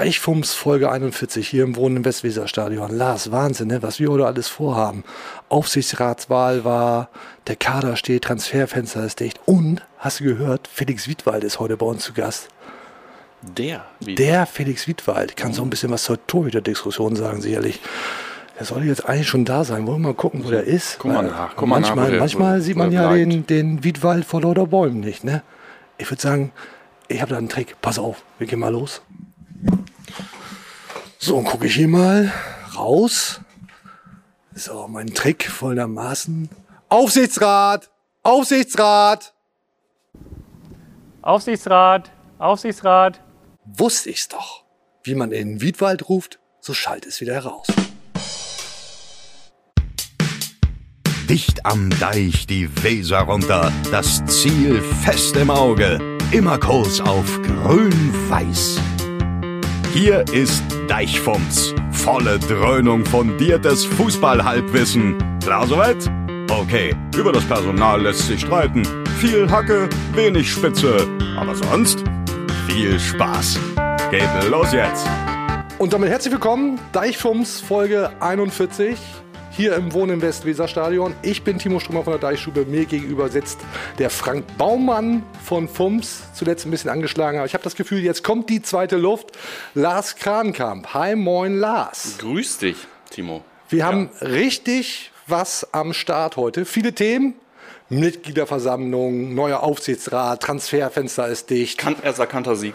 Deichfums 0.00 0.52
Folge 0.52 0.90
41 0.90 1.48
hier 1.48 1.64
im 1.64 1.74
Wohnen 1.74 1.96
im 1.96 2.04
Westweserstadion. 2.04 2.94
Lars, 2.94 3.32
Wahnsinn, 3.32 3.68
ne? 3.68 3.82
was 3.82 3.98
wir 3.98 4.10
heute 4.10 4.26
alles 4.26 4.46
vorhaben. 4.46 5.04
Aufsichtsratswahl 5.48 6.66
war, 6.66 7.08
der 7.46 7.56
Kader 7.56 7.96
steht, 7.96 8.24
Transferfenster 8.24 9.02
ist 9.06 9.20
dicht. 9.20 9.40
Und, 9.46 9.80
hast 9.96 10.20
du 10.20 10.24
gehört, 10.24 10.68
Felix 10.70 11.08
Wiedwald 11.08 11.44
ist 11.44 11.60
heute 11.60 11.78
bei 11.78 11.86
uns 11.86 12.02
zu 12.04 12.12
Gast. 12.12 12.48
Der? 13.40 13.86
Der 14.02 14.44
Felix 14.44 14.86
Wiedwald 14.86 15.34
kann 15.34 15.54
so 15.54 15.62
ein 15.62 15.70
bisschen 15.70 15.90
was 15.90 16.04
zur 16.04 16.24
Torhüter-Diskussion 16.26 17.16
sagen, 17.16 17.40
sicherlich. 17.40 17.80
Der 18.58 18.66
sollte 18.66 18.88
jetzt 18.88 19.08
eigentlich 19.08 19.28
schon 19.28 19.46
da 19.46 19.64
sein. 19.64 19.86
Wollen 19.86 20.02
wir 20.02 20.08
mal 20.08 20.14
gucken, 20.14 20.44
wo 20.44 20.50
der 20.50 20.64
ist? 20.64 20.98
Guck 20.98 21.10
mal 21.12 21.22
nach, 21.22 21.56
guck 21.56 21.68
mal 21.68 21.80
nach, 21.80 21.88
manchmal 21.88 22.10
der- 22.10 22.20
manchmal 22.20 22.60
sieht 22.60 22.76
man 22.76 22.92
er 22.92 23.02
ja 23.02 23.08
bleibt. 23.08 23.32
den, 23.32 23.46
den 23.46 23.82
Wiedwald 23.84 24.26
vor 24.26 24.42
lauter 24.42 24.66
Bäumen 24.66 25.00
nicht. 25.00 25.24
Ne? 25.24 25.42
Ich 25.96 26.10
würde 26.10 26.20
sagen, 26.20 26.52
ich 27.08 27.22
habe 27.22 27.30
da 27.30 27.38
einen 27.38 27.48
Trick. 27.48 27.76
Pass 27.80 27.98
auf, 27.98 28.24
wir 28.38 28.46
gehen 28.46 28.58
mal 28.58 28.72
los. 28.72 29.00
So, 31.26 31.38
und 31.38 31.44
gucke 31.44 31.66
ich 31.66 31.74
hier 31.74 31.88
mal 31.88 32.32
raus. 32.76 33.40
So, 34.54 34.86
mein 34.86 35.08
Trick 35.08 35.50
folgendermaßen. 35.50 36.48
Aufsichtsrat! 36.88 37.90
Aufsichtsrat! 38.22 39.34
Aufsichtsrat, 41.22 42.12
Aufsichtsrat. 42.38 43.20
Wusste 43.64 44.10
ich's 44.10 44.28
doch. 44.28 44.62
Wie 45.02 45.16
man 45.16 45.32
in 45.32 45.48
den 45.48 45.60
Wiedwald 45.60 46.08
ruft, 46.08 46.38
so 46.60 46.72
schallt 46.72 47.04
es 47.06 47.20
wieder 47.20 47.34
heraus. 47.34 47.66
Dicht 51.28 51.66
am 51.66 51.90
Deich 51.98 52.46
die 52.46 52.70
Weser 52.84 53.22
runter, 53.22 53.72
das 53.90 54.24
Ziel 54.26 54.80
fest 54.80 55.34
im 55.34 55.50
Auge, 55.50 55.98
immer 56.30 56.60
Kurs 56.60 57.00
auf 57.00 57.42
grün-weiß. 57.42 58.78
Hier 59.96 60.26
ist 60.30 60.62
Deichfumms, 60.88 61.74
volle 61.90 62.38
Dröhnung 62.38 63.06
fundiertes 63.06 63.86
Fußballhalbwissen. 63.86 65.16
Klar 65.42 65.66
soweit? 65.66 65.96
Okay, 66.50 66.94
über 67.16 67.32
das 67.32 67.46
Personal 67.46 68.02
lässt 68.02 68.26
sich 68.26 68.42
streiten. 68.42 68.82
Viel 69.18 69.50
Hacke, 69.50 69.88
wenig 70.12 70.52
Spitze, 70.52 71.08
aber 71.38 71.54
sonst 71.54 72.04
viel 72.66 73.00
Spaß. 73.00 73.58
Geht 74.10 74.28
los 74.50 74.70
jetzt. 74.74 75.08
Und 75.78 75.94
damit 75.94 76.10
herzlich 76.10 76.32
willkommen, 76.32 76.78
Deichfums 76.92 77.62
Folge 77.62 78.10
41, 78.20 78.98
hier 79.56 79.74
im 79.74 79.94
Wohnen 79.94 80.14
im 80.14 80.22
Westweserstadion. 80.22 81.14
Ich 81.22 81.42
bin 81.42 81.58
Timo 81.58 81.80
Strömer 81.80 82.04
von 82.04 82.12
der 82.12 82.20
Deichstube. 82.20 82.66
Mir 82.66 82.84
gegenüber 82.84 83.30
sitzt 83.30 83.58
der 83.98 84.10
Frank 84.10 84.44
Baumann 84.58 85.22
von 85.42 85.66
Fums, 85.66 86.24
zuletzt 86.34 86.66
ein 86.66 86.70
bisschen 86.70 86.90
angeschlagen. 86.90 87.38
Aber 87.38 87.46
ich 87.46 87.54
habe 87.54 87.64
das 87.64 87.74
Gefühl, 87.74 88.00
jetzt 88.00 88.22
kommt 88.22 88.50
die 88.50 88.60
zweite 88.60 88.96
Luft. 88.96 89.32
Lars 89.74 90.16
Krankamp. 90.16 90.92
Hi, 90.92 91.16
moin, 91.16 91.58
Lars. 91.58 92.18
Grüß 92.18 92.58
dich, 92.58 92.76
Timo. 93.10 93.42
Wir 93.70 93.86
haben 93.86 94.10
richtig 94.20 95.10
was 95.26 95.72
am 95.72 95.94
Start 95.94 96.36
heute. 96.36 96.66
Viele 96.66 96.92
Themen. 96.92 97.34
Mitgliederversammlung, 97.88 99.34
neuer 99.34 99.62
Aufsichtsrat, 99.62 100.42
Transferfenster 100.42 101.28
ist 101.28 101.50
dicht. 101.50 101.78
Kan 101.78 101.96
erst 102.02 102.18
erkannter 102.18 102.56
Sieg. 102.56 102.74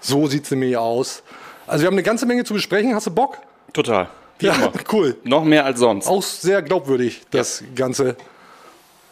So 0.00 0.26
sieht 0.26 0.44
es 0.44 0.50
nämlich 0.50 0.76
aus. 0.76 1.22
Also 1.66 1.82
wir 1.82 1.86
haben 1.86 1.94
eine 1.94 2.02
ganze 2.02 2.26
Menge 2.26 2.44
zu 2.44 2.52
besprechen. 2.54 2.94
Hast 2.94 3.06
du 3.06 3.10
Bock? 3.10 3.38
Total. 3.72 4.08
Wie 4.38 4.46
Ja, 4.46 4.54
immer. 4.54 4.72
cool. 4.92 5.16
Noch 5.24 5.44
mehr 5.44 5.64
als 5.64 5.78
sonst. 5.78 6.06
Auch 6.08 6.22
sehr 6.22 6.62
glaubwürdig, 6.62 7.22
das 7.30 7.62
Ganze. 7.74 8.16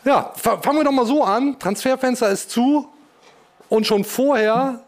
Ja, 0.04 0.32
fa- 0.36 0.60
fangen 0.60 0.78
wir 0.78 0.84
doch 0.84 0.90
mal 0.92 1.06
so 1.06 1.22
an. 1.22 1.58
Transferfenster 1.58 2.28
ist 2.30 2.50
zu 2.50 2.88
und 3.68 3.86
schon 3.86 4.04
vorher 4.04 4.82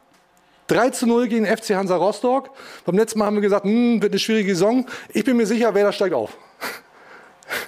3 0.66 0.90
zu 0.90 1.06
0 1.06 1.28
gegen 1.28 1.46
FC 1.46 1.70
Hansa 1.76 1.96
Rostock. 1.96 2.50
Beim 2.84 2.96
letzten 2.96 3.18
Mal 3.20 3.26
haben 3.26 3.34
wir 3.36 3.42
gesagt, 3.42 3.64
hm, 3.64 4.02
wird 4.02 4.12
eine 4.12 4.18
schwierige 4.18 4.54
Saison. 4.54 4.86
Ich 5.10 5.24
bin 5.24 5.36
mir 5.36 5.46
sicher, 5.46 5.72
wer 5.74 5.84
da 5.84 5.92
steigt 5.92 6.14
auf. 6.14 6.36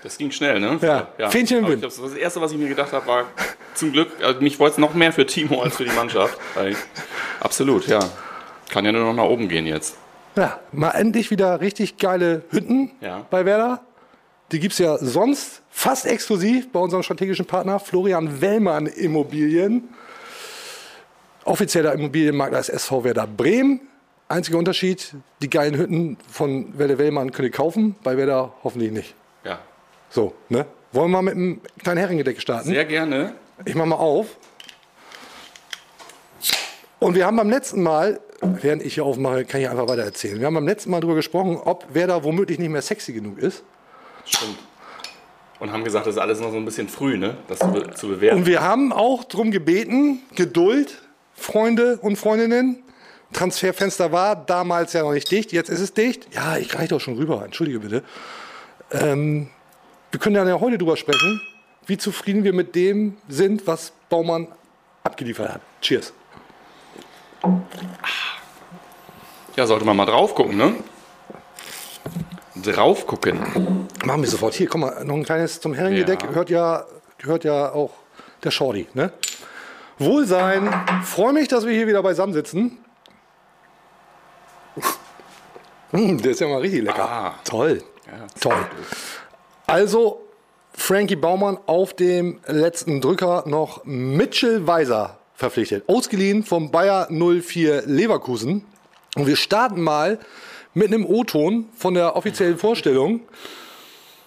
Das 0.02 0.16
ging 0.18 0.30
schnell, 0.32 0.58
ne? 0.58 0.78
Ja, 0.80 1.28
Fähnchen 1.30 1.58
im 1.58 1.68
Wind. 1.68 1.80
glaub, 1.82 1.92
Das 1.94 2.14
erste, 2.14 2.40
was 2.40 2.50
ich 2.50 2.58
mir 2.58 2.68
gedacht 2.68 2.92
habe, 2.92 3.06
war 3.06 3.24
zum 3.74 3.92
Glück, 3.92 4.08
also 4.22 4.40
mich 4.40 4.58
wollte 4.58 4.72
es 4.72 4.78
noch 4.78 4.94
mehr 4.94 5.12
für 5.12 5.26
Timo 5.26 5.60
als 5.62 5.76
für 5.76 5.84
die 5.84 5.92
Mannschaft. 5.92 6.38
Absolut, 7.40 7.86
ja. 7.86 8.00
Kann 8.70 8.84
ja 8.86 8.92
nur 8.92 9.04
noch 9.04 9.12
nach 9.12 9.24
oben 9.30 9.48
gehen 9.48 9.66
jetzt. 9.66 9.96
Ja, 10.36 10.60
mal 10.72 10.90
endlich 10.90 11.30
wieder 11.30 11.60
richtig 11.60 11.96
geile 11.96 12.42
Hütten 12.50 12.90
Ja. 13.00 13.26
bei 13.30 13.44
Werder. 13.46 13.80
Die 14.52 14.60
gibt 14.60 14.72
es 14.74 14.78
ja 14.78 14.96
sonst 14.98 15.62
fast 15.70 16.06
exklusiv 16.06 16.70
bei 16.70 16.78
unserem 16.78 17.02
strategischen 17.02 17.46
Partner 17.46 17.80
Florian 17.80 18.40
Wellmann 18.40 18.86
Immobilien. 18.86 19.88
Offizieller 21.44 21.92
Immobilienmakler 21.94 22.58
ist 22.58 22.68
SV 22.68 23.04
Werder 23.04 23.26
Bremen. 23.26 23.80
Einziger 24.28 24.58
Unterschied, 24.58 25.14
die 25.40 25.48
geilen 25.48 25.76
Hütten 25.76 26.16
von 26.28 26.76
Werder 26.78 26.98
Wellmann 26.98 27.30
könnt 27.32 27.46
ihr 27.46 27.52
kaufen, 27.52 27.94
bei 28.02 28.16
Werder 28.16 28.52
hoffentlich 28.64 28.90
nicht. 28.90 29.14
Ja. 29.44 29.58
So, 30.10 30.34
ne? 30.48 30.66
Wollen 30.92 31.10
wir 31.10 31.22
mal 31.22 31.22
mit 31.22 31.34
einem 31.34 31.60
kleinen 31.82 31.98
Herrengedeck 31.98 32.40
starten? 32.40 32.68
Sehr 32.68 32.84
gerne. 32.84 33.34
Ich 33.64 33.74
mach 33.74 33.86
mal 33.86 33.96
auf. 33.96 34.36
Und 36.98 37.14
wir 37.14 37.26
haben 37.26 37.36
beim 37.36 37.50
letzten 37.50 37.82
Mal, 37.82 38.20
während 38.40 38.82
ich 38.82 38.94
hier 38.94 39.04
aufmache, 39.04 39.44
kann 39.44 39.60
ich 39.60 39.68
einfach 39.68 39.88
weiter 39.88 40.02
erzählen. 40.02 40.38
Wir 40.38 40.46
haben 40.46 40.54
beim 40.54 40.66
letzten 40.66 40.90
Mal 40.90 41.00
darüber 41.00 41.16
gesprochen, 41.16 41.56
ob 41.56 41.94
Werder 41.94 42.24
womöglich 42.24 42.58
nicht 42.58 42.70
mehr 42.70 42.82
sexy 42.82 43.12
genug 43.12 43.38
ist. 43.38 43.62
Stimmt. 44.24 44.58
Und 45.58 45.72
haben 45.72 45.84
gesagt, 45.84 46.06
das 46.06 46.16
ist 46.16 46.20
alles 46.20 46.40
noch 46.40 46.50
so 46.50 46.56
ein 46.56 46.64
bisschen 46.64 46.88
früh, 46.88 47.16
ne? 47.16 47.36
Das 47.48 47.60
zu, 47.60 47.68
be 47.68 47.90
zu 47.94 48.08
bewerten. 48.08 48.40
Und 48.40 48.46
wir 48.46 48.60
haben 48.60 48.92
auch 48.92 49.24
darum 49.24 49.50
gebeten, 49.50 50.20
Geduld, 50.34 51.00
Freunde 51.34 51.98
und 52.02 52.16
Freundinnen. 52.16 52.82
Transferfenster 53.32 54.12
war 54.12 54.36
damals 54.36 54.92
ja 54.92 55.02
noch 55.02 55.12
nicht 55.12 55.30
dicht, 55.30 55.52
jetzt 55.52 55.70
ist 55.70 55.80
es 55.80 55.94
dicht. 55.94 56.28
Ja, 56.34 56.58
ich 56.58 56.74
reiche 56.74 56.88
doch 56.88 57.00
schon 57.00 57.16
rüber, 57.16 57.42
entschuldige 57.44 57.80
bitte. 57.80 58.02
Ähm, 58.92 59.48
wir 60.10 60.20
können 60.20 60.34
dann 60.34 60.46
ja 60.46 60.60
heute 60.60 60.78
drüber 60.78 60.96
sprechen, 60.96 61.40
wie 61.86 61.96
zufrieden 61.98 62.44
wir 62.44 62.52
mit 62.52 62.74
dem 62.74 63.16
sind, 63.28 63.66
was 63.66 63.92
Baumann 64.08 64.48
abgeliefert 65.04 65.54
hat. 65.54 65.60
Cheers. 65.80 66.12
Ja, 69.56 69.66
sollte 69.66 69.84
man 69.84 69.96
mal 69.96 70.06
drauf 70.06 70.34
gucken, 70.34 70.56
ne? 70.56 70.74
Drauf 72.62 73.06
gucken. 73.06 73.88
Machen 74.04 74.22
wir 74.22 74.28
sofort. 74.28 74.54
Hier, 74.54 74.68
komm 74.68 74.82
mal, 74.82 75.04
noch 75.04 75.14
ein 75.14 75.24
kleines 75.24 75.60
zum 75.60 75.74
Herrengedeck. 75.74 76.22
Ja. 76.22 76.28
Gehört, 76.28 76.50
ja, 76.50 76.84
gehört 77.18 77.44
ja 77.44 77.72
auch 77.72 77.92
der 78.44 78.50
Shorty. 78.50 78.86
Ne? 78.94 79.12
Wohlsein. 79.98 80.68
Freue 81.04 81.32
mich, 81.32 81.48
dass 81.48 81.64
wir 81.64 81.72
hier 81.72 81.86
wieder 81.86 82.02
beisammen 82.02 82.32
sitzen. 82.32 82.78
Hm, 85.92 86.20
der 86.20 86.32
ist 86.32 86.40
ja 86.40 86.48
mal 86.48 86.60
richtig 86.60 86.82
lecker. 86.82 87.08
Ah. 87.08 87.34
Toll. 87.44 87.80
Ja, 88.06 88.26
Toll. 88.40 88.66
Also, 89.68 90.20
Frankie 90.74 91.14
Baumann 91.14 91.58
auf 91.66 91.94
dem 91.94 92.40
letzten 92.48 93.00
Drücker 93.00 93.44
noch 93.46 93.84
Mitchell 93.84 94.66
Weiser 94.66 95.20
verpflichtet. 95.36 95.84
Ausgeliehen 95.86 96.42
vom 96.42 96.70
Bayer 96.70 97.08
04 97.10 97.82
Leverkusen. 97.86 98.64
Und 99.14 99.26
wir 99.26 99.36
starten 99.36 99.80
mal 99.80 100.18
mit 100.74 100.88
einem 100.88 101.06
O-Ton 101.06 101.66
von 101.76 101.94
der 101.94 102.16
offiziellen 102.16 102.58
Vorstellung. 102.58 103.20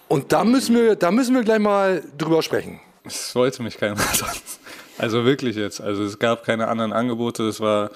Und 0.08 0.32
da 0.32 0.44
müssen 0.44 0.74
wir, 0.74 0.96
da 0.96 1.10
müssen 1.10 1.34
wir 1.34 1.42
gleich 1.42 1.60
mal 1.60 2.02
drüber 2.18 2.42
sprechen. 2.42 2.80
Es 3.04 3.34
wollte 3.34 3.62
mich 3.62 3.76
keiner 3.76 3.96
sonst. 4.12 4.60
Also 4.98 5.24
wirklich 5.24 5.56
jetzt. 5.56 5.80
Also 5.80 6.04
es 6.04 6.18
gab 6.18 6.44
keine 6.44 6.68
anderen 6.68 6.92
Angebote. 6.92 7.46
Das 7.46 7.60
war, 7.60 7.90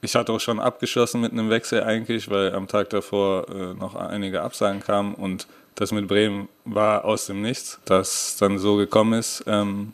ich 0.00 0.14
hatte 0.14 0.32
auch 0.32 0.40
schon 0.40 0.60
abgeschlossen 0.60 1.20
mit 1.20 1.32
einem 1.32 1.50
Wechsel 1.50 1.82
eigentlich, 1.82 2.30
weil 2.30 2.52
am 2.54 2.68
Tag 2.68 2.90
davor 2.90 3.48
äh, 3.48 3.74
noch 3.74 3.94
einige 3.94 4.42
Absagen 4.42 4.80
kamen 4.80 5.14
und 5.14 5.46
das 5.74 5.90
mit 5.90 6.06
Bremen 6.06 6.48
war 6.64 7.04
aus 7.04 7.26
dem 7.26 7.42
Nichts. 7.42 7.80
Dass 7.84 8.36
dann 8.36 8.58
so 8.58 8.76
gekommen 8.76 9.18
ist, 9.18 9.44
ähm, 9.46 9.92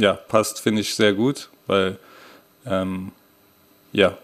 ja, 0.00 0.14
passt, 0.14 0.60
finde 0.60 0.80
ich 0.80 0.94
sehr 0.94 1.12
gut, 1.12 1.50
weil 1.66 1.98
ähm, 2.66 3.12
ja, 3.92 4.16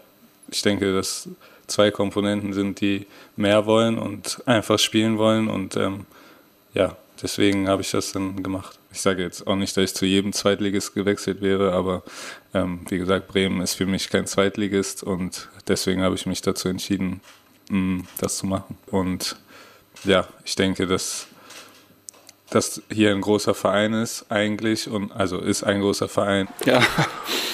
ich 0.49 0.61
denke, 0.61 0.93
dass 0.93 1.29
zwei 1.67 1.91
Komponenten 1.91 2.53
sind, 2.53 2.81
die 2.81 3.05
mehr 3.35 3.65
wollen 3.65 3.97
und 3.99 4.41
einfach 4.47 4.79
spielen 4.79 5.17
wollen 5.17 5.47
und 5.47 5.75
ähm, 5.75 6.05
ja, 6.73 6.95
deswegen 7.21 7.67
habe 7.67 7.81
ich 7.81 7.91
das 7.91 8.11
dann 8.11 8.41
gemacht. 8.41 8.79
Ich 8.91 9.01
sage 9.01 9.21
jetzt 9.21 9.45
auch 9.45 9.55
nicht, 9.55 9.77
dass 9.77 9.91
ich 9.91 9.95
zu 9.95 10.05
jedem 10.05 10.33
Zweitligist 10.33 10.95
gewechselt 10.95 11.41
wäre, 11.41 11.73
aber 11.73 12.03
ähm, 12.53 12.81
wie 12.89 12.97
gesagt, 12.97 13.27
Bremen 13.27 13.61
ist 13.61 13.75
für 13.75 13.85
mich 13.85 14.09
kein 14.09 14.25
Zweitligist 14.25 15.03
und 15.03 15.47
deswegen 15.67 16.01
habe 16.01 16.15
ich 16.15 16.25
mich 16.25 16.41
dazu 16.41 16.69
entschieden, 16.69 17.21
mh, 17.69 18.05
das 18.19 18.37
zu 18.37 18.47
machen. 18.47 18.77
Und 18.87 19.35
ja, 20.05 20.27
ich 20.43 20.55
denke, 20.55 20.87
dass 20.87 21.27
das 22.49 22.81
hier 22.91 23.11
ein 23.11 23.21
großer 23.21 23.53
Verein 23.53 23.93
ist 23.93 24.25
eigentlich 24.29 24.89
und 24.89 25.11
also 25.11 25.39
ist 25.39 25.63
ein 25.63 25.81
großer 25.81 26.07
Verein. 26.07 26.47
Ja. 26.65 26.81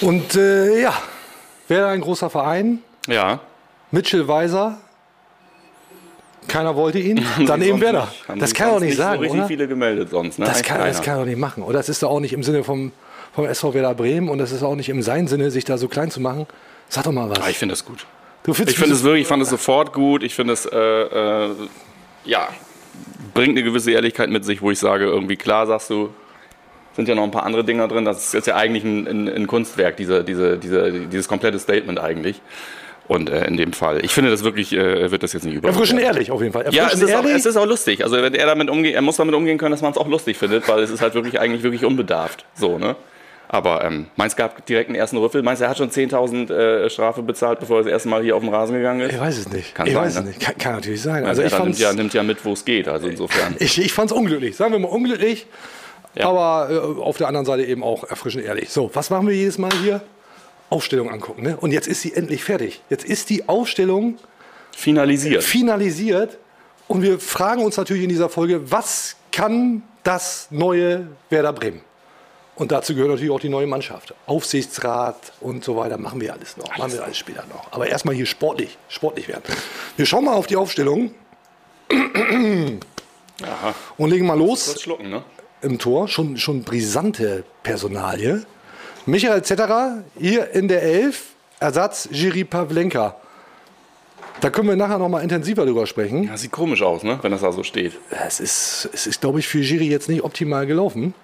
Und 0.00 0.36
äh, 0.36 0.82
ja, 0.82 0.94
wäre 1.68 1.88
ein 1.88 2.00
großer 2.00 2.30
Verein. 2.30 2.80
Ja. 3.06 3.40
Mitchell 3.90 4.26
Weiser. 4.28 4.78
Keiner 6.46 6.76
wollte 6.76 6.98
ihn. 6.98 7.24
Dann 7.46 7.62
eben 7.62 7.80
Werder. 7.80 8.08
nicht. 8.28 8.42
Das 8.42 8.54
kann 8.54 8.68
er 8.68 8.72
doch 8.74 8.80
sonst 8.80 8.84
nicht 8.84 8.96
so 8.96 9.02
sagen, 9.02 9.20
richtig 9.20 9.38
oder? 9.38 9.48
viele 9.48 9.68
gemeldet 9.68 10.10
sonst, 10.10 10.38
ne? 10.38 10.44
Das 10.44 10.62
kann, 10.62 10.80
das 10.80 11.00
kann 11.00 11.16
er 11.16 11.20
doch 11.20 11.26
nicht 11.26 11.38
machen. 11.38 11.62
Und 11.62 11.72
das 11.72 11.88
ist 11.88 12.02
doch 12.02 12.10
auch 12.10 12.20
nicht 12.20 12.32
im 12.32 12.42
Sinne 12.42 12.64
vom, 12.64 12.92
vom 13.34 13.46
SV 13.46 13.74
Werder 13.74 13.94
Bremen 13.94 14.28
und 14.28 14.38
das 14.38 14.52
ist 14.52 14.62
auch 14.62 14.76
nicht 14.76 14.90
im 14.90 15.02
seinen 15.02 15.26
Sinne, 15.26 15.50
sich 15.50 15.64
da 15.64 15.78
so 15.78 15.88
klein 15.88 16.10
zu 16.10 16.20
machen. 16.20 16.46
Sag 16.88 17.04
doch 17.04 17.12
mal 17.12 17.30
was. 17.30 17.40
Ah, 17.40 17.48
ich 17.48 17.58
finde 17.58 17.72
das 17.72 17.84
gut. 17.84 18.06
Du 18.42 18.52
findest 18.52 18.76
Ich 18.76 18.78
finde 18.78 18.94
es 18.94 19.02
wirklich, 19.02 19.22
ich 19.22 19.28
fand 19.28 19.42
es 19.42 19.48
sofort 19.48 19.92
gut. 19.94 20.22
Ich 20.22 20.34
finde 20.34 20.52
es, 20.52 20.66
äh, 20.66 20.76
äh, 20.76 21.50
ja, 22.26 22.48
bringt 23.34 23.50
eine 23.50 23.62
gewisse 23.62 23.90
Ehrlichkeit 23.90 24.30
mit 24.30 24.44
sich, 24.44 24.62
wo 24.62 24.70
ich 24.70 24.78
sage, 24.78 25.04
irgendwie 25.04 25.36
klar 25.36 25.66
sagst 25.66 25.90
du, 25.90 26.10
sind 26.94 27.08
ja 27.08 27.14
noch 27.14 27.24
ein 27.24 27.30
paar 27.30 27.44
andere 27.44 27.64
Dinger 27.64 27.88
drin. 27.88 28.04
Das 28.04 28.24
ist 28.24 28.34
jetzt 28.34 28.46
ja 28.46 28.56
eigentlich 28.56 28.84
ein, 28.84 29.06
ein, 29.06 29.28
ein 29.28 29.46
Kunstwerk, 29.46 29.96
diese, 29.96 30.24
diese, 30.24 30.58
diese, 30.58 30.92
dieses 31.06 31.28
komplette 31.28 31.58
Statement 31.58 31.98
eigentlich. 31.98 32.40
Und 33.06 33.28
äh, 33.28 33.46
in 33.46 33.56
dem 33.56 33.72
Fall, 33.74 34.02
ich 34.02 34.12
finde 34.12 34.30
das 34.30 34.44
wirklich, 34.44 34.72
äh, 34.72 35.10
wird 35.10 35.22
das 35.22 35.34
jetzt 35.34 35.44
nicht 35.44 35.56
Erfrischend 35.56 35.98
überraschen. 35.98 35.98
ehrlich 35.98 36.30
auf 36.30 36.40
jeden 36.40 36.52
Fall. 36.52 36.64
Ja, 36.70 36.86
es 36.86 37.02
Erfrischend 37.02 37.10
ist, 37.10 37.16
auch, 37.16 37.24
es 37.24 37.46
ist 37.46 37.56
auch 37.56 37.66
lustig. 37.66 38.02
Also 38.02 38.16
wenn 38.16 38.34
er 38.34 38.46
damit 38.46 38.70
umgeht, 38.70 38.94
er 38.94 39.02
muss 39.02 39.16
damit 39.16 39.34
umgehen 39.34 39.58
können, 39.58 39.72
dass 39.72 39.82
man 39.82 39.92
es 39.92 39.98
auch 39.98 40.08
lustig 40.08 40.38
findet, 40.38 40.66
weil 40.68 40.82
es 40.82 40.90
ist 40.90 41.02
halt 41.02 41.14
wirklich 41.14 41.38
eigentlich 41.38 41.62
wirklich 41.62 41.84
unbedarft. 41.84 42.46
So, 42.54 42.78
ne? 42.78 42.96
Aber 43.48 43.84
ähm, 43.84 44.06
Mainz 44.16 44.36
gab 44.36 44.64
direkt 44.66 44.88
einen 44.88 44.96
ersten 44.96 45.16
Rüffel. 45.16 45.42
Meinst 45.42 45.60
du, 45.60 45.64
er 45.64 45.70
hat 45.70 45.78
schon 45.78 45.90
10.000 45.90 46.52
äh, 46.52 46.90
Strafe 46.90 47.22
bezahlt, 47.22 47.60
bevor 47.60 47.78
er 47.78 47.84
das 47.84 47.92
erste 47.92 48.08
Mal 48.08 48.22
hier 48.22 48.36
auf 48.36 48.42
dem 48.42 48.52
Rasen 48.52 48.74
gegangen 48.74 49.00
ist? 49.02 49.12
ich 49.12 49.20
weiß 49.20 49.38
es 49.38 49.48
nicht. 49.52 49.74
Kann 49.74 49.86
ich 49.86 49.92
sein, 49.92 50.02
weiß 50.02 50.14
es 50.16 50.20
ne? 50.22 50.28
nicht. 50.28 50.40
Kann, 50.40 50.58
kann 50.58 50.74
natürlich 50.74 51.02
sein. 51.02 51.24
Also 51.24 51.42
Also 51.42 51.42
ich 51.42 51.52
er 51.52 51.64
nimmt 51.64 51.78
ja, 51.78 51.92
nimmt 51.92 52.14
ja 52.14 52.22
mit, 52.22 52.44
wo 52.44 52.52
es 52.52 52.64
geht. 52.64 52.88
Also 52.88 53.08
insofern. 53.08 53.56
ich, 53.60 53.80
ich 53.80 53.92
fand's 53.92 54.12
unglücklich. 54.12 54.56
Sagen 54.56 54.72
wir 54.72 54.78
mal 54.78 54.88
unglücklich. 54.88 55.46
Ja. 56.14 56.28
Aber 56.28 56.70
äh, 56.70 57.00
auf 57.00 57.16
der 57.16 57.28
anderen 57.28 57.46
Seite 57.46 57.64
eben 57.64 57.82
auch 57.82 58.04
erfrischend 58.04 58.44
ehrlich. 58.44 58.70
So, 58.70 58.90
was 58.94 59.10
machen 59.10 59.26
wir 59.28 59.34
jedes 59.34 59.58
Mal 59.58 59.72
hier? 59.82 60.00
Aufstellung 60.70 61.10
angucken. 61.10 61.42
Ne? 61.42 61.56
Und 61.56 61.72
jetzt 61.72 61.86
ist 61.86 62.02
sie 62.02 62.14
endlich 62.14 62.42
fertig. 62.42 62.80
Jetzt 62.90 63.04
ist 63.04 63.30
die 63.30 63.48
Aufstellung 63.48 64.18
Finalisiert. 64.74 65.42
finalisiert. 65.42 66.38
Und 66.88 67.02
wir 67.02 67.18
fragen 67.18 67.62
uns 67.62 67.76
natürlich 67.76 68.02
in 68.02 68.08
dieser 68.08 68.28
Folge, 68.28 68.70
was 68.70 69.16
kann 69.32 69.82
das 70.02 70.48
neue 70.50 71.08
Werder 71.30 71.52
Bremen? 71.52 71.80
Und 72.56 72.70
dazu 72.70 72.94
gehört 72.94 73.10
natürlich 73.10 73.32
auch 73.32 73.40
die 73.40 73.48
neue 73.48 73.66
Mannschaft. 73.66 74.14
Aufsichtsrat 74.26 75.32
und 75.40 75.64
so 75.64 75.76
weiter 75.76 75.98
machen 75.98 76.20
wir 76.20 76.32
alles 76.32 76.56
noch. 76.56 76.76
machen 76.78 76.92
wir 76.92 77.02
alles 77.02 77.18
später 77.18 77.44
noch. 77.48 77.72
Aber 77.72 77.88
erstmal 77.88 78.14
hier 78.14 78.26
sportlich, 78.26 78.78
sportlich 78.88 79.26
werden. 79.28 79.42
Wir 79.96 80.06
schauen 80.06 80.24
mal 80.24 80.34
auf 80.34 80.46
die 80.46 80.56
Aufstellung 80.56 81.12
und 83.96 84.10
legen 84.10 84.26
mal 84.26 84.38
los 84.38 84.86
ne? 84.86 85.24
im 85.62 85.78
Tor. 85.78 86.06
Schon, 86.06 86.36
schon 86.36 86.62
brisante 86.62 87.44
Personalie. 87.62 88.46
Michael 89.06 89.42
Zetterer 89.42 90.04
hier 90.18 90.50
in 90.52 90.68
der 90.68 90.82
Elf. 90.82 91.30
Ersatz 91.60 92.08
Jiri 92.10 92.44
Pavlenka. 92.44 93.16
Da 94.40 94.50
können 94.50 94.68
wir 94.68 94.76
nachher 94.76 94.98
noch 94.98 95.08
mal 95.08 95.20
intensiver 95.20 95.64
drüber 95.64 95.86
sprechen. 95.86 96.26
Das 96.28 96.42
sieht 96.42 96.50
komisch 96.50 96.82
aus, 96.82 97.02
ne? 97.02 97.18
wenn 97.22 97.30
das 97.30 97.40
da 97.40 97.52
so 97.52 97.62
steht. 97.62 97.92
Es 98.10 98.40
ist, 98.40 98.88
es 98.92 99.06
ist 99.06 99.20
glaube 99.20 99.38
ich, 99.38 99.48
für 99.48 99.60
Jiri 99.60 99.88
jetzt 99.88 100.08
nicht 100.08 100.22
optimal 100.22 100.66
gelaufen. 100.66 101.14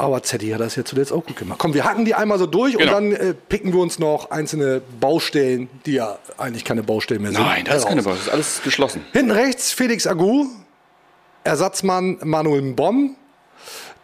Aber 0.00 0.22
Zetti 0.22 0.50
hat 0.50 0.60
das 0.60 0.76
ja 0.76 0.84
zuletzt 0.84 1.12
auch 1.12 1.24
gut 1.26 1.36
gemacht. 1.36 1.58
Komm, 1.58 1.74
wir 1.74 1.84
hacken 1.84 2.04
die 2.04 2.14
einmal 2.14 2.38
so 2.38 2.46
durch 2.46 2.76
Genau. 2.78 2.96
und 2.98 3.12
dann 3.12 3.12
äh, 3.12 3.34
picken 3.34 3.72
wir 3.72 3.80
uns 3.80 3.98
noch 3.98 4.30
einzelne 4.30 4.80
Baustellen, 5.00 5.68
die 5.86 5.94
ja 5.94 6.18
eigentlich 6.36 6.64
keine 6.64 6.84
Baustellen 6.84 7.20
mehr 7.22 7.32
sind. 7.32 7.40
Nein, 7.42 7.64
das 7.64 7.78
ist 7.78 7.88
keine 7.88 8.02
heraus. 8.02 8.14
Baustelle. 8.18 8.36
Das 8.36 8.46
ist 8.46 8.52
alles 8.54 8.62
geschlossen. 8.62 9.04
Hinten 9.12 9.32
rechts 9.32 9.72
Felix 9.72 10.06
Agu, 10.06 10.46
Ersatzmann 11.44 12.18
Manuel 12.22 12.62
Bomb. 12.74 13.16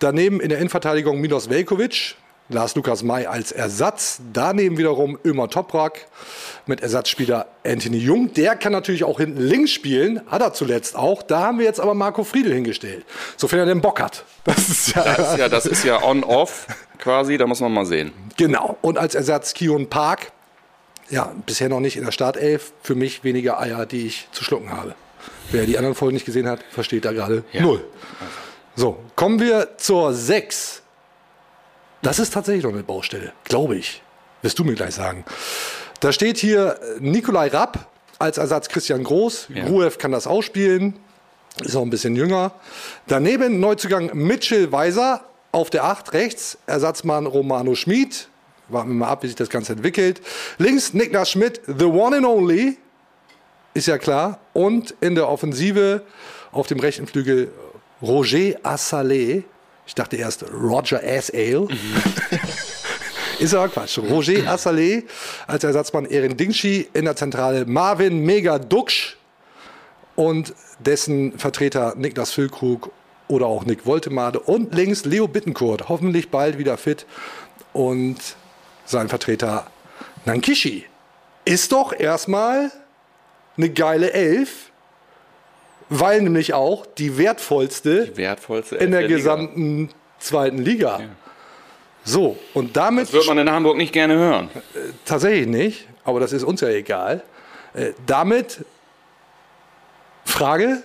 Daneben 0.01 0.41
in 0.41 0.49
der 0.49 0.59
Innenverteidigung 0.59 1.21
Milos 1.21 1.49
Velkovic, 1.49 2.17
Lars 2.51 2.75
Lukas 2.75 3.03
May 3.03 3.27
als 3.27 3.53
Ersatz. 3.53 4.21
Daneben 4.33 4.77
wiederum 4.77 5.19
Ömer 5.25 5.49
Toprak 5.49 6.07
mit 6.67 6.83
Ersatzspieler 6.83 7.47
Anthony 7.65 7.97
Jung. 7.99 8.35
Der 8.35 8.55
kann 8.57 8.73
natürlich 8.73 9.05
auch 9.05 9.19
hinten 9.19 9.41
links 9.41 9.71
spielen, 9.71 10.21
hat 10.31 10.43
er 10.43 10.53
zuletzt 10.53 10.95
auch. 10.95 11.23
Da 11.23 11.41
haben 11.41 11.59
wir 11.59 11.65
jetzt 11.65 11.81
aber 11.81 11.95
Marco 11.95 12.23
Friedel 12.23 12.53
hingestellt, 12.53 13.05
sofern 13.39 13.61
er 13.61 13.67
den 13.67 13.81
Bock 13.81 14.01
hat. 14.01 14.25
Das 14.45 14.69
ist 14.69 14.95
ja, 14.95 15.03
Das 15.05 15.33
ist 15.33 15.39
ja, 15.39 15.49
das 15.49 15.67
ist 15.67 15.85
ja 15.85 16.03
on-off 16.03 16.67
quasi, 16.99 17.39
da 17.39 17.47
muss 17.47 17.61
man 17.61 17.73
mal 17.73 17.87
sehen. 17.87 18.13
genau. 18.37 18.77
Und 18.83 18.99
als 18.99 19.15
Ersatz 19.15 19.55
Kion 19.55 19.89
Park. 19.89 20.33
Ja, 21.11 21.33
bisher 21.47 21.69
noch 21.69 21.81
nicht 21.81 21.97
in 21.97 22.05
der 22.05 22.13
Startelf. 22.13 22.73
Für 22.83 22.95
mich 22.95 23.25
weniger 23.25 23.59
Eier, 23.61 23.85
die 23.87 24.07
ich 24.07 24.29
zu 24.33 24.43
schlucken 24.45 24.71
habe. 24.71 24.95
Wer 25.51 25.65
die 25.67 25.77
anderen 25.79 25.95
Folgen 25.95 26.15
nicht 26.15 26.25
gesehen 26.27 26.49
hat, 26.49 26.61
versteht 26.71 27.05
da 27.05 27.13
gerade 27.13 27.45
null. 27.53 27.85
So, 28.75 28.99
kommen 29.15 29.39
wir 29.41 29.77
zur 29.77 30.13
6. 30.15 30.83
Das 32.05 32.19
ist 32.19 32.35
tatsächlich 32.35 32.65
noch 32.65 32.73
eine 32.73 32.83
Baustelle, 32.83 33.33
glaube 33.45 33.77
ich. 33.77 34.03
Wirst 34.43 34.59
du 34.59 34.65
mir 34.65 34.75
gleich 34.75 34.95
sagen. 34.95 35.25
Da 36.01 36.13
steht 36.13 36.37
hier 36.37 36.79
äh, 36.99 37.01
Nikolai 37.01 37.49
Rapp 37.49 37.89
als 38.19 38.37
Ersatz 38.37 38.69
Christian 38.69 39.03
Groß. 39.03 39.49
Ja. 39.49 39.65
Gruev 39.65 39.97
kann 39.97 40.13
das 40.13 40.27
ausspielen. 40.27 40.95
Ist 41.63 41.75
auch 41.75 41.83
ein 41.83 41.89
bisschen 41.89 42.15
jünger. 42.15 42.53
Daneben 43.07 43.59
Neuzugang 43.59 44.11
Mitchell 44.13 44.71
Weiser 44.71 45.25
auf 45.51 45.71
der 45.71 45.85
8 45.85 46.13
rechts. 46.13 46.59
Ersatzmann 46.67 47.25
Romano 47.25 47.75
Schmid. 47.75 48.29
Warten 48.69 48.91
wir 48.91 48.97
mal 48.97 49.09
ab, 49.09 49.23
wie 49.23 49.29
sich 49.29 49.37
das 49.37 49.49
Ganze 49.49 49.73
entwickelt. 49.73 50.21
Links 50.59 50.93
Niklas 50.93 51.31
Schmidt, 51.31 51.63
the 51.67 51.87
one 51.87 52.19
and 52.19 52.27
only. 52.27 52.77
Ist 53.73 53.87
ja 53.87 53.97
klar. 53.97 54.41
Und 54.53 54.95
in 55.01 55.15
der 55.15 55.27
Offensive 55.27 56.03
auf 56.53 56.67
dem 56.67 56.81
rechten 56.81 57.07
Flügel 57.07 57.51
Roger 58.03 58.59
Assalé. 58.63 59.45
Ich 59.87 59.95
dachte 59.95 60.17
erst 60.17 60.45
Roger 60.53 61.01
Asale. 61.05 61.69
Ist 63.39 63.55
aber 63.55 63.69
Quatsch. 63.69 63.99
Roger 63.99 64.49
Assalé 64.49 65.05
als 65.47 65.65
Ersatzmann 65.65 66.07
Erin 66.07 66.37
Dingschi 66.37 66.89
in 66.93 67.05
der 67.05 67.17
Zentrale 67.17 67.67
Marvin 67.67 68.25
Mega 68.25 68.59
Duxch 68.59 69.17
und 70.15 70.55
dessen 70.79 71.37
Vertreter 71.39 71.95
Niklas 71.97 72.33
Füllkrug 72.33 72.91
oder 73.29 73.47
auch 73.47 73.65
Nick 73.65 73.87
Woltemade 73.87 74.39
und 74.39 74.75
links 74.75 75.05
Leo 75.05 75.27
Bittenkurt, 75.27 75.89
hoffentlich 75.89 76.31
bald 76.31 76.59
wieder 76.59 76.77
fit 76.77 77.07
und 77.73 78.19
sein 78.85 79.09
Vertreter 79.09 79.67
Nankishi. 80.25 80.85
Ist 81.45 81.73
doch 81.73 81.93
erstmal 81.99 82.71
eine 83.57 83.71
geile 83.71 84.13
Elf, 84.13 84.71
weil 86.01 86.23
nämlich 86.23 86.55
auch 86.55 86.87
die 86.87 87.19
wertvollste 87.19 88.17
Wertvollste 88.17 88.77
in 88.77 88.91
der 88.91 89.03
Liga. 89.03 89.17
gesamten 89.17 89.91
zweiten 90.19 90.59
Liga. 90.59 91.01
So, 92.05 92.37
und 92.53 92.77
damit 92.77 93.05
Das 93.05 93.13
wird 93.13 93.27
man 93.27 93.39
in 93.39 93.51
Hamburg 93.51 93.77
nicht 93.77 93.93
gerne 93.93 94.15
hören. 94.15 94.51
tatsächlich 95.05 95.47
nicht, 95.47 95.89
aber 96.05 96.21
das 96.21 96.33
ist 96.33 96.43
uns 96.43 96.61
ja 96.61 96.69
egal. 96.69 97.23
Äh, 97.73 97.93
damit 98.07 98.65
Frage, 100.25 100.83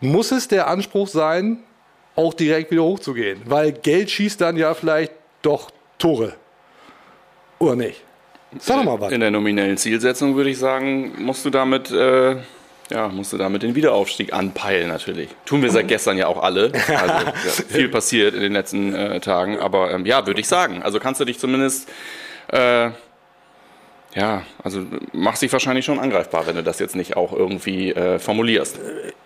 muss 0.00 0.30
es 0.30 0.48
der 0.48 0.68
Anspruch 0.68 1.08
sein, 1.08 1.58
auch 2.16 2.32
direkt 2.34 2.70
wieder 2.70 2.82
hochzugehen? 2.82 3.42
Weil 3.44 3.72
Geld 3.72 4.10
schießt 4.10 4.40
dann 4.40 4.56
ja 4.56 4.74
vielleicht 4.74 5.12
doch 5.42 5.70
Tore. 5.98 6.34
Oder 7.58 7.76
nicht? 7.76 8.02
Sag 8.58 8.78
doch 8.78 8.84
mal 8.84 9.00
was. 9.00 9.12
In 9.12 9.20
der 9.20 9.30
nominellen 9.30 9.76
Zielsetzung 9.76 10.34
würde 10.36 10.50
ich 10.50 10.58
sagen, 10.58 11.22
musst 11.22 11.44
du 11.44 11.50
damit, 11.50 11.90
äh, 11.90 12.36
ja, 12.90 13.08
musst 13.08 13.32
du 13.32 13.36
damit 13.36 13.62
den 13.62 13.74
Wiederaufstieg 13.74 14.32
anpeilen 14.32 14.88
natürlich. 14.88 15.28
Tun 15.44 15.62
wir 15.62 15.70
seit 15.70 15.88
gestern 15.88 16.16
ja 16.16 16.26
auch 16.26 16.42
alle. 16.42 16.72
Also 16.88 17.14
ja, 17.26 17.32
viel 17.68 17.88
passiert 17.88 18.34
in 18.34 18.40
den 18.40 18.52
letzten 18.52 18.94
äh, 18.94 19.20
Tagen, 19.20 19.58
aber 19.58 19.90
ähm, 19.92 20.06
ja, 20.06 20.26
würde 20.26 20.40
ich 20.40 20.48
sagen. 20.48 20.82
Also 20.82 20.98
kannst 20.98 21.20
du 21.20 21.24
dich 21.24 21.38
zumindest, 21.38 21.88
äh, 22.50 22.90
ja, 24.14 24.42
also 24.64 24.84
machst 25.12 25.42
dich 25.42 25.52
wahrscheinlich 25.52 25.84
schon 25.84 25.98
angreifbar, 25.98 26.46
wenn 26.46 26.56
du 26.56 26.62
das 26.62 26.78
jetzt 26.78 26.96
nicht 26.96 27.16
auch 27.16 27.32
irgendwie 27.32 27.92
äh, 27.92 28.18
formulierst. 28.18 28.80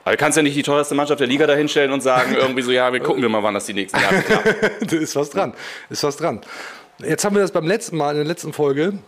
Aber 0.05 0.17
du 0.17 0.17
kannst 0.19 0.37
ja 0.37 0.43
nicht 0.43 0.57
die 0.57 0.63
teuerste 0.63 0.95
Mannschaft 0.95 1.21
der 1.21 1.29
Liga 1.29 1.47
dahinstellen 1.47 1.93
und 1.93 2.03
sagen 2.03 2.35
irgendwie 2.35 2.63
so, 2.63 2.73
ja, 2.73 2.93
wir 2.93 3.01
gucken 3.01 3.23
wir 3.23 3.29
mal, 3.29 3.43
wann 3.43 3.55
das 3.55 3.67
die 3.67 3.75
nächsten 3.75 4.01
Jahre 4.01 4.23
klappt. 4.23 4.47
da 4.93 4.97
ist 4.97 5.15
was 5.15 5.31
dran. 5.31 5.55
Ist 5.89 6.03
was 6.03 6.17
dran. 6.17 6.41
Jetzt 6.99 7.25
haben 7.25 7.37
wir 7.37 7.43
das 7.43 7.53
beim 7.53 7.67
letzten 7.67 7.97
Mal, 7.97 8.11
in 8.11 8.19
der 8.19 8.27
letzten 8.27 8.53
Folge, 8.53 8.99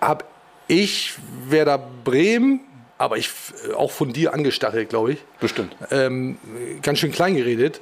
habe 0.00 0.24
ich 0.68 1.14
Werder 1.48 1.78
Bremen, 2.04 2.60
aber 2.98 3.16
ich 3.16 3.30
äh, 3.68 3.74
auch 3.74 3.90
von 3.90 4.12
dir 4.12 4.34
angestachelt, 4.34 4.88
glaube 4.88 5.12
ich, 5.12 5.18
Bestimmt. 5.40 5.76
ähm, 5.90 6.38
ganz 6.82 6.98
schön 6.98 7.12
klein 7.12 7.36
geredet, 7.36 7.80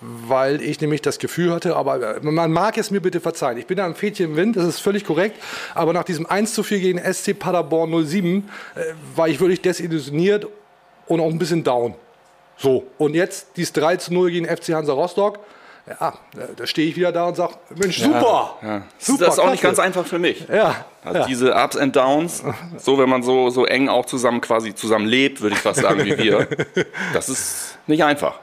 weil 0.00 0.60
ich 0.62 0.80
nämlich 0.80 1.02
das 1.02 1.18
Gefühl 1.18 1.52
hatte, 1.52 1.76
aber 1.76 2.20
man 2.22 2.52
mag 2.52 2.76
es 2.76 2.90
mir 2.90 3.00
bitte 3.00 3.20
verzeihen. 3.20 3.58
Ich 3.58 3.66
bin 3.66 3.76
da 3.76 3.86
ein 3.86 3.94
Fädchen 3.94 4.30
im 4.30 4.36
Wind, 4.36 4.56
das 4.56 4.66
ist 4.66 4.80
völlig 4.80 5.04
korrekt, 5.04 5.42
aber 5.74 5.92
nach 5.92 6.04
diesem 6.04 6.26
1 6.26 6.54
zu 6.54 6.62
4 6.62 6.80
gegen 6.80 7.12
SC 7.12 7.38
Paderborn 7.38 8.06
07 8.06 8.48
äh, 8.74 8.80
war 9.16 9.28
ich 9.28 9.40
wirklich 9.40 9.62
desillusioniert 9.62 10.46
und 11.06 11.20
auch 11.20 11.30
ein 11.30 11.38
bisschen 11.38 11.64
down. 11.64 11.94
So, 12.56 12.86
und 12.98 13.14
jetzt 13.14 13.48
dieses 13.56 13.72
3 13.72 13.96
zu 13.96 14.14
0 14.14 14.30
gegen 14.30 14.46
FC 14.46 14.74
Hansa 14.74 14.92
Rostock. 14.92 15.40
Ja, 15.86 16.14
da- 16.56 16.66
stehe 16.66 16.88
ich 16.88 16.96
wieder 16.96 17.12
da 17.12 17.26
und 17.28 17.36
sage, 17.36 17.54
Mensch, 17.76 18.00
super. 18.00 18.56
Ja. 18.62 18.82
Super, 18.98 19.26
das 19.26 19.34
ist 19.34 19.40
auch 19.40 19.50
nicht 19.50 19.60
klasse. 19.60 19.76
ganz 19.76 19.78
einfach 19.80 20.06
für 20.06 20.18
mich. 20.18 20.46
Ja, 20.48 20.84
Also 21.04 21.18
ja. 21.18 21.26
diese 21.26 21.54
Ups 21.54 21.76
and 21.76 21.94
Downs, 21.94 22.42
so 22.78 22.98
wenn 22.98 23.08
man 23.10 23.22
so, 23.22 23.50
so 23.50 23.66
eng 23.66 23.88
auch 23.90 24.06
zusammen 24.06 24.40
quasi 24.40 24.74
zusammen 24.74 25.06
lebt, 25.06 25.42
würde 25.42 25.56
ich 25.56 25.60
fast 25.62 25.80
sagen, 25.82 26.02
wie 26.04 26.16
wir, 26.16 26.46
das 27.12 27.28
ist 27.28 27.76
nicht 27.86 28.02
einfach. 28.02 28.36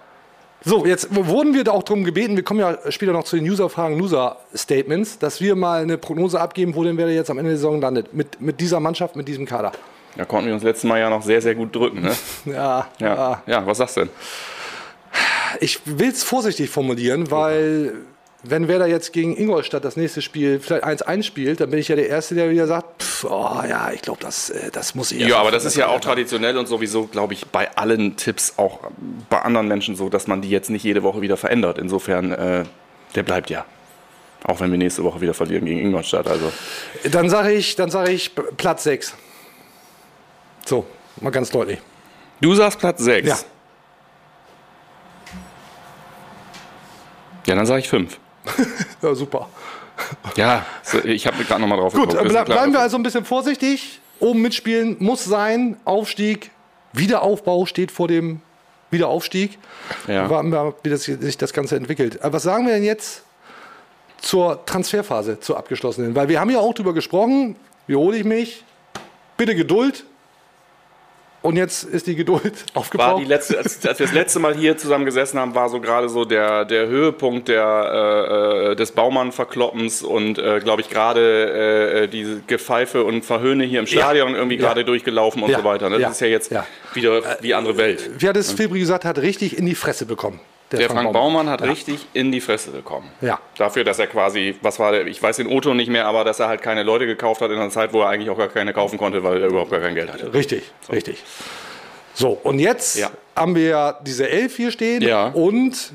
So, 0.64 0.86
jetzt 0.86 1.08
wurden 1.16 1.56
wir 1.56 1.64
da 1.64 1.72
auch 1.72 1.82
darum 1.82 2.04
gebeten, 2.04 2.36
wir 2.36 2.44
kommen 2.44 2.60
ja 2.60 2.78
später 2.92 3.14
noch 3.14 3.24
zu 3.24 3.36
den 3.36 3.50
User-Fragen, 3.50 4.00
User-Statements, 4.00 5.18
dass 5.18 5.42
wir 5.42 5.56
mal 5.56 5.82
eine 5.82 5.98
Prognose 5.98 6.40
abgeben, 6.40 6.76
wo 6.76 6.84
denn 6.84 6.98
wer 6.98 7.10
jetzt 7.10 7.32
am 7.32 7.40
Ende 7.40 7.50
der 7.50 7.58
Saison 7.58 7.82
landet. 7.82 8.14
Mit, 8.14 8.40
mit 8.40 8.62
dieser 8.62 8.80
Mannschaft, 8.80 9.16
mit 9.16 9.28
diesem 9.28 9.48
Kader. 9.48 9.72
Da 10.16 10.26
konnten 10.26 10.46
wir 10.50 10.54
uns 10.54 10.62
letztes 10.62 10.88
Mal 10.88 11.00
ja 11.00 11.10
noch 11.10 11.24
sehr, 11.24 11.42
sehr 11.42 11.56
gut 11.56 11.76
drücken. 11.76 12.02
Ne? 12.04 12.12
Ja, 12.46 12.88
Ja. 13.00 13.42
ja, 13.48 13.66
was 13.66 13.80
sagst 13.80 13.98
du 13.98 14.02
denn? 14.02 14.10
Ich 15.60 15.80
will 15.86 16.10
es 16.10 16.24
vorsichtig 16.24 16.70
formulieren, 16.70 17.32
weil 17.32 17.94
wenn 18.44 18.68
Werder 18.68 18.88
jetzt 18.88 19.14
gegen 19.14 19.38
Ingolstadt 19.38 19.86
das 19.86 19.98
nächste 19.98 20.22
Spiel 20.22 20.60
vielleicht 20.60 20.84
1-1 20.86 21.24
spielt, 21.24 21.60
dann 21.60 21.70
bin 21.70 21.80
ich 21.80 21.90
ja 21.90 21.96
der 21.96 22.10
Erste, 22.10 22.34
der 22.36 22.50
wieder 22.50 22.66
sagt, 22.66 23.04
pff, 23.04 23.26
oh, 23.26 23.62
ja, 23.68 23.92
ich 23.94 24.02
glaube, 24.02 24.20
das, 24.22 24.50
äh, 24.50 24.72
das 24.72 24.96
muss 24.96 25.12
ich. 25.12 25.28
Ja, 25.28 25.38
aber 25.38 25.52
das 25.52 25.66
ist 25.66 25.76
ja 25.76 25.88
auch 25.88 26.00
traditionell 26.00 26.58
und 26.58 26.68
sowieso, 26.68 27.06
glaube 27.06 27.34
ich, 27.34 27.46
bei 27.48 27.76
allen 27.76 28.18
Tipps, 28.18 28.54
auch 28.58 28.80
bei 29.30 29.42
anderen 29.42 29.68
Menschen 29.68 29.96
so, 29.96 30.10
dass 30.10 30.28
man 30.28 30.42
die 30.42 30.50
jetzt 30.50 30.70
nicht 30.70 30.84
jede 30.84 31.04
Woche 31.04 31.22
wieder 31.22 31.38
verändert. 31.38 31.78
Insofern, 31.78 32.32
äh, 32.32 32.64
der 33.16 33.24
bleibt 33.24 33.50
ja. 33.50 33.66
Auch 34.44 34.60
wenn 34.60 34.72
wir 34.72 34.78
nächste 34.80 35.04
Woche 35.04 35.22
wieder 35.22 35.36
verlieren 35.36 35.66
gegen 35.66 35.80
Ingolstadt. 35.80 36.28
Also. 36.28 36.52
Dann 37.12 37.30
sage 37.30 37.52
ich, 37.54 37.76
dann 37.76 37.92
sage 37.92 38.12
ich 38.12 38.32
Platz 38.58 38.84
6. 38.84 39.14
So, 40.66 40.88
mal 41.20 41.30
ganz 41.30 41.52
deutlich. 41.52 41.80
Du 42.40 42.56
sagst 42.56 42.80
Platz 42.80 43.04
6. 43.04 43.28
Ja. 43.28 43.38
Ja, 47.46 47.56
dann 47.56 47.66
sage 47.66 47.80
ich 47.82 47.90
5. 47.90 48.20
Ja, 49.02 49.16
super. 49.16 49.50
Ja, 50.36 50.66
ich 51.04 51.26
habe 51.28 51.44
gerade 51.44 51.62
nochmal 51.62 51.78
drauf 51.80 51.94
Gut, 51.94 52.10
geguckt. 52.10 52.20
äh, 52.20 52.24
ble 52.24 52.32
klar. 52.34 52.46
bleiben 52.46 52.74
wir 52.74 52.80
also 52.80 52.98
ein 52.98 53.04
bisschen 53.04 53.26
vorsichtig. 53.26 54.00
Oben 54.20 54.42
mitspielen 54.42 54.98
muss 55.00 55.24
sein. 55.26 55.78
Aufstieg, 55.86 56.52
Wiederaufbau 56.94 57.66
steht 57.66 57.92
vor 57.92 58.08
dem 58.08 58.42
Wiederaufstieg. 58.92 59.58
Ja. 60.08 60.30
Warten 60.30 60.52
wir, 60.52 60.76
wie 60.84 60.90
das, 60.90 61.04
sich 61.04 61.38
das 61.38 61.54
Ganze 61.54 61.76
entwickelt. 61.76 62.22
Aber 62.24 62.34
was 62.34 62.44
sagen 62.44 62.66
wir 62.68 62.74
denn 62.74 62.84
jetzt 62.84 63.24
zur 64.20 64.64
Transferphase, 64.66 65.40
zur 65.40 65.58
abgeschlossenen? 65.58 66.16
Weil 66.16 66.30
wir 66.30 66.40
haben 66.40 66.50
ja 66.50 66.60
auch 66.60 66.74
drüber 66.74 66.94
gesprochen. 66.94 67.56
Wiederhole 67.88 68.18
ich 68.18 68.24
mich. 68.24 68.64
Bitte 69.38 69.56
Geduld. 69.56 70.06
Und 71.44 71.56
jetzt 71.58 71.84
ist 71.84 72.06
die 72.06 72.16
Geduld 72.16 72.44
war 72.74 72.82
aufgebraucht. 72.82 73.22
die 73.24 73.26
letzte, 73.28 73.58
als, 73.58 73.84
als 73.86 73.98
wir 73.98 74.06
das 74.06 74.14
letzte 74.14 74.38
Mal 74.40 74.54
hier 74.56 74.78
zusammen 74.78 75.06
gesessen 75.06 75.40
haben, 75.40 75.56
war 75.56 75.70
so 75.70 75.82
gerade 75.82 76.08
so 76.08 76.24
der, 76.24 76.66
der 76.66 76.86
Höhepunkt 76.88 77.48
der, 77.48 78.68
äh, 78.68 78.72
äh, 78.72 78.76
des 78.76 78.92
Baumann-Verkloppens 78.92 80.04
und, 80.04 80.38
äh, 80.38 80.60
glaube 80.60 80.82
ich, 80.82 80.90
gerade 80.90 82.04
äh, 82.04 82.08
diese 82.08 82.42
Gepfeife 82.46 83.04
und 83.04 83.26
Verhöhne 83.26 83.64
hier 83.64 83.80
im 83.80 83.88
Stadion 83.88 84.36
irgendwie 84.36 84.58
Ja. 84.58 84.62
gerade 84.68 84.86
durchgelaufen 84.86 85.42
und 85.42 85.50
Ja. 85.50 85.58
so 85.60 85.64
weiter. 85.64 85.90
ne? 85.90 85.96
Das 85.96 86.02
Ja. 86.04 86.10
ist 86.12 86.22
ja 86.22 86.28
jetzt 86.28 86.52
Ja. 86.52 86.68
wieder 86.94 87.22
die 87.42 87.56
andere 87.56 87.76
Welt. 87.78 88.12
Wie 88.20 88.28
hat 88.28 88.38
es 88.38 88.52
Filbri 88.52 88.80
gesagt, 88.80 89.04
hat 89.04 89.18
richtig 89.18 89.58
in 89.58 89.66
die 89.66 89.76
Fresse 89.76 90.06
bekommen. 90.06 90.40
Der 90.80 90.90
Frank 90.90 91.12
Baumann 91.14 91.50
hat 91.50 91.62
Ja. 91.62 91.68
richtig 91.68 92.08
in 92.14 92.32
die 92.32 92.42
Fresse 92.42 92.72
bekommen. 92.72 93.10
Ja. 93.22 93.40
Dafür, 93.58 93.84
dass 93.84 94.00
er 94.00 94.08
quasi, 94.08 94.56
was 94.62 94.80
war 94.80 94.92
der, 94.92 95.08
ich 95.08 95.22
weiß 95.22 95.38
den 95.38 95.48
Otto 95.48 95.74
nicht 95.74 95.90
mehr, 95.90 96.06
aber 96.06 96.24
dass 96.24 96.40
er 96.40 96.48
halt 96.48 96.62
keine 96.62 96.84
Leute 96.84 97.06
gekauft 97.06 97.42
hat 97.42 97.52
in 97.52 97.58
einer 97.58 97.70
Zeit, 97.70 97.94
wo 97.94 98.02
er 98.02 98.10
eigentlich 98.10 98.30
auch 98.30 98.38
gar 98.38 98.48
keine 98.48 98.74
kaufen 98.74 98.98
konnte, 98.98 99.24
weil 99.24 99.42
er 99.42 99.48
überhaupt 99.50 99.72
gar 99.72 99.80
kein 99.82 99.96
Geld 99.96 100.12
hatte. 100.12 100.34
Richtig, 100.34 100.64
richtig. 100.92 101.24
So, 102.14 102.40
und 102.44 102.60
jetzt 102.60 102.98
Ja. 102.98 103.12
haben 103.36 103.56
wir 103.56 103.68
ja 103.70 104.00
diese 104.02 104.30
Elf 104.30 104.56
hier 104.58 104.72
stehen 104.72 105.02
Ja. 105.02 105.28
und 105.28 105.94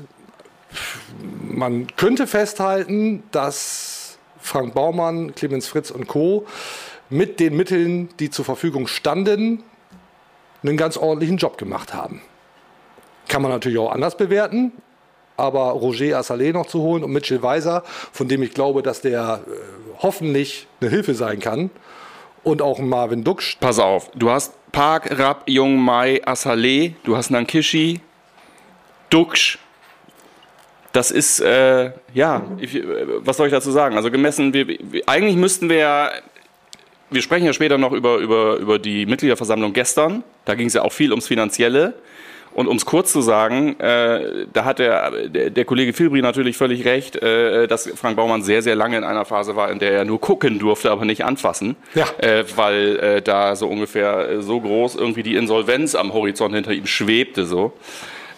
man 1.41 1.87
könnte 1.95 2.27
festhalten, 2.27 3.23
dass 3.31 4.17
Frank 4.39 4.73
Baumann, 4.73 5.33
Clemens 5.35 5.67
Fritz 5.67 5.91
und 5.91 6.07
Co. 6.07 6.45
mit 7.09 7.39
den 7.39 7.55
Mitteln, 7.55 8.09
die 8.19 8.29
zur 8.29 8.43
Verfügung 8.45 8.87
standen, 8.87 9.63
einen 10.63 10.75
ganz 10.77 10.97
ordentlichen 10.97 11.37
Job 11.37 11.57
gemacht 11.57 11.93
haben. 11.93 12.21
Kann 13.27 13.41
man 13.41 13.51
natürlich 13.51 13.77
auch 13.77 13.91
anders 13.91 14.17
bewerten, 14.17 14.71
aber 15.35 15.71
Roger 15.71 16.19
Assalé 16.19 16.53
noch 16.53 16.65
zu 16.65 16.81
holen 16.81 17.03
und 17.03 17.11
Mitchell 17.11 17.41
Weiser, 17.41 17.83
von 18.11 18.27
dem 18.27 18.41
ich 18.43 18.53
glaube, 18.53 18.81
dass 18.81 19.01
der 19.01 19.41
äh, 19.45 19.51
hoffentlich 20.01 20.67
eine 20.79 20.89
Hilfe 20.89 21.13
sein 21.13 21.39
kann, 21.39 21.69
und 22.47 22.61
auch 22.61 22.79
Marvin 22.79 23.25
Duksch, 23.25 23.57
Pass 23.59 23.77
auf, 23.77 24.09
du 24.15 24.29
hast 24.29 24.53
Park, 24.71 25.19
Rapp, 25.19 25.43
Jung, 25.47 25.77
Mai, 25.77 26.21
Assalé, 26.25 26.93
du 27.03 27.17
hast 27.17 27.29
Nankishi, 27.29 27.99
Duksch. 29.09 29.57
Das 30.93 31.11
ist, 31.11 31.41
äh, 31.41 31.91
ja, 32.13 32.43
ich, 32.59 32.75
äh, 32.75 32.83
was 33.19 33.37
soll 33.37 33.47
ich 33.47 33.53
dazu 33.53 33.71
sagen? 33.71 33.97
Also 33.97 34.09
gemessen, 34.09 34.53
wir, 34.53 34.67
wir, 34.67 35.03
eigentlich 35.07 35.35
müssten 35.35 35.69
wir 35.69 35.77
ja, 35.77 36.11
wir 37.11 37.21
sprechen 37.21 37.45
ja 37.45 37.53
später 37.53 37.77
noch 37.77 37.91
über, 37.91 38.17
über, 38.17 38.55
über 38.57 38.79
die 38.79 39.05
Mitgliederversammlung 39.05 39.73
gestern, 39.73 40.23
da 40.45 40.55
ging 40.55 40.67
es 40.67 40.73
ja 40.73 40.83
auch 40.83 40.93
viel 40.93 41.11
ums 41.11 41.27
Finanzielle. 41.27 41.95
Und 42.57 42.67
um 42.67 42.75
es 42.77 42.87
kurz 42.87 43.11
zu 43.11 43.21
sagen, 43.21 43.79
äh, 43.79 44.47
da 44.51 44.65
hat 44.65 44.79
der, 44.79 45.29
der, 45.29 45.51
der 45.51 45.63
Kollege 45.63 45.93
Filbri 45.93 46.23
natürlich 46.23 46.57
völlig 46.57 46.85
recht, 46.85 47.15
äh, 47.15 47.67
dass 47.67 47.87
Frank 47.93 48.15
Baumann 48.17 48.41
sehr, 48.41 48.63
sehr 48.63 48.75
lange 48.75 48.97
in 48.97 49.03
einer 49.03 49.25
Phase 49.25 49.55
war, 49.55 49.69
in 49.69 49.77
der 49.77 49.91
er 49.91 50.05
nur 50.05 50.19
gucken 50.19 50.57
durfte, 50.57 50.89
aber 50.89 51.05
nicht 51.05 51.23
anfassen. 51.23 51.75
Ja. 51.93 52.07
Äh, 52.17 52.45
weil 52.55 52.97
äh, 52.97 53.21
da 53.21 53.55
so 53.55 53.67
ungefähr 53.67 54.27
äh, 54.27 54.41
so 54.41 54.59
groß 54.59 54.95
irgendwie 54.95 55.21
die 55.21 55.35
Insolvenz 55.35 55.93
am 55.93 56.13
Horizont 56.13 56.55
hinter 56.55 56.71
ihm 56.71 56.87
schwebte. 56.87 57.45
So. 57.45 57.73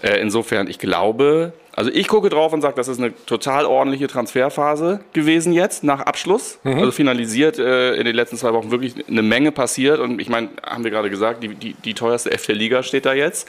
Äh, 0.02 0.22
insofern, 0.22 0.68
ich 0.68 0.80
glaube, 0.80 1.54
also 1.80 1.92
ich 1.94 2.10
gucke 2.10 2.30
drauf 2.30 2.52
und 2.52 2.62
sage, 2.62 2.76
das 2.76 2.90
ist 2.90 3.00
eine 3.00 3.14
total 3.26 3.66
ordentliche 3.66 4.08
Transferphase 4.08 5.00
gewesen 5.14 5.54
jetzt 5.54 5.84
nach 5.84 6.02
Abschluss. 6.02 6.60
Also 6.66 6.92
finalisiert 6.92 7.58
äh, 7.58 7.96
in 7.96 8.04
den 8.04 8.16
letzten 8.16 8.36
zwei 8.36 8.52
Wochen 8.54 8.70
wirklich 8.70 9.08
eine 9.08 9.22
Menge 9.22 9.54
passiert. 9.54 10.00
Und 10.00 10.20
ich 10.20 10.28
meine, 10.28 10.50
haben 10.62 10.84
wir 10.84 10.92
gerade 10.92 11.10
gesagt, 11.10 11.42
die, 11.42 11.56
die, 11.56 11.74
die 11.74 11.94
teuerste 11.94 12.32
F 12.32 12.46
der 12.46 12.56
Liga 12.56 12.84
steht 12.84 13.06
da 13.06 13.14
jetzt. 13.14 13.48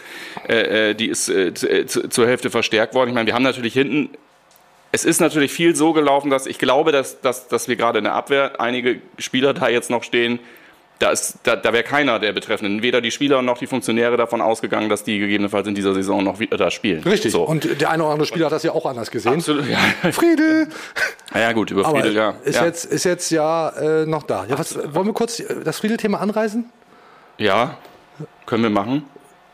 Äh, 0.49 0.91
äh, 0.91 0.95
die 0.95 1.09
ist 1.09 1.29
äh, 1.29 1.49
äh, 1.49 1.87
zu, 1.87 2.09
zur 2.09 2.27
Hälfte 2.29 2.51
verstärkt 2.51 2.95
worden. 2.95 3.09
Ich 3.09 3.15
meine, 3.15 3.27
wir 3.27 3.35
haben 3.35 3.43
natürlich 3.43 3.75
hinten 3.75 4.11
es 4.93 5.05
ist 5.05 5.21
natürlich 5.21 5.53
viel 5.53 5.77
so 5.77 5.93
gelaufen, 5.93 6.31
dass 6.31 6.47
ich 6.47 6.59
glaube, 6.59 6.91
dass, 6.91 7.21
dass, 7.21 7.47
dass 7.47 7.69
wir 7.69 7.77
gerade 7.77 7.99
in 7.99 8.05
der 8.05 8.15
Abwehr 8.15 8.61
einige 8.61 9.01
Spieler 9.19 9.55
da 9.55 9.69
jetzt 9.69 9.89
noch 9.91 10.03
stehen. 10.03 10.41
Da, 11.01 11.11
ist- 11.11 11.39
da, 11.43 11.57
da 11.57 11.73
wäre 11.73 11.83
keiner 11.83 12.19
der 12.19 12.33
Betreffenden, 12.33 12.83
weder 12.83 13.01
die 13.01 13.11
Spieler 13.11 13.43
noch 13.43 13.59
die 13.59 13.67
Funktionäre 13.67 14.17
davon 14.17 14.41
ausgegangen, 14.41 14.89
dass 14.89 15.03
die 15.03 15.19
gegebenenfalls 15.19 15.67
in 15.67 15.75
dieser 15.75 15.95
Saison 15.95 16.23
noch 16.23 16.39
wieder 16.39 16.57
da 16.57 16.71
spielen. 16.71 17.03
Richtig. 17.03 17.33
So. 17.33 17.43
Und 17.43 17.81
der 17.81 17.91
eine 17.91 18.05
oder 18.05 18.13
andere 18.13 18.27
Spieler 18.27 18.47
hat 18.47 18.53
das 18.53 18.63
ja 18.63 18.73
auch 18.73 18.87
anders 18.87 19.11
gesehen. 19.11 19.33
Absolut, 19.35 19.67
ja. 19.67 19.79
Friedel! 20.13 20.69
Na 21.33 21.41
ja, 21.41 21.53
gut, 21.53 21.71
über 21.71 21.85
Friedel, 21.85 22.15
ja. 22.15 22.35
ist, 22.45 22.57
ja. 22.57 22.67
Jetzt, 22.67 22.85
ist 22.85 23.05
jetzt 23.05 23.31
ja 23.31 23.71
äh, 23.71 24.07
noch 24.07 24.25
da. 24.25 24.45
Ja, 24.49 24.59
was, 24.59 24.77
wollen 24.95 25.07
wir 25.07 25.15
kurz 25.15 25.43
das 25.65 25.79
Friedel-Thema 25.79 26.21
anreißen? 26.21 26.65
ja, 27.39 27.79
können 28.47 28.63
wir 28.63 28.71
machen. 28.71 29.05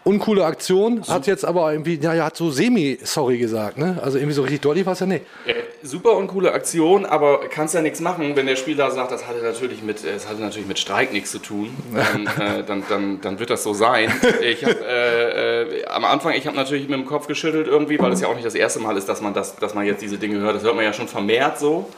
Uncoole 0.06 0.44
Aktion, 0.44 1.02
hat 1.08 1.26
jetzt 1.26 1.44
aber 1.44 1.72
irgendwie, 1.72 1.98
ja, 2.00 2.14
ja, 2.14 2.26
hat 2.26 2.36
so 2.36 2.52
semi-sorry 2.52 3.38
gesagt, 3.38 3.76
ne? 3.76 3.98
Also 4.00 4.18
irgendwie 4.18 4.34
so 4.34 4.42
richtig 4.42 4.60
deutlich 4.60 4.86
war 4.86 4.92
es 4.92 5.00
ja 5.00 5.06
nicht. 5.06 5.24
Äh, 5.44 5.54
super 5.82 6.12
und 6.12 6.28
coole 6.28 6.52
Aktion, 6.52 7.04
aber 7.04 7.40
kannst 7.50 7.74
ja 7.74 7.82
nichts 7.82 7.98
machen, 7.98 8.36
wenn 8.36 8.46
der 8.46 8.54
Spieler 8.54 8.88
sagt, 8.92 9.10
das 9.10 9.26
hatte 9.26 9.42
natürlich 9.42 9.82
mit, 9.82 10.04
es 10.04 10.28
hatte 10.28 10.42
natürlich 10.42 10.68
mit 10.68 10.78
Streik 10.78 11.12
nichts 11.12 11.32
zu 11.32 11.40
tun. 11.40 11.70
Dann, 11.92 12.26
äh, 12.40 12.62
dann, 12.62 12.84
dann, 12.88 13.20
dann 13.20 13.40
wird 13.40 13.50
das 13.50 13.64
so 13.64 13.74
sein. 13.74 14.12
Ich 14.42 14.64
habe 14.64 14.76
äh, 14.86 15.62
äh, 15.80 15.86
am 15.86 16.04
Anfang, 16.04 16.34
ich 16.34 16.46
habe 16.46 16.56
natürlich 16.56 16.88
mit 16.88 17.00
dem 17.00 17.06
Kopf 17.06 17.26
geschüttelt 17.26 17.66
irgendwie, 17.66 17.98
weil 17.98 18.12
es 18.12 18.20
ja 18.20 18.28
auch 18.28 18.34
nicht 18.34 18.46
das 18.46 18.54
erste 18.54 18.78
Mal 18.78 18.96
ist, 18.96 19.08
dass 19.08 19.20
man 19.20 19.34
das, 19.34 19.56
dass 19.56 19.74
man 19.74 19.86
jetzt 19.86 20.02
diese 20.02 20.18
Dinge 20.18 20.38
hört. 20.38 20.54
Das 20.54 20.62
hört 20.62 20.76
man 20.76 20.84
ja 20.84 20.92
schon 20.92 21.08
vermehrt 21.08 21.58
so. 21.58 21.90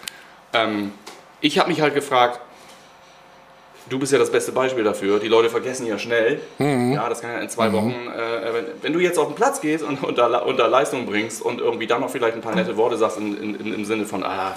Ähm, 0.54 0.92
ich 1.42 1.58
habe 1.58 1.68
mich 1.68 1.82
halt 1.82 1.94
gefragt, 1.94 2.40
du 3.88 3.98
bist 3.98 4.12
ja 4.12 4.18
das 4.18 4.30
beste 4.30 4.52
Beispiel 4.52 4.84
dafür. 4.84 5.18
Die 5.18 5.28
Leute 5.28 5.50
vergessen 5.50 5.86
ja 5.86 5.98
schnell. 5.98 6.40
Ja, 6.58 7.08
das 7.08 7.20
kann 7.20 7.30
ja 7.32 7.38
in 7.38 7.48
zwei 7.48 7.72
Wochen, 7.72 7.92
äh, 7.92 8.54
wenn, 8.54 8.64
wenn 8.82 8.92
du 8.92 9.00
jetzt 9.00 9.18
auf 9.18 9.28
den 9.28 9.34
Platz 9.34 9.60
gehst 9.60 9.84
und, 9.84 10.02
und, 10.02 10.18
da, 10.18 10.38
und 10.38 10.58
da 10.58 10.66
Leistung 10.66 11.06
bringst 11.06 11.42
und 11.42 11.60
irgendwie 11.60 11.86
dann 11.86 12.00
noch 12.00 12.10
vielleicht 12.10 12.34
ein 12.34 12.40
paar 12.40 12.54
nette 12.54 12.76
Worte 12.76 12.96
sagst 12.96 13.18
in, 13.18 13.36
in, 13.36 13.74
im 13.74 13.84
Sinne 13.84 14.04
von, 14.04 14.24
ah, 14.24 14.56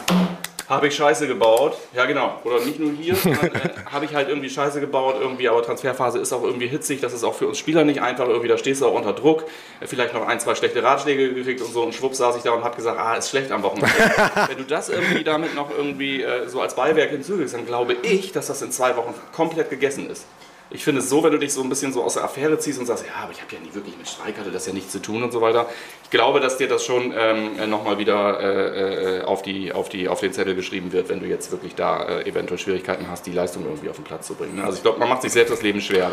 habe 0.72 0.88
ich 0.88 0.96
Scheiße 0.96 1.28
gebaut. 1.28 1.78
Ja, 1.94 2.06
genau. 2.06 2.40
Oder 2.46 2.62
nicht 2.62 2.80
nur 2.80 2.94
hier, 2.94 3.14
sondern 3.14 3.48
äh, 3.48 3.70
habe 3.92 4.06
ich 4.06 4.16
halt 4.16 4.30
irgendwie 4.30 4.50
Scheiße 4.50 4.80
gebaut 4.80 5.18
irgendwie, 5.20 5.50
aber 5.50 5.62
Transferphase 5.62 6.20
ist 6.20 6.32
auch 6.32 6.44
irgendwie 6.44 6.68
hitzig. 6.68 7.02
Das 7.02 7.14
ist 7.14 7.26
auch 7.26 7.36
für 7.36 7.46
uns 7.46 7.58
Spieler 7.58 7.84
nicht 7.84 8.02
einfach. 8.02 8.28
Irgendwie, 8.28 8.48
da 8.48 8.58
stehst 8.58 8.82
du 8.82 8.88
auch 8.88 8.94
unter 8.94 9.12
Druck. 9.12 9.44
Vielleicht 9.82 10.14
noch 10.14 10.26
ein, 10.26 10.40
zwei 10.40 10.56
schlechte 10.56 10.82
Ratschläge 10.82 11.34
gekriegt 11.34 11.62
und 11.62 11.74
so. 11.74 11.84
Und 11.84 11.94
schwupp 11.94 12.16
saß 12.16 12.38
ich 12.38 12.44
da 12.44 12.52
und 12.52 12.64
habe 12.64 12.78
gesagt, 12.78 12.98
ah, 12.98 13.16
ist 13.16 13.30
schlecht 13.30 13.52
am 13.52 13.64
Wochenende. 13.64 13.92
Wenn 14.48 14.58
du 14.58 14.64
das 14.64 14.88
irgendwie 14.88 15.26
damit 15.26 15.56
noch 15.56 15.70
irgendwie 15.70 16.24
äh, 16.24 16.48
so 16.48 16.62
als 16.62 16.76
Beiwerk 16.76 17.10
hinzufügst, 17.10 17.54
dann 17.54 17.66
glaube 17.66 17.98
ich, 18.02 18.32
dass 18.32 18.48
das 18.48 18.62
in 18.62 18.72
zwei 18.72 18.96
Wochen 18.96 19.14
komplett 19.34 19.70
gegessen 19.70 20.10
ist. 20.10 20.26
Ich 20.74 20.84
finde 20.84 21.02
es 21.02 21.10
so, 21.10 21.24
wenn 21.24 21.32
du 21.32 21.38
dich 21.38 21.52
so 21.54 21.62
ein 21.62 21.70
bisschen 21.70 21.92
so 21.92 22.02
aus 22.04 22.14
der 22.14 22.24
Affäre 22.24 22.58
ziehst 22.58 22.80
und 22.80 22.86
sagst, 22.86 23.06
ja, 23.06 23.24
aber 23.24 23.32
ich 23.32 23.42
habe 23.42 23.54
ja 23.54 23.60
nie 23.60 23.74
wirklich 23.74 23.98
mit 23.98 24.08
Streik, 24.08 24.38
hatte 24.40 24.52
das 24.52 24.66
ja 24.68 24.74
nichts 24.74 24.92
zu 24.92 25.00
tun 25.02 25.22
und 25.22 25.32
so 25.32 25.42
weiter. 25.42 25.68
Ich 26.04 26.10
glaube, 26.10 26.40
dass 26.40 26.58
dir 26.58 26.68
das 26.68 26.86
schon 26.86 27.14
ähm, 27.18 27.70
nochmal 27.70 27.98
wieder 27.98 28.40
äh, 28.40 29.18
äh, 29.20 29.22
auf, 29.24 29.42
die, 29.42 29.74
auf, 29.74 29.90
die, 29.90 30.08
auf 30.08 30.20
den 30.22 30.32
Zettel 30.34 30.56
geschrieben 30.56 30.92
wird, 30.94 31.10
wenn 31.10 31.20
du 31.20 31.26
jetzt 31.26 31.52
wirklich 31.52 31.76
da 31.76 32.04
äh, 32.20 32.30
eventuell 32.30 32.58
Schwierigkeiten 32.60 33.08
hast, 33.10 33.26
die 33.26 33.32
Leistung 33.34 33.66
irgendwie 33.66 33.90
auf 33.90 33.98
den 33.98 34.06
Platz 34.06 34.28
zu 34.28 34.36
bringen. 34.36 34.56
ne? 34.56 34.64
Also 34.64 34.78
ich 34.78 34.84
glaube, 34.84 35.00
man 35.00 35.10
macht 35.10 35.22
sich 35.24 35.32
selbst 35.34 35.52
das 35.52 35.62
Leben 35.62 35.82
schwerer. 35.82 36.12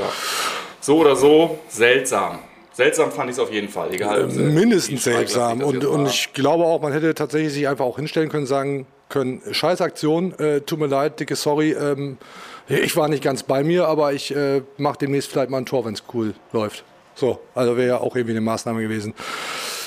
So 0.80 0.98
oder 0.98 1.14
so, 1.16 1.58
seltsam. 1.68 2.40
Seltsam 2.72 3.10
fand 3.10 3.30
ich 3.30 3.36
es 3.36 3.40
auf 3.40 3.52
jeden 3.52 3.68
Fall. 3.68 3.92
Egal, 3.92 4.30
sie- 4.30 4.40
Mindestens 4.40 5.02
seltsam. 5.04 5.62
Und, 5.62 5.84
und 5.84 6.06
ich 6.08 6.32
glaube 6.32 6.64
auch, 6.64 6.80
man 6.80 6.92
hätte 6.92 7.12
tatsächlich 7.14 7.52
sich 7.52 7.66
einfach 7.68 7.84
auch 7.84 7.96
hinstellen 7.96 8.28
können, 8.28 8.46
sagen 8.46 8.86
können, 9.08 9.40
scheiß 9.50 9.80
Aktion, 9.80 10.38
äh, 10.38 10.60
tut 10.60 10.78
mir 10.78 10.86
leid, 10.86 11.18
dicke 11.18 11.34
Sorry, 11.34 11.72
ähm, 11.72 12.18
ich 12.68 12.96
war 12.96 13.08
nicht 13.08 13.22
ganz 13.22 13.42
bei 13.42 13.64
mir, 13.64 13.86
aber 13.86 14.12
ich 14.12 14.34
äh, 14.34 14.62
mache 14.76 14.98
demnächst 14.98 15.30
vielleicht 15.30 15.50
mal 15.50 15.58
ein 15.58 15.66
Tor, 15.66 15.84
wenn 15.84 15.94
es 15.94 16.02
cool 16.12 16.34
läuft. 16.52 16.84
So, 17.14 17.40
also 17.54 17.76
wäre 17.76 17.88
ja 17.88 17.98
auch 17.98 18.14
irgendwie 18.14 18.32
eine 18.32 18.40
Maßnahme 18.40 18.82
gewesen. 18.82 19.14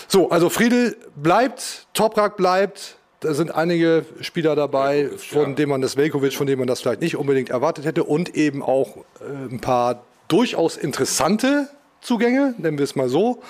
So, 0.07 0.29
also 0.29 0.49
Friedel 0.49 0.97
bleibt, 1.15 1.87
Toprak 1.93 2.35
bleibt. 2.35 2.97
Da 3.21 3.33
sind 3.33 3.53
einige 3.53 4.05
Spieler 4.19 4.55
dabei, 4.55 5.09
von 5.15 5.55
denen 5.55 5.69
man 5.69 5.81
das 5.81 5.95
Velkovic, 5.95 6.33
von 6.33 6.47
denen 6.47 6.59
man 6.59 6.67
das 6.67 6.81
vielleicht 6.81 7.01
nicht 7.01 7.15
unbedingt 7.15 7.51
erwartet 7.51 7.85
hätte 7.85 8.03
und 8.03 8.35
eben 8.35 8.63
auch 8.63 8.97
äh, 8.97 9.49
ein 9.49 9.61
paar 9.61 10.03
durchaus 10.27 10.75
interessante 10.75 11.69
Zugänge, 12.01 12.55
nennen 12.57 12.79
wir 12.79 12.83
es 12.83 12.95
mal 12.95 13.09
so. 13.09 13.41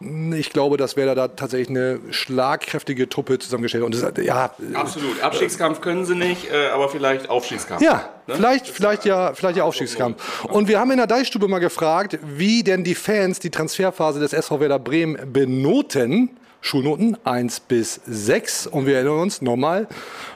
Ich 0.00 0.50
glaube, 0.50 0.76
dass 0.76 0.96
Werder 0.96 1.14
da 1.14 1.28
tatsächlich 1.28 1.70
eine 1.70 2.00
schlagkräftige 2.10 3.08
Truppe 3.08 3.38
zusammengestellt 3.38 3.82
hat. 3.82 3.94
Und 3.94 4.18
das, 4.18 4.24
ja, 4.24 4.50
Absolut. 4.74 5.22
Abstiegskampf 5.22 5.80
können 5.80 6.04
sie 6.04 6.14
nicht, 6.14 6.50
äh, 6.50 6.68
aber 6.68 6.88
vielleicht 6.90 7.30
Aufstiegskampf. 7.30 7.82
ja, 7.82 8.10
Ne? 8.26 8.34
vielleicht, 8.34 8.66
vielleicht 8.66 9.04
ja, 9.04 9.34
vielleicht 9.34 9.56
ja 9.56 9.64
Aufstiegskampf. 9.64 10.44
Und 10.44 10.66
wir 10.68 10.80
haben 10.80 10.90
in 10.90 10.96
der 10.96 11.06
Deichstube 11.06 11.46
mal 11.46 11.60
gefragt, 11.60 12.18
wie 12.24 12.64
denn 12.64 12.82
die 12.82 12.96
Fans 12.96 13.38
die 13.38 13.50
Transferphase 13.50 14.18
des 14.18 14.32
SV 14.32 14.60
Werder 14.60 14.78
Bremen 14.80 15.32
benoten. 15.32 16.30
Schulnoten 16.66 17.16
1 17.22 17.60
bis 17.60 18.00
6. 18.06 18.66
Und 18.66 18.86
wir 18.86 18.96
erinnern 18.96 19.20
uns 19.20 19.40
nochmal, 19.40 19.86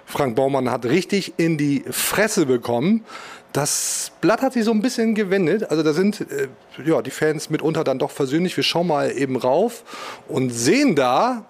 Frank 0.07 0.37
Baumann 0.37 0.71
hat 0.71 0.85
richtig 0.85 1.35
in 1.39 1.59
die 1.59 1.83
Fresse 1.91 2.47
bekommen. 2.47 3.05
Das 3.53 4.13
Blatt 4.21 4.41
hat 4.41 4.53
sich 4.53 4.65
so 4.65 4.71
ein 4.71 4.81
bisschen 4.81 5.17
gewendet. 5.17 5.69
Also 5.69 5.83
da 5.83 5.93
sind 5.93 6.21
äh, 6.21 6.47
ja, 6.85 7.03
die 7.03 7.11
Fans 7.11 7.51
mitunter 7.51 7.83
dann 7.83 7.99
doch 7.99 8.13
versöhnlich. 8.13 8.57
Wir 8.57 8.63
schauen 8.63 8.87
mal 8.87 9.11
eben 9.11 9.35
rauf 9.35 9.83
und 10.29 10.51
sehen 10.51 10.95
da, 10.95 11.47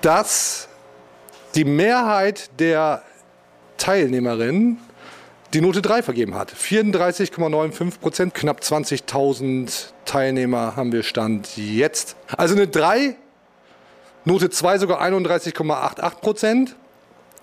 dass 0.00 0.68
die 1.54 1.64
Mehrheit 1.64 2.48
der 2.58 3.02
Teilnehmerinnen 3.76 4.78
die 5.54 5.60
Note 5.60 5.82
3 5.82 6.02
vergeben 6.02 6.34
hat. 6.34 6.52
34,95 6.52 8.00
Prozent, 8.00 8.34
knapp 8.34 8.60
20.000 8.60 9.92
Teilnehmer 10.04 10.74
haben 10.74 10.92
wir 10.92 11.04
Stand 11.04 11.56
jetzt. 11.56 12.16
Also 12.36 12.56
eine 12.56 12.66
3, 12.66 13.14
Note 14.24 14.50
2 14.50 14.78
sogar 14.78 15.00
31,88 15.00 16.20
Prozent, 16.20 16.76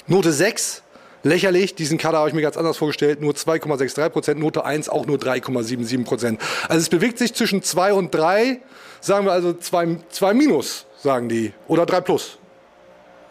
Note 0.08 0.34
6 0.34 0.84
lächerlich, 1.24 1.76
diesen 1.76 1.98
Kader 1.98 2.18
habe 2.18 2.30
ich 2.30 2.36
mir 2.36 2.42
ganz 2.42 2.58
anders 2.58 2.78
vorgestellt, 2.78 3.22
nur 3.22 3.34
2,63 3.34 4.10
Prozent, 4.10 4.40
Note 4.40 4.66
1 4.66 4.90
auch 4.90 5.06
nur 5.06 5.18
3,77 5.18 6.04
Prozent. 6.04 6.42
Also 6.68 6.82
es 6.82 6.90
bewegt 6.90 7.18
sich 7.18 7.34
zwischen 7.34 7.64
2 7.64 7.94
und 7.94 8.14
3, 8.14 8.60
sagen 9.00 9.26
wir 9.26 9.32
also 9.32 9.54
2, 9.54 10.00
2 10.10 10.34
minus, 10.34 10.86
sagen 10.98 11.30
die, 11.30 11.54
oder 11.68 11.86
3 11.86 12.02
plus, 12.02 12.40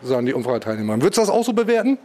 sagen 0.03 0.25
die 0.25 0.33
Umfrageteilnehmer. 0.33 0.95
Würdest 1.03 1.19
du 1.19 1.23
das 1.23 1.31
auch 1.31 1.45
so 1.45 1.53
bewerten? 1.53 1.99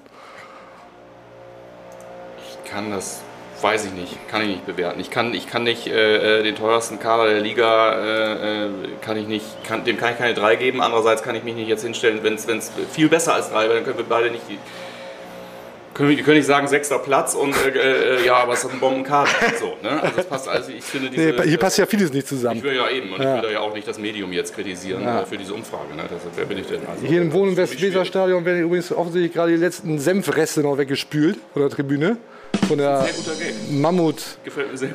Ich 2.66 2.72
kann 2.72 2.90
das, 2.92 3.22
weiß 3.62 3.86
ich 3.86 3.92
nicht, 3.94 4.28
kann 4.28 4.42
ich 4.42 4.48
nicht 4.48 4.66
bewerten. 4.66 5.00
Ich 5.00 5.12
kann, 5.12 5.34
ich 5.34 5.48
kann 5.48 5.64
nicht 5.64 5.88
äh, 5.88 6.40
äh, 6.40 6.44
den 6.44 6.56
teuersten 6.56 7.00
Kader 7.00 7.30
der 7.30 7.42
Liga, 7.42 7.94
äh, 7.94 8.66
äh, 8.66 8.70
kann 9.02 9.18
ich 9.18 9.28
nicht, 9.28 9.46
kann, 9.64 9.86
dem 9.86 9.98
kann 9.98 10.12
ich 10.14 10.18
keine 10.18 10.34
3 10.34 10.56
geben. 10.56 10.82
Andererseits 10.82 11.22
kann 11.24 11.36
ich 11.36 11.44
mich 11.44 11.56
nicht 11.56 11.68
jetzt 11.70 11.84
hinstellen, 11.84 12.20
wenn 12.24 12.34
es 12.34 12.72
viel 12.92 13.08
besser 13.08 13.36
als 13.36 13.52
3 13.52 13.66
wäre, 13.66 13.76
dann 13.76 13.84
können 13.86 13.98
wir 14.00 14.06
beide 14.10 14.32
nicht. 14.32 14.42
Können 15.94 16.10
wir, 16.10 16.22
können 16.24 16.36
nicht 16.36 16.46
sagen, 16.46 16.68
sechster 16.68 17.00
Platz 17.00 17.36
und 17.36 17.56
äh, 17.56 18.18
äh, 18.18 18.26
ja, 18.26 18.36
aber 18.36 18.52
es 18.52 18.66
hat 18.66 18.72
einen 18.72 18.82
Bombenkader. 18.82 19.30
So, 19.58 19.78
ne? 19.82 20.04
Also 20.04 20.18
das 20.18 20.26
passt 20.26 20.50
also 20.50 20.70
ich 20.78 20.84
finde 20.84 21.10
diese, 21.10 21.22
Nee, 21.30 21.44
hier 21.48 21.58
passt 21.58 21.78
ja 21.78 21.86
vieles 21.86 22.12
nicht 22.12 22.24
Ich 22.24 22.28
zusammen. 22.28 22.62
will 22.62 22.76
ja 22.76 22.90
eben, 22.90 23.14
und 23.14 23.22
ich 23.22 23.26
will 23.26 23.42
da 23.44 23.50
ja 23.50 23.60
auch 23.62 23.74
nicht 23.74 23.88
das 23.88 23.98
Medium 23.98 24.34
jetzt 24.34 24.54
kritisieren 24.54 25.08
äh, 25.08 25.26
für 25.26 25.38
diese 25.38 25.54
Umfrage. 25.54 25.96
Ne? 25.96 26.04
Das, 26.10 26.20
wer 26.36 26.44
bin 26.44 26.58
ich 26.58 26.68
denn? 26.68 26.82
Also, 26.86 27.06
Hier 27.08 27.22
im 27.22 27.32
Wohn- 27.32 27.48
und. 27.48 27.56
Westweserstadion 27.56 28.44
werden 28.44 28.64
übrigens 28.64 28.92
offensichtlich 28.92 29.32
gerade 29.32 29.52
die 29.54 29.58
letzten 29.58 29.98
Senfreste 30.00 30.60
noch 30.64 30.78
weggespült 30.78 31.38
von 31.54 31.62
der 31.62 31.72
Tribüne. 31.72 32.18
Von 32.68 32.78
der. 32.78 33.06
Mammut, 33.70 34.22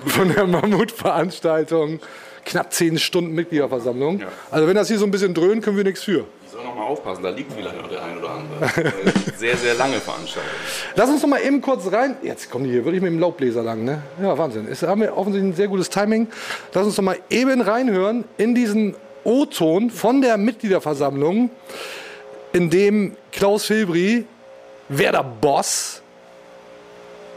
von 0.07 0.33
der 0.33 0.47
Mammutveranstaltung. 0.47 2.01
Knapp 2.45 2.73
zehn 2.73 2.99
Stunden 2.99 3.35
Mitgliederversammlung. 3.35 4.21
Ja. 4.21 4.29
Also 4.51 4.67
wenn 4.67 4.75
das 4.75 4.89
hier 4.89 4.99
so 4.99 5.05
ein 5.05 5.11
bisschen 5.11 5.35
dröhnt, 5.35 5.63
können 5.63 5.77
wir 5.77 5.85
nichts 5.85 6.03
für. 6.03 6.25
Ich 6.45 6.51
soll 6.53 6.65
noch 6.65 6.75
mal 6.75 6.85
aufpassen, 6.85 7.23
da 7.23 7.31
liegt 7.31 7.53
vielleicht 7.53 7.77
noch 7.77 7.89
der 7.89 8.03
ein 8.03 8.19
oder 8.19 8.31
andere. 8.31 8.93
sehr, 9.37 9.57
sehr 9.57 9.75
lange 9.75 10.01
Veranstaltung. 10.01 10.51
Lass 10.97 11.11
uns 11.11 11.23
noch 11.23 11.29
mal 11.29 11.41
eben 11.43 11.61
kurz 11.61 11.93
rein. 11.93 12.17
Jetzt 12.23 12.51
kommen 12.51 12.65
die 12.65 12.71
hier 12.71 12.85
wirklich 12.85 13.03
mit 13.03 13.13
dem 13.13 13.21
Laubbläser 13.21 13.63
lang, 13.63 13.85
ne? 13.85 14.03
Ja, 14.21 14.37
Wahnsinn. 14.37 14.67
Es 14.69 14.83
haben 14.83 15.01
wir 15.03 15.17
offensichtlich 15.17 15.53
ein 15.53 15.57
sehr 15.57 15.69
gutes 15.69 15.91
Timing. 15.91 16.29
Lass 16.73 16.87
uns 16.87 16.97
noch 16.97 17.05
mal 17.05 17.19
eben 17.29 17.61
reinhören 17.61 18.25
in 18.37 18.55
diesen 18.55 18.97
O-Ton 19.23 19.91
von 19.91 20.23
der 20.23 20.37
Mitgliederversammlung, 20.39 21.51
in 22.53 22.71
dem 22.71 23.17
Klaus 23.33 23.67
Filbri, 23.67 24.25
wer 24.89 25.13
der 25.13 25.23
Boss, 25.23 26.03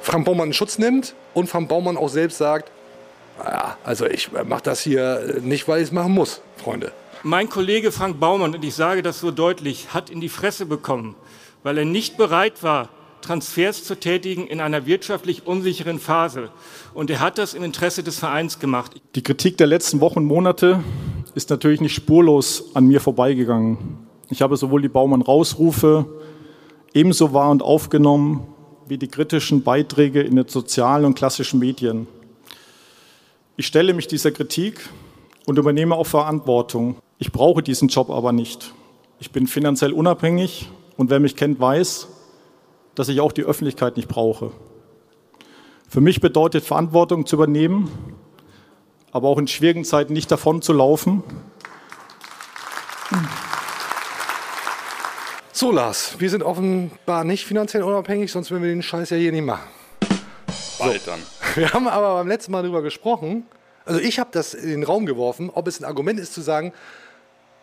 Frank 0.03 0.25
Baumann 0.25 0.49
in 0.49 0.53
Schutz 0.53 0.77
nimmt 0.77 1.15
und 1.33 1.47
Frank 1.47 1.69
Baumann 1.69 1.95
auch 1.95 2.09
selbst 2.09 2.37
sagt, 2.37 2.69
ja, 3.39 3.77
also 3.85 4.05
ich 4.05 4.31
mache 4.33 4.61
das 4.61 4.81
hier 4.81 5.39
nicht, 5.41 5.65
weil 5.69 5.79
ich 5.79 5.87
es 5.87 5.91
machen 5.93 6.11
muss, 6.11 6.41
Freunde. 6.57 6.91
Mein 7.23 7.49
Kollege 7.49 7.89
Frank 7.93 8.19
Baumann, 8.19 8.53
und 8.53 8.65
ich 8.65 8.75
sage 8.75 9.01
das 9.01 9.21
so 9.21 9.31
deutlich, 9.31 9.93
hat 9.93 10.09
in 10.09 10.19
die 10.19 10.27
Fresse 10.27 10.65
bekommen, 10.65 11.15
weil 11.63 11.77
er 11.77 11.85
nicht 11.85 12.17
bereit 12.17 12.63
war, 12.63 12.89
Transfers 13.21 13.85
zu 13.85 13.95
tätigen 13.95 14.45
in 14.45 14.59
einer 14.59 14.85
wirtschaftlich 14.85 15.47
unsicheren 15.47 15.99
Phase. 15.99 16.49
Und 16.93 17.09
er 17.09 17.21
hat 17.21 17.37
das 17.37 17.53
im 17.53 17.63
Interesse 17.63 18.03
des 18.03 18.19
Vereins 18.19 18.59
gemacht. 18.59 19.01
Die 19.15 19.23
Kritik 19.23 19.55
der 19.55 19.67
letzten 19.67 20.01
Wochen 20.01 20.19
und 20.19 20.25
Monate 20.25 20.83
ist 21.33 21.49
natürlich 21.49 21.79
nicht 21.79 21.95
spurlos 21.95 22.75
an 22.75 22.87
mir 22.87 22.99
vorbeigegangen. 22.99 23.99
Ich 24.29 24.41
habe 24.41 24.57
sowohl 24.57 24.81
die 24.81 24.89
Baumann-Rausrufe 24.89 26.05
ebenso 26.93 27.33
wahr 27.33 27.51
und 27.51 27.63
aufgenommen 27.63 28.52
wie 28.87 28.97
die 28.97 29.07
kritischen 29.07 29.63
Beiträge 29.63 30.21
in 30.21 30.35
den 30.35 30.47
sozialen 30.47 31.05
und 31.05 31.15
klassischen 31.15 31.59
Medien. 31.59 32.07
Ich 33.55 33.67
stelle 33.67 33.93
mich 33.93 34.07
dieser 34.07 34.31
Kritik 34.31 34.89
und 35.45 35.57
übernehme 35.57 35.95
auch 35.95 36.07
Verantwortung. 36.07 36.97
Ich 37.19 37.31
brauche 37.31 37.61
diesen 37.63 37.87
Job 37.87 38.09
aber 38.09 38.31
nicht. 38.31 38.73
Ich 39.19 39.31
bin 39.31 39.47
finanziell 39.47 39.93
unabhängig 39.93 40.69
und 40.97 41.09
wer 41.09 41.19
mich 41.19 41.35
kennt, 41.35 41.59
weiß, 41.59 42.07
dass 42.95 43.09
ich 43.09 43.21
auch 43.21 43.31
die 43.31 43.43
Öffentlichkeit 43.43 43.97
nicht 43.97 44.07
brauche. 44.07 44.51
Für 45.87 46.01
mich 46.01 46.21
bedeutet 46.21 46.63
Verantwortung 46.63 47.25
zu 47.25 47.35
übernehmen, 47.35 47.89
aber 49.11 49.29
auch 49.29 49.37
in 49.37 49.47
schwierigen 49.47 49.85
Zeiten 49.85 50.13
nicht 50.13 50.31
davon 50.31 50.61
zu 50.61 50.73
laufen. 50.73 51.23
So, 55.55 55.71
Lars, 55.71 56.15
wir 56.17 56.31
sind 56.31 56.41
offenbar 56.41 57.23
nicht 57.23 57.45
finanziell 57.45 57.83
unabhängig, 57.83 58.31
sonst 58.31 58.49
würden 58.49 58.63
wir 58.63 58.71
den 58.71 58.81
Scheiß 58.81 59.11
ja 59.11 59.17
hier 59.17 59.31
nicht 59.31 59.43
machen. 59.45 59.61
Bald 60.79 61.05
dann. 61.05 61.21
Wir 61.55 61.71
haben 61.71 61.87
aber 61.87 62.15
beim 62.15 62.27
letzten 62.27 62.51
Mal 62.51 62.63
darüber 62.63 62.81
gesprochen, 62.81 63.45
also 63.85 63.99
ich 63.99 64.17
habe 64.17 64.31
das 64.33 64.55
in 64.55 64.69
den 64.69 64.83
Raum 64.83 65.05
geworfen, 65.05 65.51
ob 65.53 65.67
es 65.67 65.79
ein 65.79 65.85
Argument 65.85 66.19
ist 66.19 66.33
zu 66.33 66.41
sagen, 66.41 66.73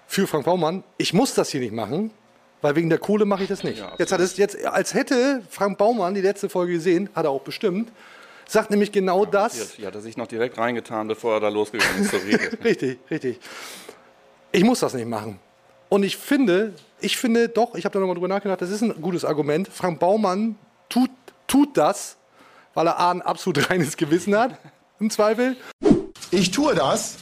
für 0.07 0.29
Frank 0.29 0.45
Baumann, 0.45 0.85
ich 0.99 1.13
muss 1.13 1.35
das 1.35 1.51
hier 1.51 1.61
nicht 1.61 1.73
machen, 1.73 2.13
weil 2.63 2.77
wegen 2.77 2.89
der 2.91 2.99
Kohle 2.99 3.25
mache 3.25 3.43
ich 3.43 3.49
das 3.49 3.65
nicht. 3.65 3.81
Ja, 3.81 3.93
jetzt 3.99 4.13
hat 4.13 4.21
es 4.21 4.37
jetzt, 4.37 4.65
als 4.65 4.95
hätte 4.95 5.43
Frank 5.51 5.77
Baumann 5.77 6.15
die 6.15 6.21
letzte 6.21 6.49
Folge 6.49 6.75
gesehen, 6.75 7.11
hat 7.17 7.25
er 7.25 7.33
auch 7.33 7.43
bestimmt, 7.43 7.91
sagt 8.47 8.71
nämlich 8.71 8.93
genau 8.93 9.25
das. 9.25 9.73
Hier 9.73 9.89
hat 9.89 9.97
er 9.97 10.01
sich 10.01 10.17
noch 10.17 10.29
direkt 10.29 10.57
reingetan, 10.57 11.09
bevor 11.09 11.35
er 11.35 11.41
da 11.41 11.49
losgegangen 11.49 12.03
ist 12.03 12.11
zur 12.11 12.23
Rede. 12.23 12.57
Richtig, 12.65 13.01
richtig. 13.11 13.41
Ich 14.53 14.63
muss 14.63 14.79
das 14.79 14.95
nicht 14.95 15.09
machen. 15.09 15.41
Und 15.89 16.05
ich 16.05 16.17
finde, 16.17 16.75
ich 17.01 17.17
finde 17.17 17.49
doch, 17.49 17.75
ich 17.75 17.85
habe 17.85 17.93
da 17.93 18.01
nochmal 18.01 18.15
drüber 18.15 18.29
nachgedacht, 18.29 18.61
das 18.63 18.71
ist 18.71 18.83
ein 18.83 19.01
gutes 19.01 19.25
Argument. 19.25 19.69
Frank 19.69 19.99
Baumann 20.01 20.57
tut, 20.89 21.11
tut 21.47 21.77
das, 21.77 22.17
weil 22.75 22.87
er 22.87 22.99
A, 22.99 23.11
ein 23.11 23.23
absolut 23.23 23.69
reines 23.71 23.97
Gewissen 23.97 24.37
hat, 24.37 24.59
im 24.99 25.11
Zweifel. 25.11 25.57
Ich 26.31 26.51
tue 26.51 26.75
das, 26.75 27.17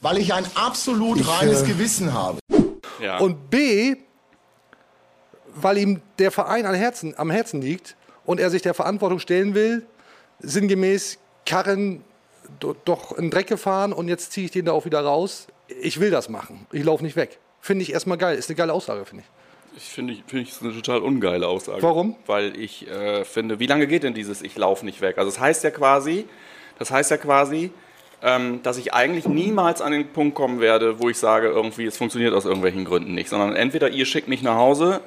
weil 0.00 0.18
ich 0.18 0.32
ein 0.34 0.44
absolut 0.54 1.26
reines 1.28 1.64
Gewissen 1.64 2.12
habe. 2.12 2.38
Ja. 3.00 3.18
Und 3.18 3.50
B, 3.50 3.96
weil 5.54 5.78
ihm 5.78 6.00
der 6.18 6.30
Verein 6.30 6.66
am 6.66 6.74
Herzen, 6.74 7.14
am 7.16 7.30
Herzen 7.30 7.60
liegt 7.62 7.96
und 8.24 8.40
er 8.40 8.50
sich 8.50 8.62
der 8.62 8.74
Verantwortung 8.74 9.18
stellen 9.18 9.54
will, 9.54 9.86
sinngemäß 10.40 11.18
Karren 11.46 12.04
do- 12.60 12.76
doch 12.84 13.12
in 13.12 13.24
den 13.26 13.30
Dreck 13.30 13.46
gefahren 13.46 13.92
und 13.92 14.08
jetzt 14.08 14.32
ziehe 14.32 14.46
ich 14.46 14.50
den 14.52 14.64
da 14.64 14.72
auch 14.72 14.84
wieder 14.84 15.00
raus. 15.00 15.46
Ich 15.80 16.00
will 16.00 16.10
das 16.10 16.28
machen. 16.28 16.66
Ich 16.72 16.84
laufe 16.84 17.02
nicht 17.04 17.16
weg. 17.16 17.38
Finde 17.60 17.82
ich 17.82 17.92
erstmal 17.92 18.18
geil. 18.18 18.36
Ist 18.36 18.48
eine 18.48 18.56
geile 18.56 18.72
Aussage, 18.72 19.04
finde 19.04 19.24
ich. 19.24 19.30
Ich 19.76 19.84
finde, 19.84 20.14
ich, 20.14 20.24
finde 20.26 20.42
ich, 20.42 20.50
ist 20.50 20.62
eine 20.62 20.74
total 20.74 21.00
ungeile 21.00 21.46
Aussage. 21.46 21.82
Warum? 21.82 22.16
Weil 22.26 22.56
ich 22.58 22.88
äh, 22.88 23.24
finde, 23.24 23.60
wie 23.60 23.66
lange 23.66 23.86
geht 23.86 24.02
denn 24.02 24.14
dieses 24.14 24.42
Ich 24.42 24.56
laufe 24.56 24.84
nicht 24.84 25.00
weg? 25.00 25.18
Also 25.18 25.30
das 25.30 25.38
heißt 25.38 25.62
ja 25.62 25.70
quasi, 25.70 26.26
das 26.78 26.90
heißt 26.90 27.10
ja 27.10 27.16
quasi, 27.16 27.70
ähm, 28.22 28.62
dass 28.62 28.78
ich 28.78 28.92
eigentlich 28.92 29.26
niemals 29.26 29.80
an 29.80 29.92
den 29.92 30.08
Punkt 30.08 30.34
kommen 30.34 30.60
werde, 30.60 31.00
wo 31.00 31.08
ich 31.08 31.18
sage, 31.18 31.48
irgendwie, 31.48 31.86
es 31.86 31.96
funktioniert 31.96 32.34
aus 32.34 32.44
irgendwelchen 32.44 32.84
Gründen 32.84 33.14
nicht, 33.14 33.28
sondern 33.28 33.54
entweder 33.54 33.88
ihr 33.90 34.06
schickt 34.06 34.28
mich 34.28 34.42
nach 34.42 34.56
Hause 34.56 35.00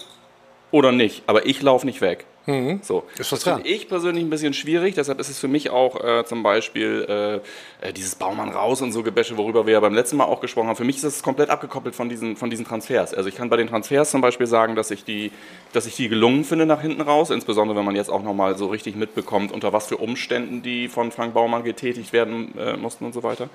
oder 0.71 0.91
nicht, 0.91 1.23
aber 1.27 1.45
ich 1.45 1.61
laufe 1.61 1.85
nicht 1.85 2.01
weg. 2.01 2.25
So. 2.45 2.51
Mhm. 2.51 2.81
Ist 3.17 3.31
was 3.31 3.41
das 3.41 3.43
finde 3.43 3.69
ich 3.69 3.87
persönlich 3.87 4.23
ein 4.23 4.29
bisschen 4.29 4.53
schwierig, 4.53 4.95
deshalb 4.95 5.19
ist 5.19 5.29
es 5.29 5.39
für 5.39 5.47
mich 5.47 5.69
auch 5.69 6.03
äh, 6.03 6.25
zum 6.25 6.43
Beispiel 6.43 7.41
äh, 7.81 7.87
äh, 7.87 7.93
dieses 7.93 8.15
Baumann 8.15 8.49
raus 8.49 8.81
und 8.81 8.91
so 8.91 9.01
Gebäsche, 9.01 9.37
worüber 9.37 9.65
wir 9.65 9.73
ja 9.73 9.79
beim 9.79 9.93
letzten 9.93 10.17
Mal 10.17 10.25
auch 10.25 10.41
gesprochen 10.41 10.67
haben. 10.67 10.75
Für 10.75 10.83
mich 10.83 10.97
ist 10.97 11.05
das 11.05 11.23
komplett 11.23 11.49
abgekoppelt 11.49 11.95
von 11.95 12.09
diesen, 12.09 12.35
von 12.35 12.49
diesen 12.49 12.65
Transfers. 12.65 13.13
Also 13.13 13.29
ich 13.29 13.35
kann 13.35 13.49
bei 13.49 13.55
den 13.55 13.67
Transfers 13.67 14.11
zum 14.11 14.19
Beispiel 14.19 14.47
sagen, 14.47 14.75
dass 14.75 14.91
ich 14.91 15.05
die, 15.05 15.31
dass 15.71 15.85
ich 15.85 15.95
die 15.95 16.09
gelungen 16.09 16.43
finde 16.43 16.65
nach 16.65 16.81
hinten 16.81 17.01
raus, 17.01 17.29
insbesondere 17.29 17.77
wenn 17.77 17.85
man 17.85 17.95
jetzt 17.95 18.09
auch 18.09 18.23
nochmal 18.23 18.57
so 18.57 18.67
richtig 18.67 18.95
mitbekommt, 18.97 19.53
unter 19.53 19.71
was 19.71 19.87
für 19.87 19.97
Umständen 19.97 20.61
die 20.61 20.89
von 20.89 21.11
Frank 21.11 21.33
Baumann 21.33 21.63
getätigt 21.63 22.11
werden 22.11 22.57
äh, 22.57 22.75
mussten 22.75 23.05
und 23.05 23.13
so 23.13 23.23
weiter. 23.23 23.49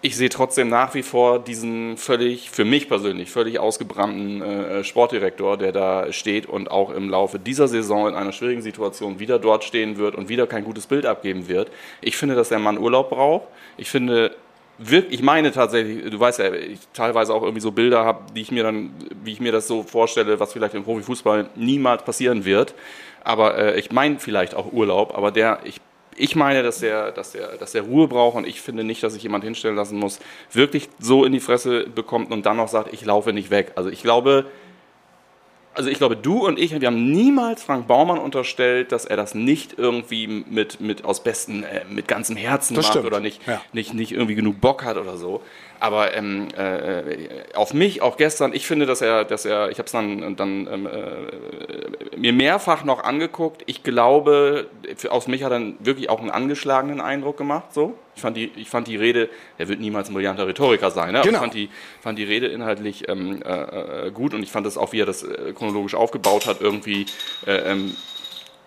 Ich 0.00 0.16
sehe 0.16 0.28
trotzdem 0.28 0.68
nach 0.68 0.94
wie 0.94 1.02
vor 1.02 1.40
diesen 1.40 1.96
völlig, 1.96 2.50
für 2.50 2.64
mich 2.64 2.88
persönlich, 2.88 3.32
völlig 3.32 3.58
ausgebrannten 3.58 4.42
äh, 4.42 4.84
Sportdirektor, 4.84 5.56
der 5.56 5.72
da 5.72 6.12
steht 6.12 6.46
und 6.46 6.70
auch 6.70 6.90
im 6.90 7.10
Laufe 7.10 7.40
dieser 7.40 7.66
Saison 7.66 8.06
in 8.06 8.14
einer 8.14 8.30
schwierigen 8.30 8.62
Situation 8.62 9.18
wieder 9.18 9.40
dort 9.40 9.64
stehen 9.64 9.98
wird 9.98 10.14
und 10.14 10.28
wieder 10.28 10.46
kein 10.46 10.62
gutes 10.62 10.86
Bild 10.86 11.04
abgeben 11.04 11.48
wird. 11.48 11.72
Ich 12.00 12.16
finde, 12.16 12.36
dass 12.36 12.48
der 12.48 12.60
Mann 12.60 12.78
Urlaub 12.78 13.10
braucht. 13.10 13.48
Ich 13.76 13.90
finde, 13.90 14.36
ich 15.10 15.22
meine 15.22 15.50
tatsächlich, 15.50 16.08
du 16.08 16.20
weißt 16.20 16.38
ja, 16.38 16.52
ich 16.54 16.78
teilweise 16.92 17.34
auch 17.34 17.42
irgendwie 17.42 17.60
so 17.60 17.72
Bilder 17.72 18.04
habe, 18.04 18.20
die 18.36 18.42
ich 18.42 18.52
mir 18.52 18.62
dann, 18.62 18.90
wie 19.24 19.32
ich 19.32 19.40
mir 19.40 19.50
das 19.50 19.66
so 19.66 19.82
vorstelle, 19.82 20.38
was 20.38 20.52
vielleicht 20.52 20.74
im 20.74 20.84
Profifußball 20.84 21.50
niemals 21.56 22.04
passieren 22.04 22.44
wird. 22.44 22.72
Aber 23.24 23.58
äh, 23.58 23.80
ich 23.80 23.90
meine 23.90 24.20
vielleicht 24.20 24.54
auch 24.54 24.72
Urlaub, 24.72 25.18
aber 25.18 25.32
der, 25.32 25.58
ich 25.64 25.80
ich 26.18 26.36
meine, 26.36 26.62
dass 26.62 26.80
der, 26.80 27.12
dass, 27.12 27.32
der, 27.32 27.56
dass 27.56 27.72
der 27.72 27.82
Ruhe 27.82 28.08
braucht 28.08 28.36
und 28.36 28.46
ich 28.46 28.60
finde 28.60 28.84
nicht, 28.84 29.02
dass 29.02 29.14
sich 29.14 29.22
jemand 29.22 29.44
hinstellen 29.44 29.76
lassen 29.76 29.98
muss, 29.98 30.18
wirklich 30.52 30.88
so 30.98 31.24
in 31.24 31.32
die 31.32 31.40
Fresse 31.40 31.86
bekommt 31.88 32.30
und 32.30 32.44
dann 32.46 32.56
noch 32.56 32.68
sagt, 32.68 32.92
ich 32.92 33.04
laufe 33.04 33.32
nicht 33.32 33.50
weg. 33.50 33.72
Also 33.76 33.90
ich 33.90 34.02
glaube, 34.02 34.46
also 35.74 35.90
ich 35.90 35.98
glaube, 35.98 36.16
du 36.16 36.44
und 36.44 36.58
ich, 36.58 36.78
wir 36.80 36.86
haben 36.88 37.12
niemals 37.12 37.62
Frank 37.62 37.86
Baumann 37.86 38.18
unterstellt, 38.18 38.90
dass 38.90 39.04
er 39.04 39.16
das 39.16 39.34
nicht 39.36 39.78
irgendwie 39.78 40.26
mit, 40.26 40.80
mit 40.80 41.04
aus 41.04 41.22
besten, 41.22 41.62
äh, 41.62 41.84
mit 41.88 42.08
ganzem 42.08 42.36
Herzen 42.36 42.74
Das 42.74 42.86
macht 42.86 42.94
stimmt. 42.94 43.06
oder 43.06 43.20
nicht, 43.20 43.46
Ja. 43.46 43.60
nicht, 43.72 43.94
nicht 43.94 44.10
irgendwie 44.10 44.34
genug 44.34 44.60
Bock 44.60 44.84
hat 44.84 44.96
oder 44.96 45.16
so. 45.16 45.40
Aber 45.80 46.14
ähm, 46.14 46.48
äh, 46.56 47.54
auf 47.54 47.72
mich, 47.74 48.02
auch 48.02 48.16
gestern, 48.16 48.52
ich 48.52 48.66
finde, 48.66 48.86
dass 48.86 49.00
er, 49.00 49.24
dass 49.24 49.44
er, 49.44 49.70
ich 49.70 49.78
habe 49.78 49.86
es 49.86 49.92
dann, 49.92 50.36
dann 50.36 50.66
ähm, 50.66 50.86
äh, 50.86 52.16
mir 52.16 52.32
mehrfach 52.32 52.84
noch 52.84 53.04
angeguckt. 53.04 53.62
Ich 53.66 53.82
glaube, 53.82 54.66
aus 55.08 55.28
mich 55.28 55.44
hat 55.44 55.52
er 55.52 55.60
wirklich 55.80 56.10
auch 56.10 56.20
einen 56.20 56.30
angeschlagenen 56.30 57.00
Eindruck 57.00 57.36
gemacht. 57.36 57.72
So, 57.72 57.94
ich 58.16 58.22
fand 58.22 58.36
die, 58.36 58.50
ich 58.56 58.68
fand 58.68 58.88
die 58.88 58.96
Rede, 58.96 59.28
er 59.56 59.68
wird 59.68 59.80
niemals 59.80 60.08
ein 60.08 60.14
brillanter 60.14 60.46
Rhetoriker 60.46 60.90
sein, 60.90 61.12
ne? 61.12 61.20
Genau. 61.22 61.34
ich 61.34 61.40
fand 61.40 61.54
die, 61.54 61.70
fand 62.00 62.18
die 62.18 62.24
Rede 62.24 62.48
inhaltlich 62.48 63.08
ähm, 63.08 63.42
äh, 63.42 64.06
äh, 64.06 64.10
gut 64.10 64.34
und 64.34 64.42
ich 64.42 64.50
fand 64.50 64.66
das 64.66 64.76
auch, 64.76 64.92
wie 64.92 65.00
er 65.00 65.06
das 65.06 65.22
äh, 65.22 65.52
chronologisch 65.54 65.94
aufgebaut 65.94 66.46
hat, 66.46 66.60
irgendwie. 66.60 67.06
Äh, 67.46 67.72
ähm, 67.72 67.96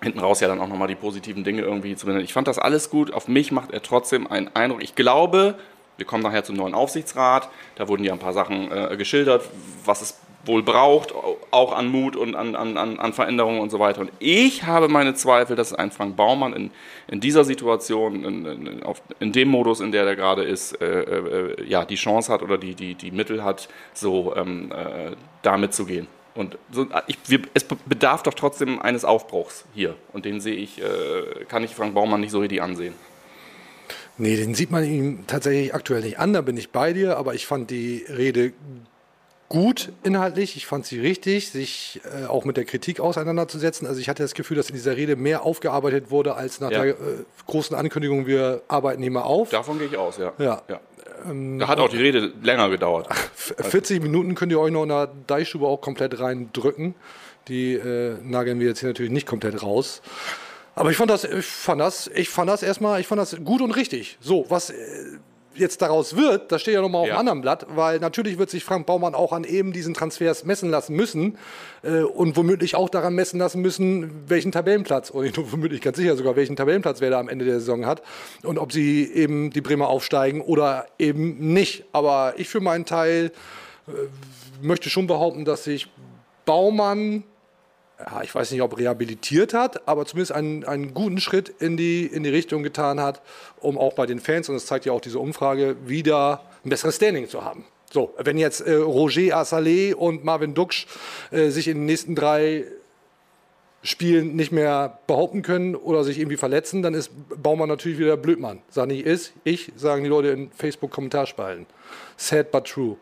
hinten 0.03 0.19
raus 0.19 0.39
ja 0.39 0.47
dann 0.47 0.59
auch 0.59 0.67
nochmal 0.67 0.87
die 0.87 0.95
positiven 0.95 1.43
Dinge 1.43 1.61
irgendwie 1.61 1.95
zu 1.95 2.05
benennen. 2.05 2.25
Ich 2.25 2.33
fand 2.33 2.47
das 2.47 2.57
alles 2.57 2.89
gut. 2.89 3.13
Auf 3.13 3.27
mich 3.27 3.51
macht 3.51 3.71
er 3.71 3.83
trotzdem 3.83 4.25
einen 4.25 4.49
Eindruck. 4.55 4.81
Ich 4.81 4.95
glaube, 4.95 5.55
wir 5.97 6.05
kommen 6.05 6.23
nachher 6.23 6.43
zum 6.43 6.55
neuen 6.55 6.73
Aufsichtsrat. 6.73 7.49
Da 7.75 7.87
wurden 7.87 8.03
ja 8.03 8.13
ein 8.13 8.19
paar 8.19 8.33
Sachen 8.33 8.71
äh, 8.71 8.95
geschildert, 8.97 9.47
was 9.85 10.01
es 10.01 10.19
wohl 10.45 10.63
braucht, 10.63 11.13
auch 11.51 11.73
an 11.73 11.87
Mut 11.87 12.15
und 12.15 12.35
an, 12.35 12.55
an, 12.55 12.77
an 12.77 13.13
Veränderungen 13.13 13.59
und 13.59 13.69
so 13.69 13.79
weiter. 13.79 14.01
Und 14.01 14.11
ich 14.19 14.63
habe 14.63 14.87
meine 14.87 15.13
Zweifel, 15.13 15.55
dass 15.55 15.73
ein 15.73 15.91
Frank 15.91 16.15
Baumann 16.15 16.53
in, 16.53 16.71
in 17.07 17.19
dieser 17.19 17.43
Situation, 17.43 18.23
in, 18.23 18.45
in, 18.45 18.83
auf, 18.83 19.01
in 19.19 19.31
dem 19.31 19.49
Modus, 19.49 19.79
in 19.79 19.91
der 19.91 20.05
er 20.05 20.15
gerade 20.15 20.43
ist, 20.43 20.81
äh, 20.81 21.01
äh, 21.01 21.63
ja, 21.65 21.85
die 21.85 21.95
Chance 21.95 22.31
hat 22.31 22.41
oder 22.41 22.57
die, 22.57 22.75
die, 22.75 22.95
die 22.95 23.11
Mittel 23.11 23.43
hat, 23.43 23.69
so 23.93 24.35
ähm, 24.35 24.71
äh, 24.71 25.11
damit 25.41 25.73
zu 25.73 25.85
gehen. 25.85 26.07
Und 26.33 26.57
so, 26.71 26.87
ich, 27.07 27.17
wir, 27.27 27.41
es 27.53 27.63
bedarf 27.63 28.23
doch 28.23 28.33
trotzdem 28.33 28.81
eines 28.81 29.03
Aufbruchs 29.03 29.65
hier. 29.73 29.95
Und 30.13 30.25
den 30.25 30.39
sehe 30.39 30.55
ich, 30.55 30.81
äh, 30.81 31.45
kann 31.49 31.63
ich 31.63 31.75
Frank 31.75 31.93
Baumann 31.93 32.21
nicht 32.21 32.31
so 32.31 32.39
richtig 32.39 32.61
ansehen. 32.61 32.95
Nee, 34.21 34.35
den 34.35 34.53
sieht 34.53 34.69
man 34.71 34.83
ihm 34.83 35.25
tatsächlich 35.27 35.73
aktuell 35.73 36.01
nicht 36.01 36.19
an, 36.19 36.33
da 36.33 36.41
bin 36.41 36.55
ich 36.57 36.69
bei 36.71 36.93
dir, 36.93 37.17
aber 37.17 37.33
ich 37.33 37.47
fand 37.47 37.71
die 37.71 38.05
Rede 38.07 38.53
gut 39.49 39.91
inhaltlich, 40.03 40.55
ich 40.55 40.65
fand 40.65 40.85
sie 40.85 40.99
richtig, 40.99 41.49
sich 41.49 41.99
äh, 42.21 42.25
auch 42.27 42.45
mit 42.45 42.55
der 42.55 42.63
Kritik 42.65 42.99
auseinanderzusetzen. 42.99 43.85
Also 43.87 43.99
ich 43.99 44.07
hatte 44.07 44.23
das 44.23 44.33
Gefühl, 44.33 44.55
dass 44.57 44.69
in 44.69 44.75
dieser 44.75 44.95
Rede 44.95 45.15
mehr 45.17 45.43
aufgearbeitet 45.43 46.09
wurde 46.11 46.35
als 46.35 46.59
nach 46.61 46.71
Ja. 46.71 46.83
der 46.83 46.91
äh, 46.91 46.95
großen 47.47 47.75
Ankündigung, 47.75 48.27
wir 48.27 48.61
arbeiten 48.67 49.01
hier 49.01 49.11
mal 49.11 49.23
auf. 49.23 49.49
Davon 49.49 49.77
gehe 49.79 49.87
ich 49.87 49.97
aus, 49.97 50.17
ja. 50.17 50.33
Ja. 50.37 50.61
Da 51.59 51.67
hat 51.67 51.79
auch 51.79 51.89
die 51.89 51.97
Rede 51.97 52.31
länger 52.41 52.69
gedauert. 52.69 53.07
F- 53.09 53.55
40 53.59 54.01
Minuten 54.01 54.35
könnt 54.35 54.51
ihr 54.51 54.59
euch 54.59 54.71
noch 54.71 54.83
in 54.83 54.89
der 54.89 55.09
Deichstube 55.27 55.67
auch 55.67 55.81
komplett 55.81 56.19
reindrücken. 56.19 56.95
Die 57.47 57.73
äh, 57.73 58.15
nageln 58.23 58.59
wir 58.59 58.67
jetzt 58.67 58.79
hier 58.79 58.89
natürlich 58.89 59.11
nicht 59.11 59.27
komplett 59.27 59.61
raus. 59.61 60.01
Aber 60.75 60.89
ich 60.91 60.97
fand 60.97 61.11
das, 61.11 61.23
ich 61.25 61.45
fand 61.45 61.81
das, 61.81 62.09
ich 62.13 62.29
fand 62.29 62.49
das 62.49 62.63
erstmal, 62.63 62.99
ich 63.01 63.07
fand 63.07 63.19
das 63.21 63.35
gut 63.43 63.61
und 63.61 63.71
richtig. 63.71 64.17
So, 64.21 64.45
was 64.49 64.69
äh, 64.69 64.75
jetzt 65.53 65.81
daraus 65.81 66.15
wird, 66.15 66.49
das 66.53 66.61
steht 66.61 66.75
ja 66.75 66.81
nochmal 66.81 67.01
auf 67.01 67.07
Ja. 67.07 67.13
einem 67.15 67.19
anderen 67.19 67.41
Blatt, 67.41 67.65
weil 67.75 67.99
natürlich 67.99 68.37
wird 68.37 68.49
sich 68.49 68.63
Frank 68.63 68.85
Baumann 68.85 69.13
auch 69.13 69.33
an 69.33 69.43
eben 69.43 69.73
diesen 69.73 69.93
Transfers 69.93 70.45
messen 70.45 70.69
lassen 70.69 70.95
müssen 70.95 71.37
äh, 71.83 72.03
und 72.03 72.37
womöglich 72.37 72.75
auch 72.75 72.89
daran 72.89 73.15
messen 73.15 73.37
lassen 73.37 73.61
müssen, 73.61 74.29
welchen 74.29 74.53
Tabellenplatz, 74.53 75.13
nur 75.13 75.25
womöglich 75.51 75.81
ganz 75.81 75.97
sicher 75.97 76.15
sogar, 76.15 76.37
welchen 76.37 76.55
Tabellenplatz 76.55 77.01
wer 77.01 77.09
da 77.09 77.19
am 77.19 77.27
Ende 77.27 77.43
der 77.43 77.59
Saison 77.59 77.85
hat 77.85 78.01
und 78.43 78.57
ob 78.57 78.71
sie 78.71 79.11
eben 79.11 79.49
die 79.51 79.61
Bremer 79.61 79.89
aufsteigen 79.89 80.39
oder 80.39 80.85
eben 80.97 81.53
nicht. 81.53 81.83
Aber 81.91 82.35
ich 82.37 82.47
für 82.47 82.61
meinen 82.61 82.85
Teil 82.85 83.31
möchte 84.61 84.89
schon 84.89 85.07
behaupten, 85.07 85.43
dass 85.43 85.65
sich 85.65 85.89
Baumann, 86.45 87.23
ja, 88.05 88.21
ich 88.23 88.33
weiß 88.33 88.51
nicht, 88.51 88.61
ob 88.61 88.77
rehabilitiert 88.77 89.53
hat, 89.53 89.87
aber 89.87 90.05
zumindest 90.05 90.31
einen, 90.31 90.63
einen 90.63 90.93
guten 90.93 91.19
Schritt 91.19 91.49
in 91.59 91.77
die, 91.77 92.05
in 92.05 92.23
die 92.23 92.29
Richtung 92.29 92.63
getan 92.63 92.99
hat, 92.99 93.21
um 93.59 93.77
auch 93.77 93.93
bei 93.93 94.05
den 94.05 94.19
Fans, 94.19 94.49
und 94.49 94.55
das 94.55 94.65
zeigt 94.65 94.85
ja 94.85 94.93
auch 94.93 95.01
diese 95.01 95.19
Umfrage, 95.19 95.75
wieder 95.85 96.43
ein 96.65 96.69
besseres 96.69 96.95
Standing 96.95 97.27
zu 97.27 97.43
haben. 97.43 97.65
So, 97.91 98.13
wenn 98.17 98.37
jetzt 98.37 98.61
äh, 98.61 98.75
Roger 98.75 99.37
Assalé 99.37 99.93
und 99.93 100.23
Marvin 100.23 100.53
Duksch 100.53 100.87
äh, 101.31 101.49
sich 101.49 101.67
in 101.67 101.77
den 101.77 101.85
nächsten 101.85 102.15
drei 102.15 102.65
Spielen 103.83 104.35
nicht 104.35 104.51
mehr 104.51 104.99
behaupten 105.07 105.41
können 105.41 105.75
oder 105.75 106.03
sich 106.03 106.19
irgendwie 106.19 106.37
verletzen, 106.37 106.83
dann 106.83 106.93
ist 106.93 107.11
Baumann 107.41 107.67
natürlich 107.67 107.97
wieder 107.97 108.15
Blödmann. 108.15 108.61
Sag 108.69 108.87
nicht 108.87 109.05
ist, 109.05 109.33
ich, 109.43 109.71
sagen 109.75 110.03
die 110.03 110.09
Leute 110.09 110.29
in 110.29 110.51
Facebook-Kommentarspalten. 110.51 111.65
Sad 112.15 112.51
but 112.51 112.65
true. 112.65 112.97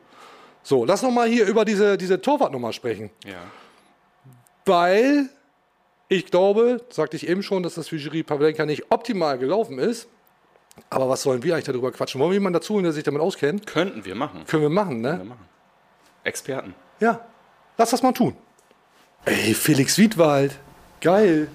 So, 0.64 0.86
lass 0.86 1.02
noch 1.02 1.12
mal 1.12 1.28
hier 1.28 1.46
über 1.46 1.66
diese, 1.66 1.98
diese 1.98 2.22
Torwartnummer 2.22 2.74
sprechen. 2.74 3.10
Ja. 3.26 3.42
Weil 4.70 5.30
ich 6.10 6.26
glaube, 6.28 6.82
sagte 6.90 7.18
ich 7.18 7.28
eben 7.28 7.44
schon, 7.44 7.64
dass 7.64 7.74
das 7.76 7.88
für 7.88 7.98
Jury 7.98 8.24
Pavlenka 8.24 8.66
nicht 8.66 8.92
optimal 8.92 9.38
gelaufen 9.38 9.80
ist. 9.80 10.08
Aber 10.90 11.10
was 11.10 11.24
sollen 11.24 11.44
wir 11.44 11.54
eigentlich 11.54 11.66
darüber 11.66 11.92
quatschen? 11.92 12.22
Wollen 12.22 12.32
wir 12.32 12.36
jemanden 12.36 12.54
dazu, 12.54 12.76
holen, 12.76 12.84
der 12.84 12.94
sich 12.94 13.04
damit 13.04 13.22
auskennt? 13.22 13.68
Könnten 13.68 14.06
wir 14.06 14.16
machen. 14.16 14.46
Können 14.48 14.64
wir 14.64 14.70
machen, 14.70 15.02
ne? 15.02 15.18
Wir 15.18 15.26
machen. 15.26 15.46
Experten. 16.24 16.74
Ja. 17.00 17.20
Lass 17.78 17.90
das 17.90 18.02
mal 18.04 18.12
tun. 18.12 18.36
Ey, 19.26 19.54
Felix 19.54 19.98
Wiedwald. 19.98 20.58
Geil. 21.02 21.48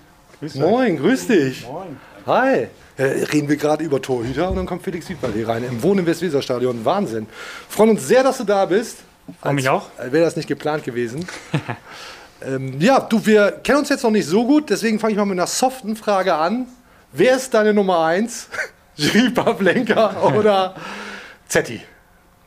Moin, 0.54 0.96
grüß 0.96 1.28
dich. 1.28 1.66
Moin. 1.66 1.98
Hi. 2.26 2.68
Äh, 2.96 3.02
reden 3.32 3.48
wir 3.48 3.56
gerade 3.56 3.82
über 3.82 4.00
Torhüter 4.00 4.50
und 4.50 4.56
dann 4.56 4.66
kommt 4.66 4.82
Felix 4.82 5.08
Wiedwald 5.08 5.34
hier 5.34 5.48
rein. 5.48 5.64
Im 5.64 5.82
Wohnen 5.82 6.00
im 6.00 6.06
Westweserstadion. 6.06 6.84
Wahnsinn. 6.84 7.26
Freuen 7.68 7.90
uns 7.90 8.06
sehr, 8.06 8.22
dass 8.22 8.38
du 8.38 8.44
da 8.44 8.66
bist. 8.66 8.98
Freue 9.40 9.54
mich 9.54 9.68
auch. 9.68 9.88
Als 9.96 10.12
Wäre 10.12 10.24
das 10.24 10.36
nicht 10.36 10.48
geplant 10.48 10.84
gewesen. 10.84 11.26
ähm, 12.46 12.80
ja, 12.80 13.00
du, 13.00 13.24
wir 13.24 13.52
kennen 13.62 13.78
uns 13.78 13.88
jetzt 13.88 14.02
noch 14.02 14.10
nicht 14.10 14.26
so 14.26 14.46
gut, 14.46 14.70
deswegen 14.70 14.98
fange 14.98 15.12
ich 15.12 15.18
mal 15.18 15.24
mit 15.24 15.38
einer 15.38 15.46
soften 15.46 15.96
Frage 15.96 16.34
an. 16.34 16.66
Wer 17.12 17.36
ist 17.36 17.54
deine 17.54 17.72
Nummer 17.72 18.04
1? 18.04 18.48
Jiri 18.96 19.30
Pavlenka 19.30 20.22
oder 20.22 20.74
Zetti? 21.48 21.80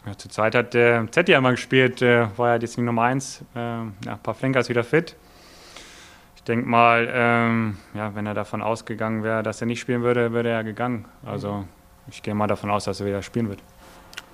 Ja, 0.05 0.17
zurzeit 0.17 0.55
hat 0.55 0.75
äh, 0.75 1.05
Zetti 1.11 1.35
einmal 1.35 1.53
gespielt, 1.53 2.01
äh, 2.01 2.27
war 2.37 2.51
ja 2.51 2.59
die 2.59 2.81
Nummer 2.81 3.03
1. 3.03 3.41
Äh, 3.55 3.59
ja, 3.59 4.19
Pavlenka 4.21 4.59
ist 4.59 4.69
wieder 4.69 4.83
fit. 4.83 5.15
Ich 6.37 6.43
denke 6.43 6.67
mal, 6.67 7.09
ähm, 7.11 7.77
ja, 7.93 8.15
wenn 8.15 8.25
er 8.25 8.33
davon 8.33 8.61
ausgegangen 8.61 9.23
wäre, 9.23 9.43
dass 9.43 9.59
er 9.59 9.67
nicht 9.67 9.81
spielen 9.81 10.03
würde, 10.03 10.31
wäre 10.31 10.49
er 10.49 10.63
gegangen. 10.63 11.05
Also 11.25 11.65
ich 12.09 12.23
gehe 12.23 12.33
mal 12.33 12.47
davon 12.47 12.69
aus, 12.69 12.85
dass 12.85 13.01
er 13.01 13.05
wieder 13.05 13.21
spielen 13.21 13.49
wird. 13.49 13.59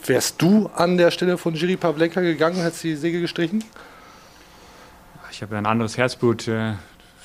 Wärst 0.05 0.41
du 0.41 0.69
an 0.75 0.97
der 0.97 1.11
Stelle 1.11 1.37
von 1.37 1.55
Jiri 1.55 1.77
Pavlenka 1.77 2.21
gegangen, 2.21 2.57
hättest 2.57 2.83
du 2.83 2.89
die 2.89 2.95
Segel 2.95 3.21
gestrichen? 3.21 3.63
Ich 5.33 5.41
habe 5.41 5.55
ja 5.55 5.57
ein 5.57 5.65
anderes 5.65 5.97
Herzblut, 5.97 6.47
äh, 6.47 6.73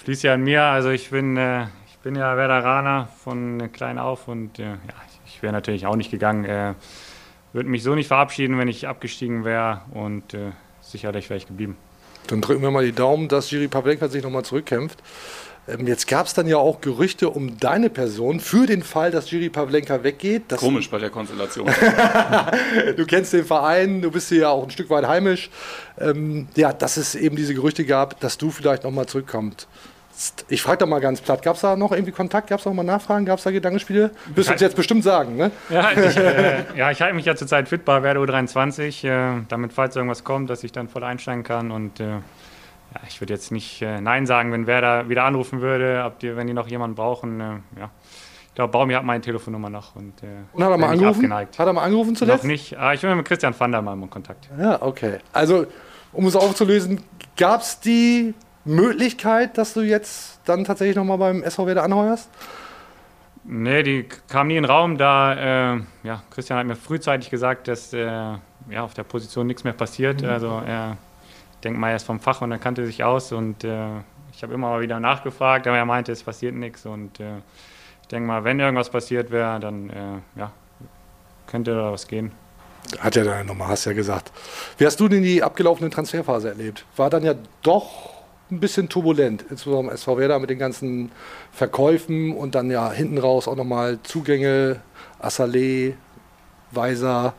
fließt 0.03 0.23
ja 0.23 0.33
in 0.33 0.42
mir. 0.42 0.62
Also 0.62 0.88
ich 0.88 1.11
bin, 1.11 1.37
äh, 1.37 1.64
ich 1.88 1.99
bin 2.03 2.14
ja 2.14 2.38
Werderaner 2.38 3.07
von 3.23 3.71
klein 3.71 3.99
auf 3.99 4.29
und 4.29 4.59
äh, 4.59 4.62
ja, 4.62 4.79
ich 5.27 5.42
wäre 5.42 5.53
natürlich 5.53 5.85
auch 5.85 5.94
nicht 5.94 6.11
gegangen. 6.11 6.47
Äh, 6.47 6.73
würde 7.53 7.68
mich 7.68 7.83
so 7.83 7.94
nicht 7.94 8.07
verabschieden, 8.07 8.57
wenn 8.57 8.66
ich 8.66 8.88
abgestiegen 8.88 9.44
wäre 9.44 9.83
und 9.90 10.33
äh, 10.33 10.53
sicherlich 10.81 11.29
wäre 11.29 11.37
ich 11.37 11.47
geblieben. 11.47 11.77
Dann 12.29 12.40
drücken 12.40 12.62
wir 12.62 12.71
mal 12.71 12.87
die 12.87 12.92
Daumen, 12.92 13.29
dass 13.29 13.51
Jiri 13.51 13.68
Pavlenka 13.68 14.09
sich 14.09 14.23
nochmal 14.23 14.42
zurückkämpft. 14.42 15.03
Ähm, 15.68 15.87
jetzt 15.87 16.07
gab 16.07 16.26
es 16.26 16.35
dann 16.35 16.46
ja 16.46 16.57
auch 16.57 16.81
Gerüchte 16.81 17.31
um 17.31 17.59
deine 17.59 17.90
Person 17.90 18.40
für 18.40 18.66
den 18.66 18.83
Fall, 18.83 19.11
dass 19.11 19.31
Jiri 19.31 19.50
Pavlenka 19.50 20.02
weggeht. 20.02 20.44
Das 20.48 20.61
Komisch 20.61 20.90
bei 20.90 20.98
der 20.98 21.11
Konstellation. 21.11 21.70
Du 22.96 23.07
kennst 23.07 23.33
den 23.33 23.44
Verein, 23.44 24.00
du 24.02 24.11
bist 24.11 24.28
hier 24.28 24.38
ja 24.38 24.48
auch 24.48 24.64
ein 24.64 24.70
Stück 24.70 24.90
weit 24.90 25.07
heimisch. 25.07 25.50
Ähm, 25.98 26.48
ja, 26.57 26.72
dass 26.72 26.96
es 26.96 27.14
eben 27.14 27.37
diese 27.37 27.54
Gerüchte 27.54 27.85
gab, 27.85 28.18
dass 28.20 28.38
du 28.38 28.50
vielleicht 28.50 28.85
nochmal 28.85 29.07
zurückkommst. 29.07 29.68
Ich 30.48 30.62
frage 30.62 30.78
da 30.78 30.87
mal 30.87 31.00
ganz 31.00 31.20
platt, 31.20 31.42
gab 31.42 31.54
es 31.54 31.62
da 31.62 31.76
noch 31.76 31.92
irgendwie 31.92 32.12
Kontakt? 32.12 32.48
Gab 32.48 32.59
es 32.59 32.66
noch 32.66 32.74
mal 32.74 32.83
Nachfragen? 32.83 33.24
Gab 33.24 33.38
es 33.38 33.44
da 33.44 33.50
Gedankenspiele? 33.50 34.11
Wirst 34.35 34.48
du 34.48 34.52
uns 34.52 34.61
jetzt 34.61 34.74
bestimmt 34.74 35.04
sagen, 35.04 35.37
ne? 35.37 35.52
Ja, 35.70 35.92
ich, 35.92 36.16
äh, 36.16 36.64
ja, 36.76 36.90
ich 36.90 37.00
halte 37.00 37.14
mich 37.14 37.24
ja 37.24 37.37
zurzeit 37.37 37.68
fit 37.68 37.85
bei 37.85 38.02
Werder 38.02 38.20
U23, 38.20 39.07
äh, 39.07 39.42
damit 39.48 39.72
falls 39.72 39.94
irgendwas 39.94 40.24
kommt, 40.24 40.50
dass 40.50 40.64
ich 40.64 40.72
dann 40.72 40.88
voll 40.88 41.04
einsteigen 41.04 41.44
kann 41.44 41.70
und 41.70 42.00
äh, 42.00 42.18
ja, 42.94 43.01
ich 43.09 43.20
würde 43.20 43.35
jetzt 43.35 43.53
nicht 43.53 43.83
äh, 43.83 44.01
Nein 44.01 44.27
sagen, 44.27 44.53
wenn 44.53 44.66
Werder 44.66 45.09
wieder 45.09 45.24
anrufen 45.24 45.61
würde, 45.61 46.05
ob 46.07 46.18
die, 46.18 46.37
wenn 46.37 46.46
die 46.46 46.55
noch 46.55 46.68
jemanden 46.68 46.96
brauchen. 46.96 47.40
Äh, 47.40 47.44
ja. 47.79 47.90
Ich 48.48 48.55
glaube, 48.55 48.72
Baumi 48.72 48.94
hat 48.94 49.05
meine 49.05 49.20
Telefonnummer 49.20 49.70
noch 49.70 49.94
und, 49.94 50.22
äh, 50.22 50.27
Und 50.53 50.64
hat 50.64 50.70
er 50.70 50.79
mal 50.79 50.88
angerufen? 50.90 51.16
abgeneigt. 51.20 51.59
Hat 51.59 51.66
er 51.66 51.72
mal 51.72 51.83
angerufen 51.85 52.16
zuletzt? 52.16 52.42
Noch 52.44 52.48
nicht. 52.48 52.77
Ah, 52.77 52.92
ich 52.92 53.01
bin 53.03 53.16
mit 53.16 53.27
Christian 53.27 53.55
van 53.57 53.70
der 53.70 53.83
mal 53.83 53.92
in 53.94 54.11
Kontakt. 54.11 54.48
Ja, 54.59 54.83
okay. 54.83 55.18
Also, 55.33 55.66
um 56.12 56.27
es 56.27 56.35
aufzulösen, 56.35 57.01
gab 57.37 57.61
es 57.61 57.79
die 57.79 58.35
Möglichkeit, 58.64 59.59
dass 59.59 59.74
du 59.74 59.83
jetzt 59.83 60.40
dann 60.44 60.64
tatsächlich 60.64 60.96
nochmal 60.96 61.18
beim 61.18 61.42
SV 61.42 61.66
Werder 61.66 61.85
anheuerst? 61.85 62.29
Nee, 63.44 63.83
die 63.83 64.07
kam 64.29 64.48
nie 64.48 64.57
in 64.57 64.64
den 64.64 64.70
Raum, 64.70 64.98
da 64.98 65.74
äh, 65.74 65.81
ja, 66.03 66.22
Christian 66.31 66.59
hat 66.59 66.66
mir 66.66 66.77
frühzeitig 66.77 67.31
gesagt, 67.31 67.68
dass 67.68 67.92
äh, 67.92 68.07
ja, 68.07 68.83
auf 68.83 68.92
der 68.94 69.05
Position 69.05 69.46
nichts 69.46 69.64
mehr 69.64 69.72
passiert. 69.72 70.22
Mhm. 70.22 70.29
Also 70.29 70.62
er, 70.66 70.98
denke 71.61 71.79
mal, 71.79 71.90
er 71.90 71.97
ist 71.97 72.07
vom 72.07 72.21
Fach 72.21 72.40
und 72.40 72.53
er 72.53 72.59
kannte 72.59 72.87
sich 72.87 73.05
aus 73.05 73.33
und 73.33 73.64
äh, 73.64 73.88
ich 74.33 74.42
habe 74.42 74.55
immer 74.55 74.71
mal 74.71 74.81
wieder 74.81 75.01
nachgefragt, 75.01 75.66
aber 75.66 75.77
er 75.77 75.85
meinte, 75.85 76.12
es 76.12 76.23
passiert 76.23 76.55
nichts 76.55 76.87
und 76.87 77.21
äh, 77.21 77.38
ich 78.03 78.09
denke 78.09 78.27
mal, 78.27 78.44
wenn 78.44 78.61
irgendwas 78.61 78.90
passiert 78.90 79.31
wäre, 79.31 79.59
dann 79.61 79.90
äh, 79.90 80.38
ja, 80.38 80.53
könnte 81.47 81.75
da 81.75 81.92
was 81.92 82.07
gehen. 82.07 82.33
Hat 83.01 83.16
ja 83.16 83.25
deine 83.25 83.44
Nummer, 83.44 83.68
hast 83.68 83.85
ja 83.85 83.92
gesagt. 83.92 84.33
Wie 84.79 84.87
hast 84.87 84.99
du 84.99 85.09
denn 85.09 85.23
die 85.23 85.42
abgelaufene 85.42 85.90
Transferphase 85.90 86.49
erlebt? 86.49 86.87
War 86.97 87.11
dann 87.11 87.25
ja 87.25 87.35
doch 87.62 88.14
ein 88.51 88.61
bisschen 88.61 88.88
turbulent, 88.88 89.44
insbesondere 89.51 89.90
am 89.90 89.94
SV 89.94 90.16
Werder 90.16 90.38
mit 90.38 90.51
den 90.51 90.59
ganzen 90.59 91.11
Verkäufen 91.53 92.35
und 92.35 92.55
dann 92.55 92.71
ja 92.71 92.90
hinten 92.90 93.18
raus 93.18 93.47
auch 93.47 93.57
nochmal 93.57 93.99
Zugänge, 94.05 94.81
Assalé, 95.21 95.94
Weiser. 96.71 97.35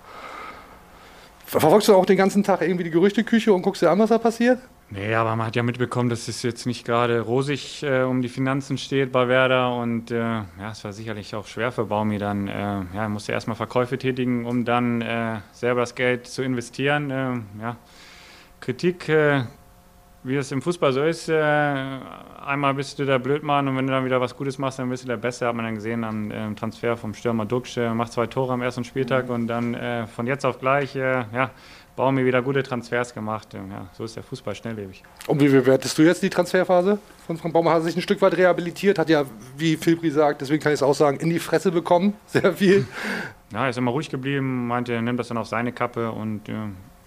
Verfolgst 1.50 1.88
du 1.88 1.96
auch 1.96 2.06
den 2.06 2.18
ganzen 2.18 2.44
Tag 2.44 2.62
irgendwie 2.62 2.84
die 2.84 2.92
Gerüchteküche 2.92 3.52
und 3.52 3.64
guckst 3.64 3.82
dir 3.82 3.90
an, 3.90 3.98
was 3.98 4.10
da 4.10 4.20
passiert? 4.20 4.60
Nee, 4.92 5.16
aber 5.16 5.36
man 5.36 5.48
hat 5.48 5.56
ja 5.56 5.64
mitbekommen, 5.64 6.08
dass 6.08 6.28
es 6.28 6.44
jetzt 6.44 6.68
nicht 6.68 6.86
gerade 6.86 7.22
rosig 7.22 7.82
äh, 7.82 8.04
um 8.04 8.22
die 8.22 8.30
Finanzen 8.30 8.78
steht 8.78 9.12
bei 9.12 9.28
Werder 9.28 9.76
und 9.76 10.12
äh, 10.12 10.18
ja, 10.20 10.72
es 10.72 10.84
war 10.84 10.94
sicherlich 10.94 11.34
auch 11.34 11.48
schwer 11.48 11.72
für 11.72 11.86
Baumi 11.86 12.20
dann. 12.20 12.48
Äh, 12.48 12.54
ja, 12.54 12.86
er 12.94 13.10
musste 13.10 13.32
erstmal 13.32 13.56
Verkäufe 13.56 13.98
tätigen, 13.98 14.46
um 14.46 14.64
dann 14.64 15.02
äh, 15.02 15.40
selber 15.52 15.82
das 15.82 15.96
Geld 15.96 16.28
zu 16.28 16.44
investieren. 16.44 17.10
Ähm, 17.12 17.46
ja. 17.60 17.78
Kritik, 18.60 19.10
äh, 19.10 19.42
wie 20.24 20.36
es 20.36 20.52
im 20.52 20.62
Fußball 20.62 20.92
so 20.92 21.04
ist, 21.04 21.30
äh, 21.30 21.34
einmal 22.46 22.74
bist 22.74 23.00
du 23.00 23.06
der 23.06 23.20
Blödmann 23.20 23.68
und 23.68 23.78
wenn 23.78 23.88
du 23.88 23.94
dann 23.94 24.06
wieder 24.06 24.20
was 24.20 24.36
Gutes 24.36 24.58
machst, 24.58 24.80
dann 24.80 24.90
bist 24.90 25.04
du 25.04 25.08
der 25.08 25.18
Beste, 25.18 25.48
hat 25.48 25.56
man 25.56 25.66
dann 25.66 25.76
gesehen 25.76 26.04
am 26.04 26.32
ähm, 26.32 26.56
Transfer 26.56 26.98
vom 26.98 27.14
Stürmer 27.14 27.46
Duxch, 27.46 27.78
äh, 27.78 27.94
macht 27.94 28.12
zwei 28.12 28.28
Tore 28.28 28.54
am 28.54 28.62
ersten 28.62 28.84
Spieltag 28.84 29.30
und 29.30 29.48
dann 29.48 29.74
äh, 29.76 30.08
von 30.08 30.28
jetzt 30.28 30.46
auf 30.46 30.60
gleich, 30.60 30.96
äh, 30.96 31.24
ja, 31.34 31.52
Baumi 31.96 32.26
wieder 32.26 32.42
gute 32.42 32.64
Transfers 32.64 33.14
gemacht. 33.14 33.54
Ähm, 33.54 33.72
Ja, 33.72 33.90
so 33.92 34.06
ist 34.06 34.16
der 34.16 34.24
Fußball 34.24 34.56
schnelllebig. 34.56 35.04
Und 35.28 35.42
wie 35.42 35.50
bewertest 35.50 35.98
du 35.98 36.04
jetzt 36.04 36.24
die 36.24 36.30
Transferphase 36.30 36.98
von 37.28 37.36
Frank 37.36 37.54
Baumann? 37.54 37.74
Hat 37.74 37.82
er 37.82 37.84
sich 37.84 37.98
ein 37.98 38.02
Stück 38.02 38.22
weit 38.22 38.38
rehabilitiert, 38.38 38.98
hat 38.98 39.10
ja, 39.10 39.26
wie 39.58 39.76
Filbri 39.76 40.10
sagt, 40.10 40.40
deswegen 40.40 40.64
kann 40.64 40.72
ich 40.72 40.80
es 40.80 40.84
auch 40.84 40.96
sagen, 40.96 41.18
in 41.20 41.30
die 41.30 41.40
Fresse 41.40 41.72
bekommen, 41.72 42.14
sehr 42.26 42.54
viel. 42.54 42.86
Ja, 43.52 43.64
er 43.64 43.72
ist 43.72 43.80
immer 43.80 43.90
ruhig 43.90 44.12
geblieben, 44.12 44.68
meinte, 44.68 44.94
er 44.94 45.02
nimmt 45.02 45.20
das 45.20 45.30
dann 45.30 45.38
auf 45.40 45.48
seine 45.48 45.72
Kappe 45.72 46.12
und 46.12 46.48
äh, 46.50 46.54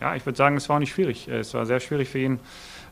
ja, 0.01 0.17
ich 0.17 0.27
würde 0.27 0.37
sagen, 0.37 0.57
es 0.57 0.69
war 0.69 0.75
auch 0.75 0.81
nicht 0.81 0.93
schwierig. 0.93 1.29
Es 1.29 1.55
war 1.55 1.65
sehr 1.67 1.79
schwierig 1.79 2.09
für 2.09 2.19
ihn. 2.19 2.41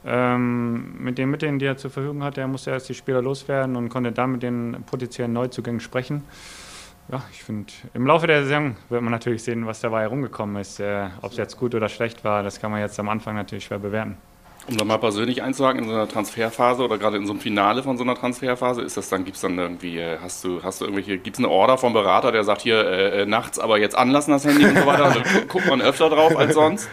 Ähm, 0.06 0.94
mit 0.98 1.18
den 1.18 1.30
Mitteln, 1.30 1.58
die 1.58 1.66
er 1.66 1.76
zur 1.76 1.90
Verfügung 1.90 2.22
hatte, 2.24 2.40
er 2.40 2.48
musste 2.48 2.70
erst 2.70 2.88
die 2.88 2.94
Spieler 2.94 3.20
loswerden 3.20 3.76
und 3.76 3.90
konnte 3.90 4.12
dann 4.12 4.32
mit 4.32 4.42
den 4.42 4.82
potenziellen 4.90 5.32
Neuzugängen 5.32 5.80
sprechen. 5.80 6.24
Ja, 7.12 7.22
ich 7.32 7.42
finde, 7.42 7.72
im 7.92 8.06
Laufe 8.06 8.26
der 8.26 8.44
Saison 8.44 8.76
wird 8.88 9.02
man 9.02 9.10
natürlich 9.10 9.42
sehen, 9.42 9.66
was 9.66 9.80
dabei 9.80 10.02
herumgekommen 10.02 10.56
ist. 10.56 10.80
Äh, 10.80 11.08
Ob 11.22 11.32
es 11.32 11.36
jetzt 11.36 11.58
gut 11.58 11.74
oder 11.74 11.88
schlecht 11.88 12.24
war, 12.24 12.42
das 12.42 12.60
kann 12.60 12.70
man 12.70 12.80
jetzt 12.80 12.98
am 13.00 13.08
Anfang 13.08 13.34
natürlich 13.34 13.64
schwer 13.64 13.78
bewerten. 13.80 14.16
Um 14.68 14.76
da 14.76 14.84
mal 14.84 14.98
persönlich 14.98 15.42
einzuhaken, 15.42 15.82
in 15.82 15.88
so 15.88 15.94
einer 15.94 16.06
Transferphase 16.06 16.84
oder 16.84 16.98
gerade 16.98 17.16
in 17.16 17.26
so 17.26 17.32
einem 17.32 17.40
Finale 17.40 17.82
von 17.82 17.96
so 17.96 18.04
einer 18.04 18.14
Transferphase, 18.14 18.82
ist 18.82 18.96
das 18.96 19.08
dann, 19.08 19.24
gibt 19.24 19.34
es 19.36 19.42
dann 19.42 19.58
irgendwie, 19.58 19.98
äh, 19.98 20.18
hast 20.22 20.44
du, 20.44 20.62
hast 20.62 20.80
du 20.80 20.84
irgendwelche, 20.84 21.18
gibt 21.18 21.36
es 21.36 21.44
eine 21.44 21.48
Order 21.52 21.76
vom 21.78 21.92
Berater, 21.92 22.30
der 22.30 22.44
sagt 22.44 22.60
hier 22.62 22.76
äh, 22.84 23.22
äh, 23.22 23.26
nachts 23.26 23.58
aber 23.58 23.78
jetzt 23.78 23.96
anlassen 23.98 24.30
das 24.32 24.44
Handy 24.44 24.64
und 24.64 24.78
so 24.78 24.86
weiter? 24.86 25.06
Also 25.06 25.20
gu- 25.20 25.46
guckt 25.48 25.66
man 25.68 25.80
öfter 25.82 26.08
drauf 26.10 26.36
als 26.36 26.54
sonst? 26.54 26.88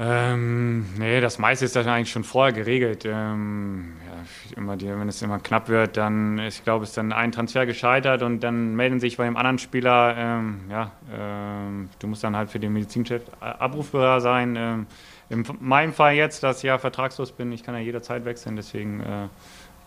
Ähm, 0.00 0.86
nee, 0.96 1.20
das 1.20 1.38
meiste 1.38 1.64
ist 1.64 1.74
dann 1.74 1.88
eigentlich 1.88 2.12
schon 2.12 2.22
vorher 2.22 2.52
geregelt. 2.52 3.04
Ähm, 3.04 3.96
ja, 4.06 4.56
immer 4.56 4.76
die, 4.76 4.86
wenn 4.86 5.08
es 5.08 5.20
immer 5.22 5.40
knapp 5.40 5.68
wird, 5.68 5.96
dann, 5.96 6.38
ich 6.38 6.62
glaube, 6.62 6.84
ist 6.84 6.96
dann 6.96 7.12
ein 7.12 7.32
Transfer 7.32 7.66
gescheitert 7.66 8.22
und 8.22 8.40
dann 8.40 8.76
melden 8.76 9.00
sich 9.00 9.16
bei 9.16 9.24
dem 9.24 9.36
anderen 9.36 9.58
Spieler, 9.58 10.14
ähm, 10.16 10.60
ja, 10.70 10.92
ähm, 11.12 11.90
du 11.98 12.06
musst 12.06 12.22
dann 12.22 12.36
halt 12.36 12.48
für 12.48 12.60
den 12.60 12.72
Medizinchef 12.72 13.22
abrufbar 13.40 14.20
sein. 14.20 14.54
Ähm, 14.56 14.86
in 15.30 15.44
meinem 15.58 15.92
Fall 15.92 16.14
jetzt, 16.14 16.44
dass 16.44 16.58
ich 16.58 16.64
ja 16.64 16.78
vertragslos 16.78 17.32
bin, 17.32 17.50
ich 17.50 17.64
kann 17.64 17.74
ja 17.74 17.80
jederzeit 17.80 18.24
wechseln, 18.24 18.54
deswegen 18.54 19.00
äh, 19.00 19.22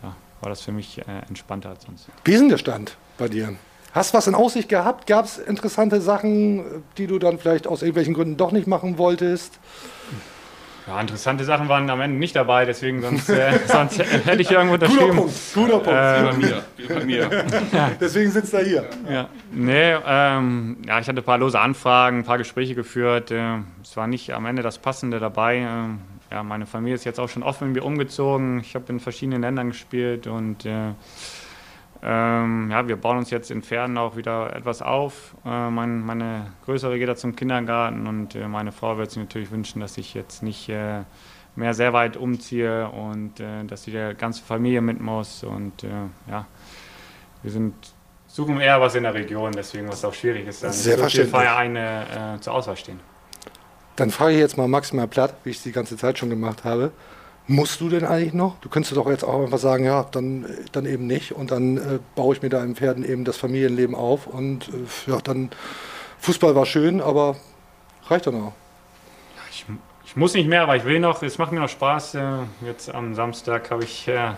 ja, 0.04 0.16
war 0.42 0.50
das 0.50 0.62
für 0.62 0.74
mich 0.74 1.00
äh, 1.00 1.04
entspannter 1.30 1.70
als 1.70 1.86
sonst. 1.86 2.10
Wie 2.26 2.34
ist 2.34 2.42
denn 2.42 2.50
der 2.50 2.58
Stand 2.58 2.98
bei 3.18 3.30
dir? 3.30 3.56
Hast 3.94 4.14
du 4.14 4.18
was 4.18 4.28
in 4.28 4.36
Aussicht 4.36 4.70
gehabt? 4.70 5.06
Gab 5.06 5.26
es 5.26 5.38
interessante 5.38 6.00
Sachen, 6.00 6.64
die 6.98 7.08
du 7.08 7.20
dann 7.20 7.40
vielleicht 7.40 7.68
aus 7.68 7.82
irgendwelchen 7.82 8.14
Gründen 8.14 8.38
doch 8.38 8.52
nicht 8.52 8.68
machen 8.68 8.98
wolltest? 8.98 9.60
Ja, 10.88 11.00
interessante 11.00 11.44
Sachen 11.44 11.70
waren 11.70 11.90
am 11.90 12.02
Ende 12.02 12.18
nicht 12.18 12.36
dabei, 12.36 12.66
deswegen 12.66 13.02
sonst, 13.02 13.30
äh, 13.30 13.60
sonst 13.68 14.00
hätte 14.00 14.42
ich 14.42 14.50
irgendwo 14.50 14.74
unterschrieben. 14.74 15.16
Punkt, 15.16 15.34
guter 15.54 15.80
Punkt. 15.80 15.90
Ähm, 15.94 16.38
Mir, 16.40 16.64
wie 16.78 16.88
bei 16.88 17.06
mir. 17.06 17.30
Deswegen 18.00 18.32
sitzt 18.32 18.54
er 18.54 18.64
hier. 18.64 18.90
Ja, 19.10 19.30
nee, 19.52 19.96
ähm, 20.06 20.78
ja, 20.88 21.00
ich 21.00 21.08
hatte 21.08 21.22
ein 21.22 21.24
paar 21.24 21.38
lose 21.38 21.60
Anfragen, 21.60 22.20
ein 22.20 22.24
paar 22.24 22.40
Gespräche 22.40 22.74
geführt. 22.74 23.30
Äh, 23.30 23.58
es 23.84 23.96
war 23.96 24.08
nicht 24.08 24.34
am 24.34 24.46
Ende 24.46 24.64
das 24.64 24.80
Passende 24.80 25.20
dabei. 25.20 25.58
Ähm, 25.58 26.00
ja, 26.32 26.44
meine 26.44 26.66
Familie 26.66 26.96
ist 26.96 27.04
jetzt 27.04 27.20
auch 27.20 27.30
schon 27.30 27.44
oft 27.44 27.62
mit 27.62 27.74
mir 27.74 27.84
umgezogen. 27.84 28.62
Ich 28.62 28.74
habe 28.74 28.86
in 28.90 29.00
verschiedenen 29.00 29.42
Ländern 29.42 29.70
gespielt 29.70 30.28
und 30.28 30.66
äh, 30.66 30.94
ähm, 32.04 32.72
ja, 32.72 32.88
wir 32.88 32.96
bauen 32.96 33.20
uns 33.20 33.30
jetzt 33.30 33.52
in 33.52 33.62
Pferden 33.62 33.98
auch 33.98 34.16
wieder 34.16 34.56
etwas 34.56 34.82
auf. 34.82 35.36
Äh, 35.46 35.70
mein, 35.70 36.02
meine 36.02 36.54
Größere 36.66 36.98
geht 36.98 37.08
da 37.08 37.16
zum 37.16 37.36
Kindergarten 37.36 38.08
und 38.08 38.34
äh, 38.36 38.48
meine 38.48 38.72
Frau 38.72 38.98
wird 38.98 39.12
sich 39.12 39.22
natürlich 39.22 39.52
wünschen, 39.52 39.82
dass 39.82 39.98
ich 39.98 40.16
jetzt 40.16 40.42
nicht 40.42 40.68
äh, 40.70 41.02
mehr 41.56 41.74
sehr 41.76 41.94
weit 41.94 42.18
umziehe 42.18 42.90
und 42.90 43.40
äh, 43.40 43.64
dass 43.66 43.84
die 43.84 44.14
ganze 44.18 44.44
Familie 44.44 44.82
mit 44.82 45.00
muss. 45.00 45.44
Und 45.44 45.84
äh, 45.84 45.90
ja, 46.28 46.48
wir 47.44 47.52
sind, 47.52 47.76
suchen 48.26 48.60
eher 48.60 48.82
was 48.82 48.96
in 48.96 49.04
der 49.04 49.14
Region, 49.14 49.52
deswegen 49.52 49.88
was 49.88 50.04
auch 50.04 50.14
schwierig 50.14 50.48
ist, 50.48 50.64
dass 50.64 50.84
Sehr 50.84 50.98
so 50.98 51.06
viele. 51.06 51.28
Vereine 51.28 52.38
äh, 52.38 52.40
zur 52.42 52.54
Auswahl 52.54 52.78
stehen. 52.78 53.00
Dann 53.96 54.10
frage 54.10 54.34
ich 54.34 54.40
jetzt 54.40 54.58
mal 54.58 54.68
maximal 54.68 55.08
platt, 55.08 55.36
wie 55.44 55.52
ich 55.52 55.58
es 55.58 55.64
die 55.64 55.72
ganze 55.72 55.98
Zeit 55.98 56.18
schon 56.18 56.32
gemacht 56.32 56.64
habe. 56.64 56.92
Musst 57.52 57.82
du 57.82 57.90
denn 57.90 58.06
eigentlich 58.06 58.34
noch? 58.34 58.56
Du 58.62 58.70
könntest 58.70 58.96
doch 58.96 59.10
jetzt 59.10 59.26
auch 59.26 59.44
einfach 59.44 59.58
sagen, 59.58 59.84
ja, 59.84 60.06
dann, 60.10 60.46
dann 60.72 60.86
eben 60.86 61.06
nicht. 61.06 61.34
Und 61.34 61.52
dann 61.52 61.76
äh, 61.76 62.00
baue 62.16 62.34
ich 62.34 62.42
mir 62.42 62.48
da 62.48 62.64
in 62.64 62.76
Pferden 62.76 63.04
eben 63.04 63.26
das 63.26 63.36
Familienleben 63.36 63.94
auf. 63.94 64.26
Und 64.26 64.70
äh, 64.70 65.12
ja, 65.12 65.18
dann 65.22 65.50
Fußball 66.20 66.56
war 66.56 66.66
schön, 66.66 67.02
aber 67.02 67.36
reicht 68.08 68.28
dann 68.28 68.36
auch. 68.36 68.54
Ich, 69.50 69.66
ich 70.06 70.16
muss 70.16 70.34
nicht 70.34 70.48
mehr, 70.48 70.62
aber 70.64 70.78
ich 70.78 70.86
will 70.86 71.02
noch. 71.02 71.22
Es 71.24 71.38
macht 71.40 71.52
mir 71.52 71.60
noch 71.60 71.68
Spaß. 71.68 72.16
Äh, 72.16 72.22
jetzt 72.66 72.90
am 72.94 73.16
Samstag 73.16 73.70
habe 73.70 73.84
ich, 73.84 74.08
äh, 74.08 74.32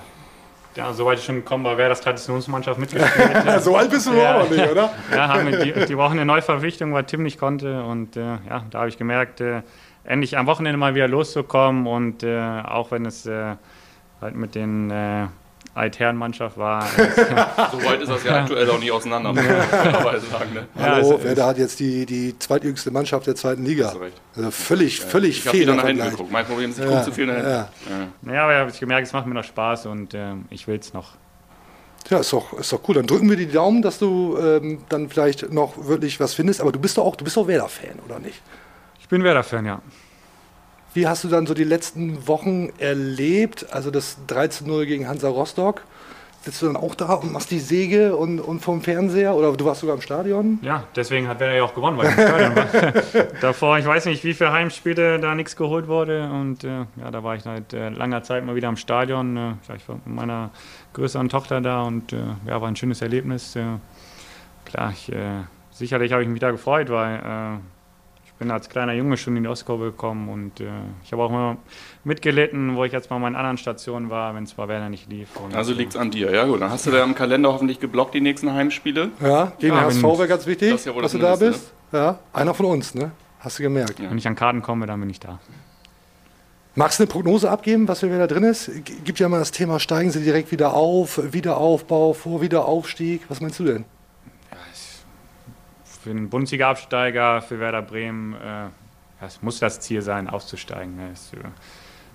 ja, 0.75 0.93
soweit 0.93 1.19
ich 1.19 1.25
schon 1.25 1.35
gekommen 1.35 1.65
war, 1.65 1.77
wäre 1.77 1.89
das 1.89 2.01
Traditionsmannschaft 2.01 2.79
mitgespielt. 2.79 3.29
so 3.61 3.75
alt 3.75 3.91
bist 3.91 4.07
du 4.07 4.13
Ja. 4.13 4.37
auch 4.37 4.43
noch 4.45 4.49
nicht, 4.49 4.71
oder? 4.71 4.91
ja, 5.11 5.27
haben 5.27 5.45
wir 5.51 5.59
die, 5.63 5.85
die 5.85 5.93
brauchen 5.95 6.13
eine 6.13 6.25
Neuverpflichtung, 6.25 6.93
weil 6.93 7.03
Tim 7.03 7.21
nicht 7.21 7.37
konnte. 7.39 7.83
Und 7.83 8.17
äh, 8.17 8.21
ja, 8.49 8.65
da 8.71 8.79
habe 8.79 8.89
ich 8.89 8.97
gemerkt, 8.97 9.39
äh, 9.39 9.61
endlich 10.03 10.37
am 10.37 10.45
Wochenende 10.47 10.77
mal 10.77 10.95
wieder 10.95 11.07
loszukommen. 11.07 11.87
Und 11.87 12.23
äh, 12.23 12.39
auch 12.39 12.91
wenn 12.91 13.05
es 13.05 13.25
äh, 13.25 13.55
halt 14.21 14.35
mit 14.35 14.55
den 14.55 14.89
äh, 14.91 15.27
Altherrenmannschaft 15.75 16.57
war. 16.57 16.85
So 17.71 17.83
weit 17.83 18.01
ist 18.01 18.09
das 18.09 18.23
ja 18.23 18.41
aktuell 18.41 18.69
auch 18.69 18.79
nicht 18.79 18.91
auseinander, 18.91 19.33
muss 19.33 19.41
man 19.43 19.61
sagen. 20.21 20.53
Ne? 20.53 20.67
ja, 20.77 20.81
Hallo, 20.83 21.15
es- 21.15 21.23
Werder 21.23 21.45
hat 21.47 21.57
jetzt 21.57 21.79
die, 21.79 22.05
die 22.05 22.37
zweitjüngste 22.37 22.91
Mannschaft 22.91 23.25
der 23.25 23.35
zweiten 23.35 23.65
Liga. 23.65 23.85
Hast 23.87 23.95
du 23.95 23.99
recht. 23.99 24.21
Also 24.35 24.51
völlig, 24.51 24.99
völlig 25.01 25.39
Ich 25.39 25.47
habe 25.47 25.57
nach 25.57 25.63
hinten 25.65 25.85
Vergleich. 25.97 26.11
geguckt. 26.11 26.31
Mein 26.31 26.45
Problem 26.45 26.69
ist, 26.69 26.77
ich 26.77 26.83
Ja, 26.85 26.91
gucke 26.91 27.03
zu 27.05 27.11
viel 27.11 27.25
nach 27.25 27.33
hinten. 27.35 27.49
ja. 28.27 28.33
Ja, 28.33 28.43
aber 28.43 28.53
ich 28.53 28.59
habe 28.59 28.71
gemerkt, 28.79 29.07
es 29.07 29.13
macht 29.13 29.25
mir 29.25 29.33
noch 29.33 29.43
Spaß 29.43 29.87
und 29.87 30.13
äh, 30.13 30.33
ich 30.51 30.67
will 30.67 30.77
es 30.77 30.93
noch. 30.93 31.13
Ja, 32.09 32.19
ist 32.19 32.31
doch, 32.33 32.53
ist 32.59 32.71
doch 32.71 32.81
cool. 32.87 32.95
Dann 32.95 33.07
drücken 33.07 33.27
wir 33.29 33.37
die 33.37 33.47
Daumen, 33.49 33.81
dass 33.81 33.97
du 33.97 34.37
ähm, 34.37 34.79
dann 34.89 35.09
vielleicht 35.09 35.51
noch 35.51 35.85
wirklich 35.87 36.19
was 36.19 36.33
findest. 36.35 36.61
Aber 36.61 36.71
du 36.71 36.79
bist 36.79 36.97
doch 36.97 37.05
auch, 37.05 37.15
du 37.15 37.23
bist 37.23 37.35
doch 37.37 37.47
Werder-Fan, 37.47 37.97
oder 38.05 38.19
nicht? 38.19 38.41
Bin 39.13 39.23
Werder-Fan, 39.23 39.63
ja. 39.63 39.79
Wie 40.95 41.05
hast 41.07 41.23
du 41.23 41.27
dann 41.27 41.45
so 41.45 41.53
die 41.53 41.63
letzten 41.63 42.27
Wochen 42.27 42.69
erlebt? 42.79 43.67
Also 43.71 43.91
das 43.91 44.17
13-0 44.27 44.87
gegen 44.87 45.07
Hansa 45.07 45.29
Rostock. 45.29 45.83
Sitzt 46.41 46.63
du 46.63 46.65
dann 46.65 46.75
auch 46.75 46.95
da 46.95 47.13
und 47.13 47.31
machst 47.31 47.51
die 47.51 47.59
Säge 47.59 48.15
und, 48.15 48.39
und 48.39 48.61
vom 48.61 48.81
Fernseher? 48.81 49.35
Oder 49.35 49.53
du 49.53 49.65
warst 49.65 49.81
sogar 49.81 49.97
im 49.97 50.01
Stadion? 50.01 50.57
Ja, 50.63 50.85
deswegen 50.95 51.27
hat 51.27 51.39
Werder 51.39 51.53
ja 51.53 51.63
auch 51.63 51.75
gewonnen, 51.75 51.95
weil 51.99 52.07
ich 52.07 52.17
im 52.17 52.27
Stadion 52.27 52.55
war. 52.55 53.23
Davor, 53.41 53.77
ich 53.77 53.85
weiß 53.85 54.07
nicht, 54.07 54.23
wie 54.23 54.33
viele 54.33 54.51
Heimspiele 54.51 55.19
da 55.19 55.35
nichts 55.35 55.55
geholt 55.55 55.87
wurde. 55.87 56.27
Und 56.31 56.63
äh, 56.63 56.69
ja, 56.95 57.11
da 57.11 57.23
war 57.23 57.35
ich 57.35 57.43
seit 57.43 57.71
äh, 57.71 57.89
langer 57.89 58.23
Zeit 58.23 58.43
mal 58.43 58.55
wieder 58.55 58.69
im 58.69 58.77
Stadion. 58.77 59.37
Äh, 59.37 59.39
ja, 59.69 59.75
ich 59.75 59.87
war 59.87 59.97
mit 59.97 60.07
meiner 60.07 60.49
größeren 60.93 61.29
Tochter 61.29 61.61
da 61.61 61.83
und 61.83 62.13
äh, 62.13 62.17
ja, 62.47 62.59
war 62.59 62.67
ein 62.67 62.75
schönes 62.75 63.03
Erlebnis. 63.03 63.55
Äh, 63.55 63.77
klar, 64.65 64.91
ich, 64.91 65.11
äh, 65.11 65.43
sicherlich 65.69 66.11
habe 66.13 66.23
ich 66.23 66.29
mich 66.29 66.39
da 66.39 66.49
gefreut, 66.49 66.89
weil 66.89 67.61
ich 68.33 68.39
bin 68.39 68.51
als 68.51 68.67
kleiner 68.67 68.93
Junge 68.93 69.15
schon 69.15 69.37
in 69.37 69.43
die 69.43 69.49
Ostkurve 69.49 69.85
gekommen 69.91 70.27
und 70.27 70.59
äh, 70.59 70.65
ich 71.03 71.11
habe 71.11 71.23
auch 71.23 71.29
immer 71.29 71.57
mitgelitten, 72.03 72.75
wo 72.75 72.83
ich 72.83 72.91
jetzt 72.91 73.09
mal 73.09 73.17
an 73.17 73.21
meinen 73.21 73.35
anderen 73.35 73.57
Stationen 73.57 74.09
war, 74.09 74.33
wenn 74.35 74.43
es 74.43 74.53
bei 74.55 74.67
Werder 74.67 74.89
nicht 74.89 75.09
lief. 75.09 75.29
Und, 75.37 75.55
Also 75.55 75.73
liegt 75.73 75.91
es 75.93 75.97
an 75.97 76.11
dir. 76.11 76.31
Ja 76.33 76.45
gut, 76.45 76.59
dann 76.61 76.71
hast 76.71 76.87
du 76.87 76.91
da 76.91 77.03
im 77.03 77.15
Kalender 77.15 77.53
hoffentlich 77.53 77.79
geblockt 77.79 78.13
die 78.15 78.21
nächsten 78.21 78.51
Heimspiele. 78.51 79.11
Ja, 79.21 79.53
gegen 79.59 79.75
Ja, 79.75 79.81
HSV 79.81 80.03
wäre 80.03 80.27
ganz 80.27 80.47
wichtig, 80.47 80.71
Das 80.71 80.85
ja 80.85 80.93
dass 80.93 81.11
du 81.11 81.19
da 81.19 81.35
bist. 81.35 81.71
Ja, 81.91 82.19
einer 82.33 82.53
von 82.53 82.65
uns, 82.65 82.95
ne? 82.95 83.11
Hast 83.39 83.59
du 83.59 83.63
gemerkt. 83.63 83.99
Wenn 83.99 84.17
ich 84.17 84.27
an 84.27 84.35
Karten 84.35 84.61
komme, 84.61 84.87
dann 84.87 84.99
bin 84.99 85.09
ich 85.09 85.19
da. 85.19 85.39
Magst 86.75 86.97
du 86.97 87.03
eine 87.03 87.11
Prognose 87.11 87.51
abgeben, 87.51 87.87
was 87.87 88.01
wieder 88.01 88.17
da 88.17 88.25
drin 88.25 88.43
ist? 88.43 88.71
Gibt 89.03 89.19
ja 89.19 89.29
mal 89.29 89.37
das 89.37 89.51
Thema, 89.51 89.79
steigen 89.79 90.09
sie 90.09 90.23
direkt 90.23 90.51
wieder 90.51 90.73
auf, 90.73 91.19
Wiederaufbau, 91.31 92.13
vor 92.13 92.41
Wiederaufstieg. 92.41 93.21
Was 93.29 93.41
meinst 93.41 93.59
du 93.59 93.65
denn? 93.65 93.85
Für 96.03 96.09
einen 96.09 96.29
Bundesliga-Absteiger, 96.29 97.41
für 97.41 97.59
Werder 97.59 97.81
Bremen, 97.81 98.33
äh, 98.33 98.67
das 99.21 99.41
muss 99.41 99.59
das 99.59 99.79
Ziel 99.79 100.01
sein, 100.01 100.29
aufzusteigen. 100.29 100.99
Äh, 100.99 101.13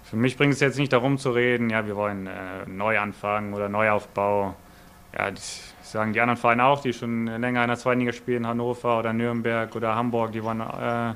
für 0.05 0.17
mich 0.17 0.37
bringt 0.37 0.55
es 0.55 0.61
jetzt 0.61 0.79
nicht 0.79 0.93
darum 0.93 1.19
zu 1.19 1.31
reden, 1.31 1.71
ja, 1.71 1.87
wir 1.87 1.97
wollen 1.97 2.27
äh, 2.27 2.67
neu 2.67 2.99
anfangen 2.99 3.55
oder 3.55 3.69
Neuaufbau. 3.69 4.55
Ja, 5.17 5.31
das 5.31 5.73
sagen 5.83 6.13
die 6.13 6.21
anderen 6.21 6.39
Vereine 6.39 6.65
auch, 6.65 6.83
die 6.83 6.93
schon 6.93 7.27
länger 7.27 7.63
in 7.63 7.69
der 7.69 7.79
zweiten 7.79 8.01
Liga 8.01 8.13
spielen, 8.13 8.47
Hannover 8.47 8.99
oder 8.99 9.15
Nürnberg 9.15 9.75
oder 9.75 9.95
Hamburg, 9.95 10.33
die 10.33 10.45
wollen 10.45 10.61
äh, 10.61 11.15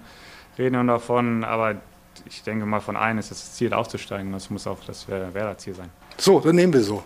reden 0.59 0.87
davon. 0.87 1.45
Aber 1.45 1.77
ich 2.27 2.43
denke 2.43 2.65
mal, 2.65 2.81
von 2.81 2.97
allen 2.97 3.19
ist 3.19 3.31
das 3.31 3.53
Ziel 3.53 3.75
aufzusteigen. 3.75 4.33
Das 4.33 4.49
muss 4.49 4.67
auch 4.67 4.79
das 4.87 5.09
Werder-Ziel 5.09 5.75
sein. 5.75 5.91
So, 6.17 6.41
dann 6.41 6.57
nehmen 6.57 6.73
wir 6.73 6.83
so. 6.83 7.03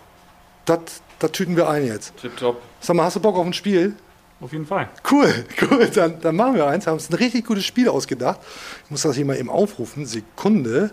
Das, 0.63 0.79
das 1.19 1.31
tüten 1.33 1.57
wir 1.57 1.69
ein 1.69 1.85
jetzt. 1.85 2.15
Tipptopp. 2.17 2.61
Sag 2.79 2.95
mal, 2.95 3.03
hast 3.03 3.17
du 3.17 3.19
Bock 3.19 3.35
auf 3.35 3.45
ein 3.45 3.53
Spiel? 3.53 3.95
Auf 4.39 4.51
jeden 4.51 4.65
Fall. 4.65 4.89
Cool, 5.09 5.45
cool. 5.71 5.87
Dann, 5.87 6.21
dann 6.21 6.35
machen 6.35 6.55
wir 6.55 6.67
eins. 6.67 6.85
Haben 6.85 6.93
uns 6.93 7.09
ein 7.09 7.15
richtig 7.15 7.45
gutes 7.45 7.65
Spiel 7.65 7.89
ausgedacht. 7.89 8.39
Ich 8.85 8.91
muss 8.91 9.01
das 9.01 9.15
hier 9.15 9.25
mal 9.25 9.37
eben 9.37 9.49
aufrufen. 9.49 10.05
Sekunde. 10.05 10.91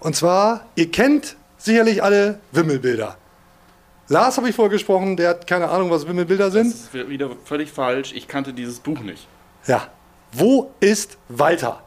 Und 0.00 0.14
zwar, 0.16 0.66
ihr 0.74 0.90
kennt 0.90 1.36
sicherlich 1.58 2.02
alle 2.02 2.40
Wimmelbilder. 2.52 3.16
Lars 4.08 4.36
habe 4.36 4.48
ich 4.48 4.56
vorgesprochen, 4.56 5.16
der 5.16 5.30
hat 5.30 5.46
keine 5.46 5.70
Ahnung, 5.70 5.90
was 5.90 6.06
Wimmelbilder 6.06 6.50
sind. 6.50 6.72
Das 6.72 6.80
ist 6.80 7.08
wieder 7.08 7.30
völlig 7.44 7.70
falsch. 7.70 8.12
Ich 8.12 8.28
kannte 8.28 8.52
dieses 8.52 8.80
Buch 8.80 9.00
nicht. 9.00 9.26
Ja. 9.66 9.88
Wo 10.32 10.70
ist 10.80 11.18
Walter? 11.28 11.82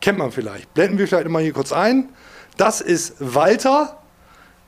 Kennt 0.00 0.18
man 0.18 0.32
vielleicht. 0.32 0.72
Blenden 0.74 0.98
wir 0.98 1.06
vielleicht 1.06 1.28
mal 1.28 1.42
hier 1.42 1.52
kurz 1.52 1.72
ein. 1.72 2.08
Das 2.56 2.80
ist 2.80 3.14
Walter. 3.18 3.98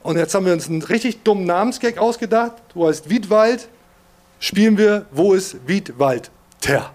Und 0.03 0.17
jetzt 0.17 0.35
haben 0.35 0.47
wir 0.47 0.53
uns 0.53 0.69
einen 0.69 0.83
richtig 0.83 1.23
dummen 1.23 1.45
Namensgag 1.45 1.99
ausgedacht. 1.99 2.53
Du 2.73 2.87
heißt 2.87 3.11
Wiedwald. 3.11 3.69
Spielen 4.43 4.77
wir, 4.77 5.07
wo 5.13 5.35
ist 5.35 5.69
Wiedwald? 5.69 6.33
Ter. 6.61 6.93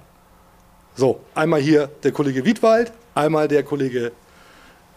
So, 0.96 1.22
einmal 1.34 1.62
hier 1.62 1.90
der 2.04 2.12
Kollege 2.12 2.44
Wiedwald, 2.44 2.92
einmal 3.16 3.48
der 3.48 3.64
Kollege 3.64 4.12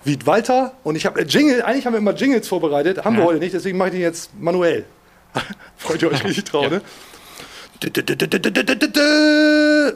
Wiedwalter. 0.03 0.75
Und 0.83 0.97
ich 0.97 1.07
habe 1.07 1.23
Jingle, 1.23 1.63
eigentlich 1.63 1.87
haben 1.87 1.93
wir 1.93 1.99
immer 1.99 2.13
Jingles 2.13 2.49
vorbereitet, 2.49 3.05
haben 3.05 3.17
wir 3.17 3.23
heute 3.23 3.39
nicht, 3.39 3.55
deswegen 3.55 3.79
mache 3.79 3.91
ich 3.91 3.95
den 3.95 4.01
jetzt 4.01 4.37
manuell. 4.37 4.85
Freut 5.77 6.03
ihr 6.03 6.11
euch 6.11 6.25
richtig 6.25 6.43
drauf, 6.43 6.69
ne? 6.69 6.83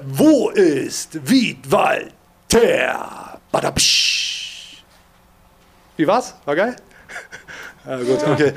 Wo 0.05 0.51
ist 0.51 1.29
Wiedwalter? 1.29 3.40
Wie 5.97 6.07
war's? 6.07 6.37
War 6.45 6.55
geil? 6.55 6.77
Ja, 7.87 7.99
gut, 7.99 8.27
okay. 8.27 8.53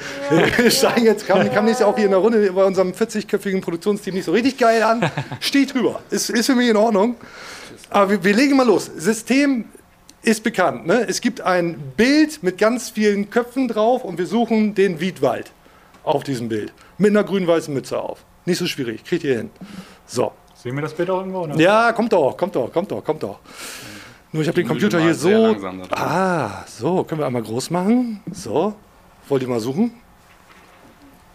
Wir 0.57 0.71
steigen 0.71 1.05
jetzt, 1.05 1.27
kam, 1.27 1.51
kam 1.51 1.65
nächstes 1.65 1.81
Jahr 1.81 1.89
auch 1.89 1.95
hier 1.95 2.05
in 2.05 2.11
der 2.11 2.19
Runde 2.19 2.51
bei 2.51 2.63
unserem 2.63 2.91
40-köpfigen 2.91 3.61
Produktionsteam 3.61 4.15
nicht 4.15 4.25
so 4.25 4.31
richtig 4.31 4.57
geil 4.57 4.81
an. 4.83 5.11
Steht 5.41 5.73
drüber. 5.73 5.99
Ist, 6.09 6.29
ist 6.29 6.45
für 6.45 6.55
mich 6.55 6.69
in 6.69 6.77
Ordnung. 6.77 7.15
Aber 7.89 8.09
wir, 8.09 8.23
wir 8.23 8.33
legen 8.33 8.55
mal 8.55 8.65
los. 8.65 8.89
System 8.95 9.65
ist 10.21 10.43
bekannt. 10.43 10.87
Ne? 10.87 11.05
Es 11.07 11.21
gibt 11.21 11.41
ein 11.41 11.77
Bild 11.97 12.41
mit 12.41 12.57
ganz 12.57 12.89
vielen 12.89 13.29
Köpfen 13.29 13.67
drauf 13.67 14.03
und 14.03 14.17
wir 14.17 14.27
suchen 14.27 14.75
den 14.75 14.99
Wiedwald 14.99 15.51
auf 16.03 16.23
diesem 16.23 16.47
Bild. 16.47 16.73
Mit 16.97 17.11
einer 17.11 17.23
grün-weißen 17.23 17.73
Mütze 17.73 17.99
auf. 17.99 18.23
Nicht 18.45 18.57
so 18.57 18.65
schwierig. 18.65 19.03
Kriegt 19.03 19.25
ihr 19.25 19.37
hin. 19.37 19.49
So. 20.05 20.31
Sehen 20.55 20.73
wir 20.75 20.81
das 20.81 20.93
Bild 20.93 21.09
auch 21.09 21.19
irgendwo? 21.19 21.41
Oder? 21.41 21.55
Ja, 21.59 21.91
kommt 21.91 22.13
doch, 22.13 22.35
kommt 22.35 22.55
doch, 22.55 22.71
kommt 22.71 22.91
doch, 22.91 23.03
kommt 23.03 23.23
doch. 23.23 23.39
Nur 24.31 24.41
ich 24.41 24.47
habe 24.47 24.55
den 24.55 24.67
Computer 24.67 24.99
hier 24.99 25.13
so. 25.13 25.29
langsam. 25.29 25.81
Ah, 25.91 26.65
so. 26.65 27.03
Können 27.03 27.21
wir 27.21 27.25
einmal 27.27 27.43
groß 27.43 27.69
machen? 27.69 28.21
So. 28.31 28.73
Wollt 29.27 29.41
ihr 29.41 29.49
mal 29.49 29.59
suchen? 29.59 29.91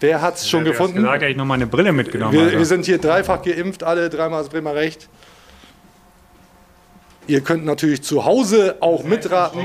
Wer 0.01 0.21
hat 0.21 0.37
es 0.37 0.49
schon 0.49 0.65
gefunden? 0.65 0.97
gesagt, 0.97 1.23
hätte 1.23 1.31
ich 1.31 1.37
noch 1.37 1.45
mal 1.45 1.55
eine 1.55 1.67
Brille 1.67 1.93
mitgenommen. 1.93 2.33
Wir, 2.33 2.43
Alter. 2.43 2.59
wir 2.59 2.67
sind 2.67 2.85
hier 2.85 2.99
dreifach 2.99 3.41
geimpft, 3.43 3.85
alle 3.85 4.11
dreimal 4.11 4.43
das 4.43 4.49
Bremer 4.51 4.75
Recht. 4.75 5.09
Ihr 7.29 7.41
könnt 7.41 7.65
natürlich 7.65 8.03
zu 8.03 8.25
Hause 8.25 8.77
auch 8.81 9.05
mitraten. 9.05 9.61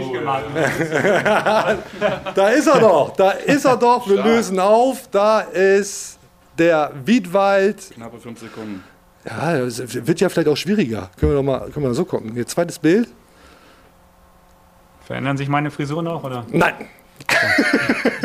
Da 2.36 2.50
ist 2.50 2.68
er 2.68 2.80
doch, 2.80 3.16
da 3.16 3.32
ist 3.32 3.66
er 3.66 3.78
doch. 3.78 4.08
Wir 4.08 4.24
lösen 4.24 4.60
auf. 4.60 5.08
Da 5.10 5.40
ist 5.42 6.20
der 6.60 6.92
Wiedwald. 7.04 7.90
Knappe 7.96 8.20
fünf 8.20 8.40
Sekunden. 8.40 8.84
Ja, 9.26 9.58
es 9.58 10.06
wird 10.06 10.20
ja 10.20 10.30
vielleicht 10.30 10.48
auch 10.48 10.56
schwieriger. 10.56 11.10
Können 11.18 11.32
wir 11.32 11.38
doch 11.38 11.44
mal, 11.44 11.70
können 11.72 11.86
wir 11.86 11.94
so 11.96 12.06
gucken. 12.06 12.34
Hier, 12.34 12.46
zweites 12.46 12.78
Bild. 12.78 13.10
Verändern 15.06 15.38
sich 15.38 15.50
meine 15.50 15.72
Frisuren 15.72 16.08
auch, 16.08 16.24
oder? 16.24 16.46
Nein. 16.52 16.76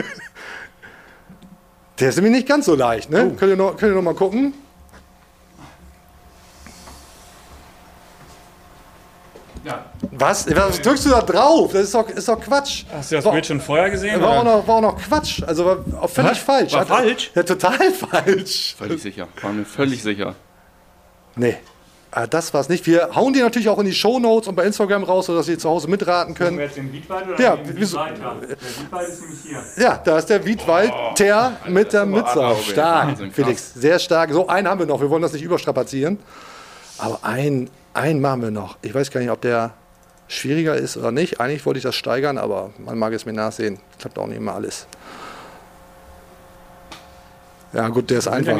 Der 1.98 2.09
ist 2.09 2.16
nämlich 2.16 2.33
nicht 2.35 2.48
ganz 2.48 2.66
so 2.66 2.75
leicht. 2.75 3.11
Ne? 3.11 3.33
Könnt, 3.38 3.51
ihr 3.53 3.57
noch, 3.57 3.77
könnt 3.77 3.92
ihr 3.92 3.96
noch 3.96 4.03
mal 4.03 4.14
gucken? 4.14 4.55
Ja. 9.64 9.85
Was? 10.11 10.46
Was 10.55 10.81
drückst 10.81 11.07
du 11.07 11.11
da 11.11 11.22
drauf? 11.22 11.72
Das 11.72 11.83
ist 11.83 11.94
doch, 11.94 12.09
ist 12.09 12.27
doch 12.29 12.40
Quatsch. 12.40 12.85
Hast 12.92 13.12
du 13.12 13.16
das 13.16 13.25
War- 13.25 13.33
Bild 13.33 13.46
schon 13.46 13.61
vorher 13.61 13.90
gesehen? 13.90 14.20
War 14.20 14.40
auch, 14.40 14.44
noch, 14.44 14.66
war 14.66 14.77
auch 14.77 14.81
noch 14.81 14.98
Quatsch. 15.01 15.42
Also 15.46 15.64
war 15.64 15.79
auch 16.01 16.11
völlig 16.11 16.33
Was? 16.33 16.38
falsch. 16.38 16.72
War 16.72 16.81
Hat- 16.81 16.88
falsch? 16.88 17.31
Ja, 17.35 17.42
total 17.44 17.92
falsch. 17.92 18.75
Völlig 18.77 19.01
sicher. 19.03 19.29
War 19.40 19.53
mir 19.53 19.64
völlig 19.64 20.03
sicher. 20.03 20.35
Nee. 21.37 21.57
Ah, 22.14 22.27
das 22.27 22.53
war's 22.53 22.68
nicht. 22.68 22.87
Wir 22.87 23.09
hauen 23.14 23.33
die 23.33 23.40
natürlich 23.40 23.70
auch 23.70 23.79
in 23.79 23.87
die 23.87 23.94
Shownotes 23.94 24.46
und 24.46 24.55
bei 24.55 24.64
Instagram 24.64 25.03
raus, 25.03 25.27
sodass 25.27 25.48
ihr 25.48 25.59
zu 25.59 25.70
Hause 25.70 25.88
mitraten 25.88 26.35
Können 26.35 26.48
können. 26.48 26.59
wir 26.59 26.66
jetzt 26.66 26.77
den 26.77 26.92
Wiedwald 26.92 27.27
oder 27.27 27.40
Ja, 27.40 27.57
den 27.57 27.75
Wiedwalter? 27.75 28.37
Der 28.42 28.48
Wiedwald 28.51 29.09
ist 29.09 29.20
nämlich 29.22 29.38
hier. 29.42 29.83
Ja, 29.83 30.01
da 30.05 30.18
ist 30.18 30.27
der 30.27 30.44
Wiedwald, 30.44 30.92
der 31.18 31.57
mit 31.68 31.94
der 31.94 32.05
Mütze. 32.05 32.55
Stark, 32.70 33.09
Wahnsinn. 33.09 33.33
Felix. 33.33 33.72
Sehr 33.72 33.98
stark. 33.98 34.31
So, 34.31 34.46
einen 34.46 34.68
haben 34.68 34.79
wir 34.79 34.87
noch. 34.87 35.01
Wir 35.01 35.09
wollen 35.09 35.22
das 35.22 35.33
nicht 35.33 35.42
überstrapazieren. 35.42 36.18
Aber 36.98 37.18
einen, 37.22 37.70
einen 37.94 38.20
machen 38.20 38.42
wir 38.42 38.51
noch. 38.51 38.77
Ich 38.83 38.94
weiß 38.94 39.11
gar 39.11 39.20
nicht, 39.20 39.31
ob 39.31 39.40
der 39.40 39.72
schwieriger 40.29 40.75
ist 40.75 40.98
oder 40.98 41.12
nicht. 41.12 41.40
Eigentlich 41.40 41.64
wollte 41.64 41.79
ich 41.79 41.83
das 41.85 41.94
steigern, 41.94 42.37
aber 42.37 42.70
man 42.85 42.98
mag 42.98 43.14
es 43.14 43.25
mir 43.25 43.33
nachsehen. 43.33 43.79
Klappt 43.98 44.18
auch 44.18 44.27
nicht 44.27 44.37
immer 44.37 44.53
alles. 44.55 44.87
Ja, 47.72 47.88
gut, 47.88 48.11
der 48.11 48.18
ist 48.18 48.28
einfach. 48.28 48.58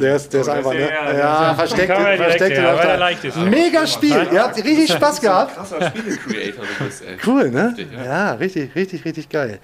Der 0.00 0.16
ist, 0.16 0.32
der 0.32 0.40
ist 0.40 0.48
Oh, 0.48 0.50
einfach, 0.50 0.72
ne? 0.72 0.88
ja- 1.16 1.54
versteckt, 1.54 1.92
versteckt 1.92 2.56
ja. 2.56 3.44
Mega 3.44 3.86
Spiel. 3.86 4.26
Ihr 4.32 4.42
habt 4.42 4.56
richtig 4.56 4.92
Spaß 4.92 5.20
gehabt. 5.20 5.54
Krasser 5.54 5.86
Spiele-Creator 5.90 6.64
du 6.78 6.84
bist, 6.84 7.02
ey. 7.04 7.16
Cool, 7.26 7.50
ne? 7.50 7.76
Ja. 8.04 8.32
richtig, 8.32 8.74
richtig, 8.74 9.04
richtig 9.04 9.28
geil. 9.28 9.60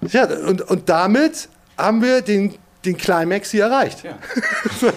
Ja, 0.00 0.24
und, 0.24 0.62
und 0.62 0.88
damit 0.88 1.50
haben 1.76 2.00
wir 2.00 2.22
den, 2.22 2.54
den 2.86 2.96
Climax 2.96 3.50
hier 3.50 3.64
erreicht. 3.64 4.02
Ja. 4.02 4.12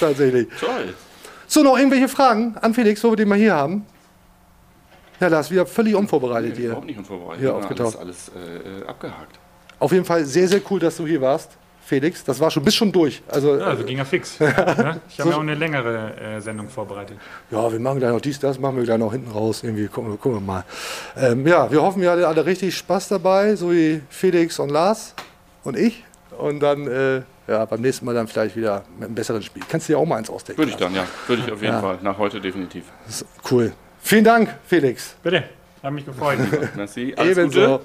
Tatsächlich. 0.00 0.48
Toll. 0.60 0.94
So, 1.48 1.62
noch 1.62 1.76
irgendwelche 1.76 2.08
Fragen 2.08 2.56
an 2.60 2.74
Felix, 2.74 3.02
wo 3.04 3.10
wir 3.10 3.16
den 3.16 3.28
mal 3.28 3.38
hier 3.38 3.54
haben? 3.54 3.86
Ja, 5.20 5.28
Lars, 5.28 5.50
wieder 5.50 5.64
völlig 5.66 5.94
unvorbereitet 5.94 6.56
hier. 6.56 6.66
Überhaupt 6.66 6.86
nicht 6.86 6.98
unvorbereitet. 6.98 7.40
Hier 7.40 7.54
aufgetaucht. 7.54 7.98
Alles, 7.98 8.30
alles 8.34 8.82
äh, 8.84 8.86
abgehakt. 8.86 9.38
Auf 9.78 9.92
jeden 9.92 10.04
Fall 10.04 10.24
sehr, 10.24 10.48
sehr 10.48 10.60
cool, 10.70 10.80
dass 10.80 10.96
du 10.96 11.06
hier 11.06 11.20
warst, 11.20 11.50
Felix. 11.84 12.24
Das 12.24 12.40
war 12.40 12.50
schon, 12.50 12.64
bist 12.64 12.76
schon 12.76 12.90
durch. 12.90 13.22
Also, 13.28 13.56
Ja, 13.58 13.66
also 13.66 13.84
ging 13.84 13.98
ja 13.98 14.04
fix. 14.04 14.40
ne? 14.40 15.00
Ich 15.08 15.20
habe 15.20 15.30
ja 15.30 15.36
auch 15.36 15.40
eine 15.40 15.54
längere 15.54 16.14
äh, 16.16 16.40
Sendung 16.40 16.68
vorbereitet. 16.68 17.16
Ja, 17.50 17.70
wir 17.70 17.78
machen 17.78 17.98
gleich 17.98 18.10
noch 18.12 18.20
dies, 18.20 18.40
das, 18.40 18.58
machen 18.58 18.76
wir 18.76 18.84
gleich 18.84 18.98
noch 18.98 19.12
hinten 19.12 19.30
raus. 19.30 19.62
Irgendwie 19.62 19.86
gucken, 19.86 20.10
wir- 20.12 20.16
gucken 20.18 20.38
wir 20.38 20.40
mal. 20.46 20.64
Ähm, 21.16 21.46
ja, 21.46 21.70
wir 21.70 21.82
hoffen, 21.82 22.02
ihr 22.02 22.10
hattet 22.10 22.24
alle 22.24 22.44
richtig 22.46 22.76
Spaß 22.76 23.08
dabei, 23.08 23.54
so 23.54 23.70
wie 23.70 24.00
Felix 24.08 24.58
und 24.58 24.70
Lars 24.70 25.14
und 25.62 25.76
ich. 25.78 26.02
Und 26.38 26.60
dann, 26.60 26.86
äh, 26.88 27.22
ja, 27.46 27.64
beim 27.64 27.80
nächsten 27.80 28.04
Mal 28.04 28.14
dann 28.14 28.26
vielleicht 28.28 28.56
wieder 28.56 28.82
mit 28.98 29.06
einem 29.06 29.14
besseren 29.14 29.42
Spiel. 29.42 29.62
Kannst 29.68 29.88
du 29.88 29.92
dir 29.92 29.98
auch 29.98 30.04
mal 30.04 30.16
eins 30.16 30.28
ausdenken? 30.28 30.58
Würde 30.60 30.72
ich 30.72 30.76
dann, 30.76 30.94
ja. 30.94 31.04
Würde 31.28 31.42
ich 31.46 31.52
auf 31.52 31.62
jeden 31.62 31.74
Ja. 31.74 31.80
Fall. 31.80 31.98
Nach 32.02 32.18
heute 32.18 32.40
definitiv. 32.40 32.84
Cool. 33.50 33.72
Vielen 34.00 34.24
Dank, 34.24 34.54
Felix. 34.66 35.14
Bitte, 35.22 35.44
hat 35.82 35.92
mich 35.92 36.04
gefreut. 36.04 36.38
Merci. 36.76 37.14
Alles 37.16 37.38
Ebenso. 37.38 37.60
Gute. 37.60 37.80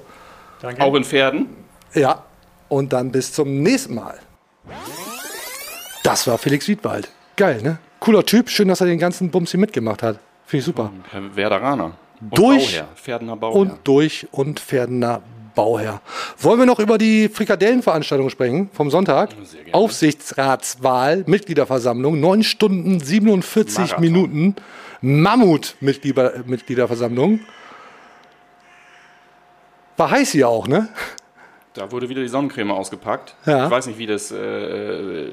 Danke. 0.60 0.82
Auch 0.82 0.94
in 0.94 1.04
Pferden. 1.04 1.61
Ja, 1.94 2.24
und 2.68 2.92
dann 2.92 3.10
bis 3.12 3.32
zum 3.32 3.62
nächsten 3.62 3.94
Mal. 3.94 4.18
Das 6.02 6.26
war 6.26 6.36
Felix 6.38 6.66
Wiedwald. 6.68 7.08
Geil, 7.36 7.62
ne? 7.62 7.78
Cooler 8.00 8.24
Typ. 8.24 8.48
Schön, 8.50 8.66
dass 8.68 8.80
er 8.80 8.86
den 8.86 8.98
ganzen 8.98 9.30
Bums 9.30 9.50
hier 9.52 9.60
mitgemacht 9.60 10.02
hat. 10.02 10.18
Finde 10.46 10.60
ich 10.60 10.64
super. 10.66 10.90
Herr 11.10 11.36
Werderaner. 11.36 11.92
Und 12.20 12.38
Durch- 12.38 12.78
Bauherr. 12.80 12.88
Pferdener 12.96 13.36
Bauherr. 13.36 13.60
und 13.60 13.72
durch 13.84 14.26
und 14.32 14.58
Pferdener 14.60 15.22
Bauherr. 15.54 16.00
Wollen 16.38 16.58
wir 16.60 16.66
noch 16.66 16.78
über 16.78 16.96
die 16.98 17.28
Frikadellenveranstaltung 17.28 18.30
sprechen 18.30 18.70
vom 18.72 18.90
Sonntag? 18.90 19.30
Aufsichtsratswahl, 19.72 21.24
Mitgliederversammlung, 21.26 22.18
9 22.20 22.42
Stunden 22.42 23.00
47 23.00 23.78
Marathon. 23.78 24.00
Minuten. 24.00 24.56
Mammut-Mitgliederversammlung. 25.02 27.40
War 29.96 30.10
heiß 30.10 30.30
hier 30.32 30.48
auch, 30.48 30.66
ne? 30.68 30.88
Da 31.74 31.90
wurde 31.90 32.08
wieder 32.08 32.20
die 32.20 32.28
Sonnencreme 32.28 32.70
ausgepackt. 32.70 33.34
Ja. 33.46 33.64
Ich 33.66 33.70
weiß 33.70 33.86
nicht, 33.86 33.98
wie 33.98 34.06
das 34.06 34.30
äh, 34.30 35.26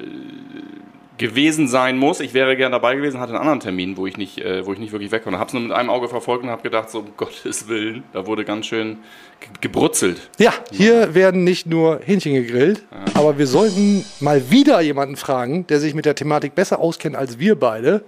gewesen 1.18 1.68
sein 1.68 1.98
muss. 1.98 2.20
Ich 2.20 2.32
wäre 2.32 2.56
gern 2.56 2.72
dabei 2.72 2.94
gewesen, 2.96 3.20
hatte 3.20 3.32
einen 3.32 3.40
anderen 3.40 3.60
Termin, 3.60 3.98
wo 3.98 4.06
ich 4.06 4.16
nicht, 4.16 4.38
äh, 4.38 4.64
wo 4.64 4.72
ich 4.72 4.78
nicht 4.78 4.92
wirklich 4.92 5.12
weg 5.12 5.22
konnte. 5.22 5.38
Habe 5.38 5.48
es 5.48 5.52
nur 5.52 5.62
mit 5.62 5.72
einem 5.72 5.90
Auge 5.90 6.08
verfolgt 6.08 6.44
und 6.44 6.48
habe 6.50 6.62
gedacht, 6.62 6.88
so 6.90 7.00
um 7.00 7.08
Gottes 7.18 7.68
Willen, 7.68 8.04
da 8.14 8.26
wurde 8.26 8.44
ganz 8.46 8.64
schön 8.66 8.98
ge- 9.40 9.50
gebrutzelt. 9.60 10.30
Ja, 10.38 10.54
hier 10.72 11.14
werden 11.14 11.44
nicht 11.44 11.66
nur 11.66 12.00
Hähnchen 12.02 12.32
gegrillt, 12.32 12.84
aber 13.12 13.36
wir 13.36 13.46
sollten 13.46 14.04
mal 14.20 14.50
wieder 14.50 14.80
jemanden 14.80 15.16
fragen, 15.16 15.66
der 15.66 15.78
sich 15.78 15.92
mit 15.94 16.06
der 16.06 16.14
Thematik 16.14 16.54
besser 16.54 16.78
auskennt 16.78 17.16
als 17.16 17.38
wir 17.38 17.54
beide, 17.58 18.02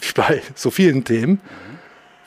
wie 0.00 0.12
bei 0.14 0.42
so 0.54 0.70
vielen 0.70 1.02
Themen. 1.02 1.40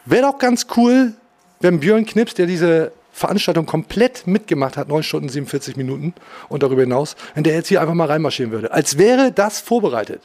Wäre 0.03 0.23
doch 0.23 0.39
ganz 0.39 0.67
cool, 0.75 1.13
wenn 1.61 1.79
Björn 1.79 2.05
Knips, 2.05 2.33
der 2.33 2.47
diese 2.47 2.91
Veranstaltung 3.11 3.65
komplett 3.65 4.25
mitgemacht 4.27 4.77
hat, 4.77 4.87
9 4.87 5.03
Stunden 5.03 5.29
47 5.29 5.75
Minuten 5.75 6.13
und 6.49 6.63
darüber 6.63 6.81
hinaus, 6.81 7.15
wenn 7.35 7.43
der 7.43 7.53
jetzt 7.53 7.67
hier 7.67 7.81
einfach 7.81 7.93
mal 7.93 8.07
reinmarschieren 8.07 8.51
würde. 8.51 8.71
Als 8.71 8.97
wäre 8.97 9.31
das 9.31 9.59
vorbereitet. 9.59 10.21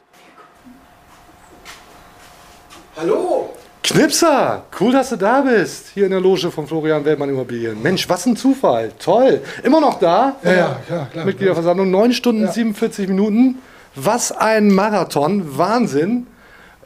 Hallo! 2.96 3.50
Knipser, 3.82 4.64
cool, 4.80 4.90
dass 4.90 5.10
du 5.10 5.16
da 5.16 5.42
bist, 5.42 5.90
hier 5.94 6.06
in 6.06 6.10
der 6.10 6.20
Loge 6.20 6.50
von 6.50 6.66
Florian 6.66 7.04
Wellmann 7.04 7.28
Immobilien. 7.28 7.80
Mensch, 7.80 8.08
was 8.08 8.26
ein 8.26 8.36
Zufall, 8.36 8.90
toll. 8.98 9.40
Immer 9.62 9.80
noch 9.80 10.00
da? 10.00 10.34
Ja, 10.42 10.52
ja, 10.52 10.80
ja, 10.90 11.08
klar. 11.12 11.24
Mitgliederversammlung, 11.24 11.88
9 11.88 12.12
Stunden 12.12 12.48
47 12.50 13.08
Minuten. 13.08 13.58
Was 13.94 14.32
ein 14.32 14.74
Marathon, 14.74 15.56
Wahnsinn. 15.56 16.26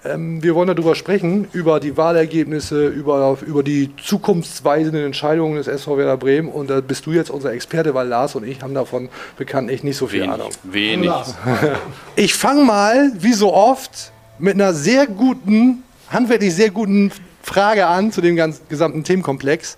Ähm, 0.05 0.43
wir 0.43 0.55
wollen 0.55 0.69
darüber 0.69 0.95
sprechen, 0.95 1.47
über 1.53 1.79
die 1.79 1.97
Wahlergebnisse, 1.97 2.87
über, 2.87 3.37
über 3.47 3.63
die 3.63 3.91
zukunftsweisenden 4.03 5.05
Entscheidungen 5.05 5.57
des 5.57 5.69
SV 5.69 5.99
Werder 5.99 6.17
Bremen. 6.17 6.49
Und 6.49 6.71
da 6.71 6.81
bist 6.81 7.05
du 7.07 7.13
jetzt 7.13 7.31
unser 7.31 7.53
Experte, 7.53 7.95
weil 7.95 8.09
Lars 8.09 8.35
und 8.35 8.47
ich 8.47 8.63
haben 8.63 8.75
davon 8.75 9.11
bekanntlich 9.37 9.85
nicht 9.85 9.97
so 9.97 10.07
viel 10.07 10.23
Wenig. 10.23 10.35
Ahnung. 10.35 10.51
Wenig. 10.65 11.11
Ich 12.17 12.35
fange 12.35 12.65
mal, 12.65 13.13
wie 13.19 13.33
so 13.33 13.53
oft, 13.53 14.13
mit 14.39 14.55
einer 14.55 14.75
sehr 14.75 15.07
guten, 15.07 15.83
handwerklich 16.11 16.55
sehr 16.55 16.71
guten 16.71 17.13
Frage 17.43 17.87
an 17.87 18.13
zu 18.13 18.21
dem 18.21 18.37
ganzen 18.37 18.63
gesamten 18.69 19.05
Themenkomplex. 19.05 19.77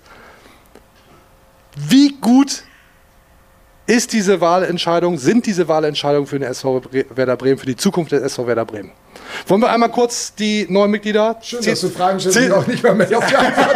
Wie 1.75 2.15
gut 2.19 2.63
ist 3.93 4.11
diese 4.11 4.41
Wahlentscheidung, 4.41 5.17
sind 5.17 5.45
diese 5.45 5.67
Wahlentscheidungen 5.67 6.25
für 6.25 6.39
den 6.39 6.49
SV 6.49 6.81
Werder 6.91 7.37
Bremen, 7.37 7.59
für 7.59 7.67
die 7.67 7.75
Zukunft 7.75 8.11
des 8.11 8.23
SV 8.23 8.47
Werder 8.47 8.65
Bremen? 8.65 8.91
Wollen 9.47 9.61
wir 9.61 9.69
einmal 9.69 9.89
kurz 9.89 10.33
die 10.33 10.65
neuen 10.67 10.89
Mitglieder? 10.89 11.37
Schön, 11.41 11.63
dass 11.63 11.81
du 11.81 11.89
Fragen 11.89 12.19
stellst, 12.19 12.39
die 12.39 12.51
auch 12.51 12.65
nicht 12.65 12.81
mehr 12.81 12.95
mit 12.95 13.13
auf 13.13 13.25
die 13.27 13.35
Antwort. 13.35 13.75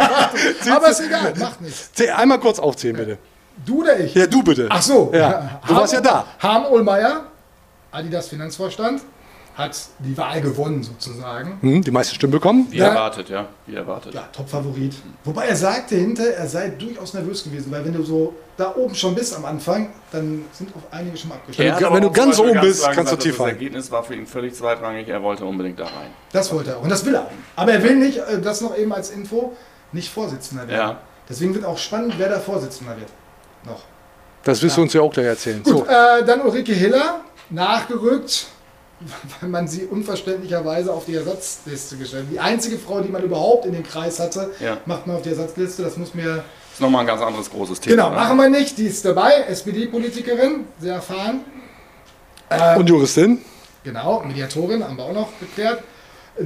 Aber 0.70 0.90
ist 0.90 1.00
egal, 1.00 1.34
macht 1.38 1.60
nichts. 1.60 1.90
einmal 2.16 2.40
kurz 2.40 2.58
aufzählen, 2.58 2.96
bitte. 2.96 3.18
Du 3.64 3.80
oder 3.80 3.98
ich? 4.00 4.14
Ja, 4.14 4.26
du 4.26 4.42
bitte. 4.42 4.66
Ach 4.70 4.82
so. 4.82 5.10
Ja, 5.14 5.60
du 5.66 5.74
warst 5.74 5.92
ja 5.92 6.00
da. 6.00 6.26
Harm 6.40 6.66
Ohlmeier, 6.66 7.26
Adidas 7.92 8.28
Finanzvorstand, 8.28 9.02
hat 9.58 9.76
die 9.98 10.16
Wahl 10.16 10.40
gewonnen 10.40 10.82
sozusagen. 10.84 11.58
Hm, 11.60 11.82
die 11.82 11.90
meisten 11.90 12.14
Stimmen 12.14 12.32
bekommen. 12.32 12.68
Wie 12.70 12.78
Ja. 12.78 12.86
erwartet, 12.88 13.28
ja. 13.28 13.48
Wie 13.66 13.74
erwartet. 13.74 14.14
Ja, 14.14 14.28
Top-Favorit. 14.32 14.94
Wobei 15.24 15.46
er 15.46 15.56
sagte 15.56 15.96
hinter, 15.96 16.24
er 16.28 16.46
sei 16.46 16.68
durchaus 16.70 17.12
nervös 17.12 17.42
gewesen, 17.42 17.70
weil 17.72 17.84
wenn 17.84 17.92
du 17.92 18.04
so 18.04 18.34
da 18.56 18.74
oben 18.76 18.94
schon 18.94 19.14
bist 19.16 19.36
am 19.36 19.44
Anfang, 19.44 19.90
dann 20.12 20.44
sind 20.52 20.70
auch 20.76 20.92
einige 20.96 21.16
schon 21.16 21.28
mal 21.30 21.34
abgeschlossen. 21.36 21.74
Hat 21.84 21.92
Wenn 21.92 22.02
du 22.02 22.10
ganz 22.12 22.38
oben 22.38 22.60
bist, 22.60 22.88
kannst 22.92 23.12
du 23.12 23.16
tief 23.16 23.36
Das. 23.36 23.46
Ergebnis 23.48 23.90
war 23.90 24.02
für 24.04 24.14
ihn 24.14 24.26
völlig 24.26 24.54
zweitrangig. 24.54 25.08
Er 25.08 25.22
wollte 25.22 25.44
unbedingt 25.44 25.78
da 25.80 25.84
rein. 25.84 26.10
Das 26.32 26.52
wollte 26.52 26.70
er 26.70 26.76
auch. 26.78 26.82
Und 26.82 26.88
das 26.90 27.04
will 27.04 27.14
er 27.16 27.22
auch. 27.22 27.30
Aber 27.56 27.72
er 27.72 27.82
will 27.82 27.96
nicht, 27.96 28.18
äh, 28.18 28.40
das 28.40 28.60
noch 28.60 28.76
eben 28.76 28.92
als 28.92 29.10
Info, 29.10 29.52
nicht 29.92 30.08
Vorsitzender 30.10 30.68
werden. 30.68 30.78
Ja. 30.90 30.98
Deswegen 31.28 31.52
wird 31.54 31.64
auch 31.64 31.78
spannend, 31.78 32.14
wer 32.16 32.28
da 32.28 32.38
Vorsitzender 32.38 32.96
wird. 32.96 33.08
Noch. 33.66 33.82
Das 34.44 34.62
wirst 34.62 34.76
du 34.76 34.82
uns 34.82 34.92
ja 34.92 35.00
auch 35.02 35.12
gleich 35.12 35.26
erzählen. 35.26 35.62
Gut, 35.64 35.78
So. 35.78 35.84
äh, 35.86 36.24
dann 36.24 36.40
Ulrike 36.42 36.72
Hiller, 36.72 37.20
nachgerückt, 37.50 38.46
weil 39.40 39.48
man 39.50 39.68
sie 39.68 39.84
unverständlicherweise 39.84 40.92
auf 40.92 41.04
die 41.04 41.14
Ersatzliste 41.14 41.96
gestellt 41.96 42.24
hat. 42.26 42.32
Die 42.32 42.40
einzige 42.40 42.78
Frau, 42.78 43.00
die 43.00 43.08
man 43.08 43.22
überhaupt 43.22 43.64
in 43.66 43.72
den 43.72 43.82
Kreis 43.84 44.18
hatte, 44.18 44.50
Ja. 44.60 44.78
macht 44.86 45.06
man 45.06 45.16
auf 45.16 45.22
die 45.22 45.30
Ersatzliste. 45.30 45.82
Das 45.82 45.96
muss 45.96 46.14
mir. 46.14 46.44
Ist 46.72 46.80
nochmal 46.80 47.02
ein 47.02 47.06
ganz 47.06 47.20
anderes 47.22 47.50
großes 47.50 47.80
Thema. 47.80 47.96
Genau, 47.96 48.10
ne? 48.10 48.16
machen 48.16 48.36
wir 48.38 48.48
nicht. 48.50 48.78
Die 48.78 48.86
ist 48.86 49.04
dabei, 49.04 49.32
SPD-Politikerin, 49.48 50.64
sehr 50.80 50.94
erfahren. 50.94 51.40
Und 52.76 52.88
Juristin? 52.88 53.38
Genau, 53.84 54.22
Mediatorin 54.24 54.82
haben 54.82 54.96
wir 54.96 55.04
auch 55.04 55.12
noch 55.12 55.28
geklärt. 55.38 55.82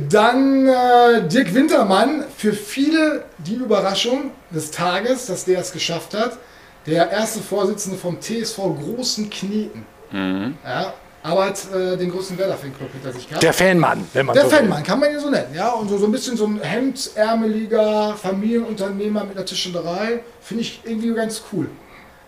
Dann 0.09 0.67
äh, 0.69 1.29
Dirk 1.29 1.55
Wintermann, 1.55 2.25
für 2.37 2.53
viele 2.55 3.25
die 3.39 3.55
Überraschung 3.57 4.31
des 4.51 4.71
Tages, 4.71 5.27
dass 5.27 5.45
der 5.45 5.61
es 5.61 5.73
geschafft 5.73 6.15
hat. 6.15 6.39
Der 6.87 7.11
erste 7.11 7.41
Vorsitzende 7.41 7.99
vom 7.99 8.21
TSV 8.21 8.57
Großen 8.57 9.29
Kneten. 9.31 9.85
Mhm. 10.11 10.57
Ja, 10.65 10.95
aber 11.23 11.47
hat 11.47 11.73
äh, 11.73 11.97
den 11.97 12.11
größten 12.11 12.37
Werder-Fanclub 12.37 12.93
hinter 12.93 13.13
sich 13.13 13.29
gehabt. 13.29 13.43
Der 13.43 13.53
Fanmann, 13.53 14.07
wenn 14.13 14.27
man 14.27 14.35
Der 14.35 14.45
so 14.45 14.51
will. 14.51 14.59
Fanmann, 14.59 14.83
kann 14.83 14.99
man 14.99 15.13
ihn 15.13 15.21
so 15.21 15.31
nennen. 15.31 15.55
Ja, 15.55 15.71
und 15.71 15.89
so, 15.89 15.97
so 15.99 16.07
ein 16.07 16.13
bisschen 16.13 16.37
so 16.37 16.47
ein 16.47 16.61
hemdsärmeliger 16.61 18.17
Familienunternehmer 18.17 19.25
mit 19.25 19.37
einer 19.37 19.47
Tischlerei. 19.47 20.21
Finde 20.41 20.63
ich 20.63 20.81
irgendwie 20.85 21.15
ganz 21.15 21.43
cool. 21.53 21.69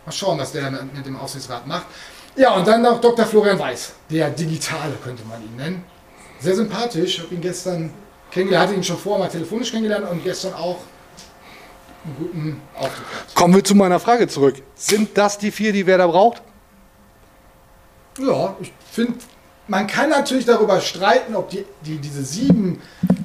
Mal 0.06 0.12
schauen, 0.12 0.38
was 0.38 0.52
der 0.52 0.70
mit 0.70 1.06
dem 1.06 1.16
Aufsichtsrat 1.16 1.66
macht. 1.66 1.86
Ja, 2.36 2.54
und 2.54 2.66
dann 2.66 2.82
noch 2.82 3.00
Dr. 3.00 3.24
Florian 3.26 3.58
Weiß, 3.58 3.92
der 4.10 4.30
Digitale 4.30 4.94
könnte 5.02 5.22
man 5.24 5.40
ihn 5.42 5.56
nennen. 5.56 5.84
Sehr 6.40 6.54
sympathisch. 6.54 7.18
Ich 7.18 7.24
habe 7.24 7.34
ihn 7.34 7.40
gestern 7.40 7.90
kennengelernt, 8.30 8.68
hatte 8.68 8.76
ihn 8.76 8.84
schon 8.84 8.98
vorher 8.98 9.24
mal 9.24 9.30
telefonisch 9.30 9.70
kennengelernt 9.70 10.08
und 10.10 10.22
gestern 10.22 10.52
auch 10.54 10.78
einen 12.04 12.16
guten 12.18 12.60
Auftritt. 12.76 13.34
Kommen 13.34 13.54
wir 13.54 13.64
zu 13.64 13.74
meiner 13.74 13.98
Frage 13.98 14.28
zurück. 14.28 14.56
Sind 14.74 15.16
das 15.16 15.38
die 15.38 15.50
vier, 15.50 15.72
die 15.72 15.86
Werder 15.86 16.08
braucht? 16.08 16.42
Ja, 18.18 18.54
ich 18.60 18.72
finde, 18.92 19.14
man 19.66 19.86
kann 19.86 20.10
natürlich 20.10 20.44
darüber 20.44 20.80
streiten, 20.80 21.34
ob 21.34 21.50
die, 21.50 21.64
die, 21.84 21.98
diese 21.98 22.22
sieben 22.24 22.80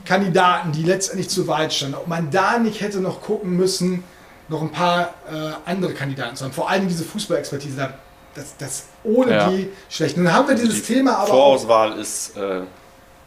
Kandidaten, 0.06 0.72
die 0.72 0.84
letztendlich 0.84 1.30
zur 1.30 1.48
Wahl 1.48 1.70
standen, 1.70 1.96
ob 1.96 2.08
man 2.08 2.32
da 2.32 2.58
nicht 2.58 2.82
hätte 2.82 3.00
noch 3.00 3.22
gucken 3.22 3.56
müssen, 3.56 4.04
noch 4.48 4.62
ein 4.62 4.72
paar 4.72 5.14
äh, 5.32 5.52
andere 5.70 5.94
Kandidaten 5.94 6.36
zu 6.36 6.46
haben. 6.46 6.54
Vor 6.54 6.70
allem 6.70 6.88
diese 6.88 7.04
Fußballexpertise, 7.04 7.76
da- 7.78 7.94
das, 8.34 8.56
das 8.58 8.84
ohne 9.04 9.32
Ja. 9.32 9.50
die 9.50 9.70
schlecht. 9.90 10.18
Nun 10.18 10.32
haben 10.32 10.48
wir 10.48 10.56
dieses 10.56 10.84
Thema 10.84 11.18
aber 11.18 11.24
auch, 11.24 11.28
Vorauswahl 11.58 12.00
ist 12.00 12.36
äh, 12.38 12.62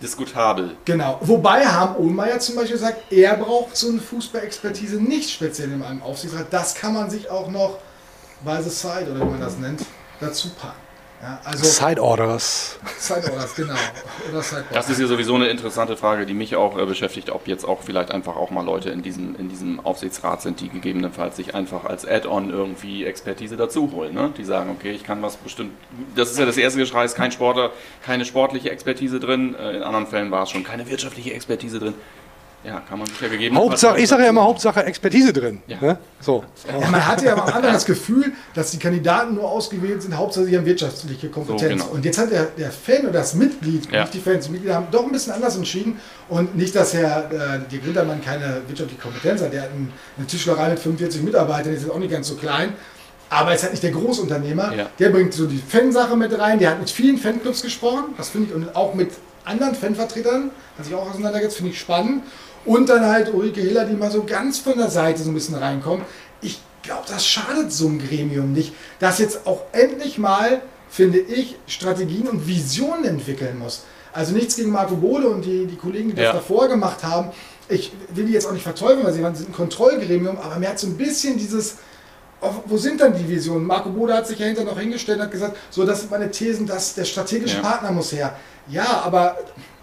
diskutabel. 0.00 0.76
genau. 0.84 1.18
Wobei 1.20 1.64
haben 1.66 1.96
Ohlmeier 1.96 2.38
zum 2.40 2.56
Beispiel 2.56 2.76
gesagt, 2.76 3.12
er 3.12 3.36
braucht 3.36 3.76
so 3.76 3.88
eine 3.88 4.00
Fußballexpertise 4.00 4.96
nicht 4.96 5.30
speziell 5.30 5.70
in 5.72 5.82
einem 5.82 6.02
Aufsichtsrat. 6.02 6.46
Das 6.50 6.74
kann 6.74 6.94
man 6.94 7.08
sich 7.10 7.30
auch 7.30 7.48
noch 7.50 7.78
by 8.44 8.58
the 8.62 8.70
side 8.70 9.08
oder 9.10 9.20
wie 9.20 9.30
man 9.30 9.40
das 9.40 9.58
nennt, 9.58 9.82
dazu 10.18 10.48
packen. 10.50 10.74
Ja, 11.22 11.40
also 11.44 11.64
Side 11.64 12.02
Orders. 12.02 12.80
Side 12.98 13.30
Orders, 13.30 13.54
genau. 13.54 13.74
Oder 14.28 14.42
Side 14.42 14.64
Das 14.72 14.90
ist 14.90 14.98
ja 14.98 15.06
sowieso 15.06 15.36
eine 15.36 15.46
interessante 15.46 15.96
Frage, 15.96 16.26
die 16.26 16.34
mich 16.34 16.56
auch 16.56 16.76
äh, 16.76 16.84
beschäftigt, 16.84 17.30
ob 17.30 17.46
jetzt 17.46 17.64
auch 17.64 17.82
vielleicht 17.82 18.10
einfach 18.10 18.34
auch 18.34 18.50
mal 18.50 18.64
Leute 18.64 18.90
in 18.90 19.02
diesem, 19.02 19.36
in 19.36 19.48
diesem 19.48 19.78
Aufsichtsrat 19.78 20.42
sind, 20.42 20.60
die 20.60 20.68
gegebenenfalls 20.68 21.36
sich 21.36 21.54
einfach 21.54 21.84
als 21.84 22.04
Add-on 22.04 22.50
irgendwie 22.50 23.04
Expertise 23.04 23.56
dazu 23.56 23.92
holen. 23.92 24.14
Ne? 24.14 24.32
Die 24.36 24.44
sagen, 24.44 24.70
okay, 24.76 24.90
ich 24.90 25.04
kann 25.04 25.22
was 25.22 25.36
bestimmt. 25.36 25.70
Das 26.16 26.28
ist 26.32 26.38
ja 26.40 26.44
das 26.44 26.56
erste 26.56 26.80
Geschrei, 26.80 27.04
ist 27.04 27.14
kein 27.14 27.30
Sportler, 27.30 27.70
keine 28.04 28.24
sportliche 28.24 28.72
Expertise 28.72 29.20
drin. 29.20 29.54
Äh, 29.54 29.76
In 29.76 29.82
anderen 29.84 30.08
Fällen 30.08 30.32
war 30.32 30.42
es 30.42 30.50
schon 30.50 30.64
keine 30.64 30.90
wirtschaftliche 30.90 31.32
Expertise 31.34 31.78
drin. 31.78 31.94
Ja, 32.64 32.80
kann 32.88 32.98
man 32.98 33.08
sich 33.08 33.20
ja 33.20 33.28
gegebenenfalls. 33.28 33.70
Hauptsache, 33.82 34.00
ich 34.00 34.08
sage 34.08 34.22
ja 34.22 34.28
immer 34.28 34.42
Hauptsache 34.44 34.84
Expertise 34.84 35.32
drin. 35.32 35.60
Ja. 35.66 35.78
Ne? 35.80 35.98
So. 36.20 36.44
Ja, 36.80 36.88
man 36.88 37.04
hatte 37.06 37.24
ja 37.24 37.32
am 37.34 37.40
Anfang 37.40 37.62
das 37.64 37.84
Gefühl, 37.84 38.32
dass 38.54 38.70
die 38.70 38.78
Kandidaten 38.78 39.34
nur 39.34 39.50
ausgewählt 39.50 40.00
sind, 40.02 40.16
hauptsächlich 40.16 40.56
an 40.56 40.64
wirtschaftliche 40.64 41.28
Kompetenz. 41.28 41.60
So, 41.60 41.68
genau. 41.68 41.96
Und 41.96 42.04
jetzt 42.04 42.18
hat 42.18 42.30
der, 42.30 42.44
der 42.56 42.70
Fan 42.70 43.02
oder 43.02 43.14
das 43.14 43.34
Mitglied, 43.34 43.90
Ja. 43.90 44.02
nicht 44.02 44.14
die 44.14 44.20
Fans, 44.20 44.46
die 44.46 44.52
Mitglieder 44.52 44.76
haben 44.76 44.86
doch 44.92 45.04
ein 45.04 45.10
bisschen 45.12 45.32
anders 45.32 45.56
entschieden. 45.56 45.98
Und 46.28 46.56
nicht, 46.56 46.74
dass 46.76 46.94
Herr 46.94 47.30
äh, 47.32 47.58
Dirk 47.70 47.84
Wintermann 47.84 48.22
keine 48.24 48.62
wirtschaftliche 48.68 49.02
Kompetenz 49.02 49.42
hat. 49.42 49.52
Der 49.52 49.62
hat 49.62 49.70
ein- 49.70 49.92
eine 50.16 50.26
Tischlerei 50.28 50.68
mit 50.70 50.78
45 50.78 51.22
Mitarbeitern, 51.22 51.72
ist 51.74 51.82
jetzt 51.82 51.90
auch 51.90 51.98
nicht 51.98 52.12
ganz 52.12 52.28
so 52.28 52.36
klein. 52.36 52.74
Aber 53.28 53.48
er 53.50 53.56
ist 53.56 53.62
halt 53.62 53.72
nicht 53.72 53.82
der 53.82 53.92
Großunternehmer. 53.92 54.74
Ja. 54.76 54.86
Der 54.98 55.08
bringt 55.08 55.32
so 55.34 55.46
die 55.46 55.56
Fansache 55.66 56.16
mit 56.16 56.38
rein. 56.38 56.58
Der 56.58 56.70
hat 56.70 56.78
mit 56.80 56.90
vielen 56.90 57.16
Fanclubs 57.18 57.62
gesprochen. 57.62 58.14
Das 58.18 58.28
finde 58.28 58.50
ich. 58.50 58.54
Und 58.54 58.76
auch 58.76 58.94
mit 58.94 59.10
anderen 59.44 59.74
Fanvertretern. 59.74 60.50
Hat 60.76 60.84
sich 60.84 60.94
auch 60.94 61.08
auseinandergesetzt. 61.10 61.56
Finde 61.56 61.72
ich 61.72 61.80
spannend. 61.80 62.22
Und 62.64 62.88
dann 62.88 63.04
halt 63.04 63.32
Ulrike 63.34 63.60
Hiller, 63.60 63.84
die 63.84 63.94
mal 63.94 64.10
so 64.10 64.24
ganz 64.24 64.58
von 64.58 64.76
der 64.78 64.90
Seite 64.90 65.22
so 65.22 65.30
ein 65.30 65.34
bisschen 65.34 65.56
reinkommt. 65.56 66.04
Ich 66.40 66.60
glaube, 66.82 67.02
das 67.08 67.26
schadet 67.26 67.72
so 67.72 67.86
einem 67.88 67.98
Gremium 67.98 68.52
nicht, 68.52 68.72
das 68.98 69.18
jetzt 69.18 69.46
auch 69.46 69.62
endlich 69.72 70.18
mal, 70.18 70.62
finde 70.88 71.18
ich, 71.18 71.56
Strategien 71.66 72.28
und 72.28 72.46
Visionen 72.46 73.04
entwickeln 73.04 73.58
muss. 73.58 73.84
Also 74.12 74.32
nichts 74.34 74.56
gegen 74.56 74.70
Marco 74.70 74.94
Bode 74.96 75.26
und 75.28 75.42
die, 75.44 75.66
die 75.66 75.76
Kollegen, 75.76 76.10
die 76.10 76.16
das 76.16 76.24
Ja. 76.26 76.32
davor 76.34 76.68
gemacht 76.68 77.02
haben. 77.02 77.30
Ich 77.68 77.92
will 78.14 78.26
die 78.26 78.32
jetzt 78.32 78.46
auch 78.46 78.52
nicht 78.52 78.62
verteufeln, 78.64 79.04
weil 79.04 79.12
sie 79.12 79.22
waren- 79.22 79.34
sind 79.34 79.48
ein 79.48 79.54
Kontrollgremium, 79.54 80.36
aber 80.38 80.56
mir 80.58 80.68
hat 80.68 80.78
so 80.78 80.86
ein 80.86 80.96
bisschen 80.96 81.38
dieses, 81.38 81.76
wo 82.66 82.76
sind 82.76 83.00
dann 83.00 83.14
die 83.16 83.26
Visionen? 83.28 83.64
Marco 83.66 83.88
Bode 83.90 84.12
hat 84.14 84.26
sich 84.26 84.38
ja 84.38 84.46
hinterher 84.46 84.70
noch 84.70 84.78
hingestellt 84.78 85.18
und 85.18 85.24
hat 85.24 85.30
gesagt, 85.32 85.56
so, 85.70 85.84
das 85.86 86.00
sind 86.00 86.10
meine 86.10 86.30
Thesen, 86.30 86.66
dass 86.66 86.94
der 86.94 87.04
strategische 87.04 87.56
Ja. 87.56 87.62
Partner 87.62 87.90
muss 87.92 88.12
her. 88.12 88.36
Ja, 88.68 89.02
aber 89.04 89.38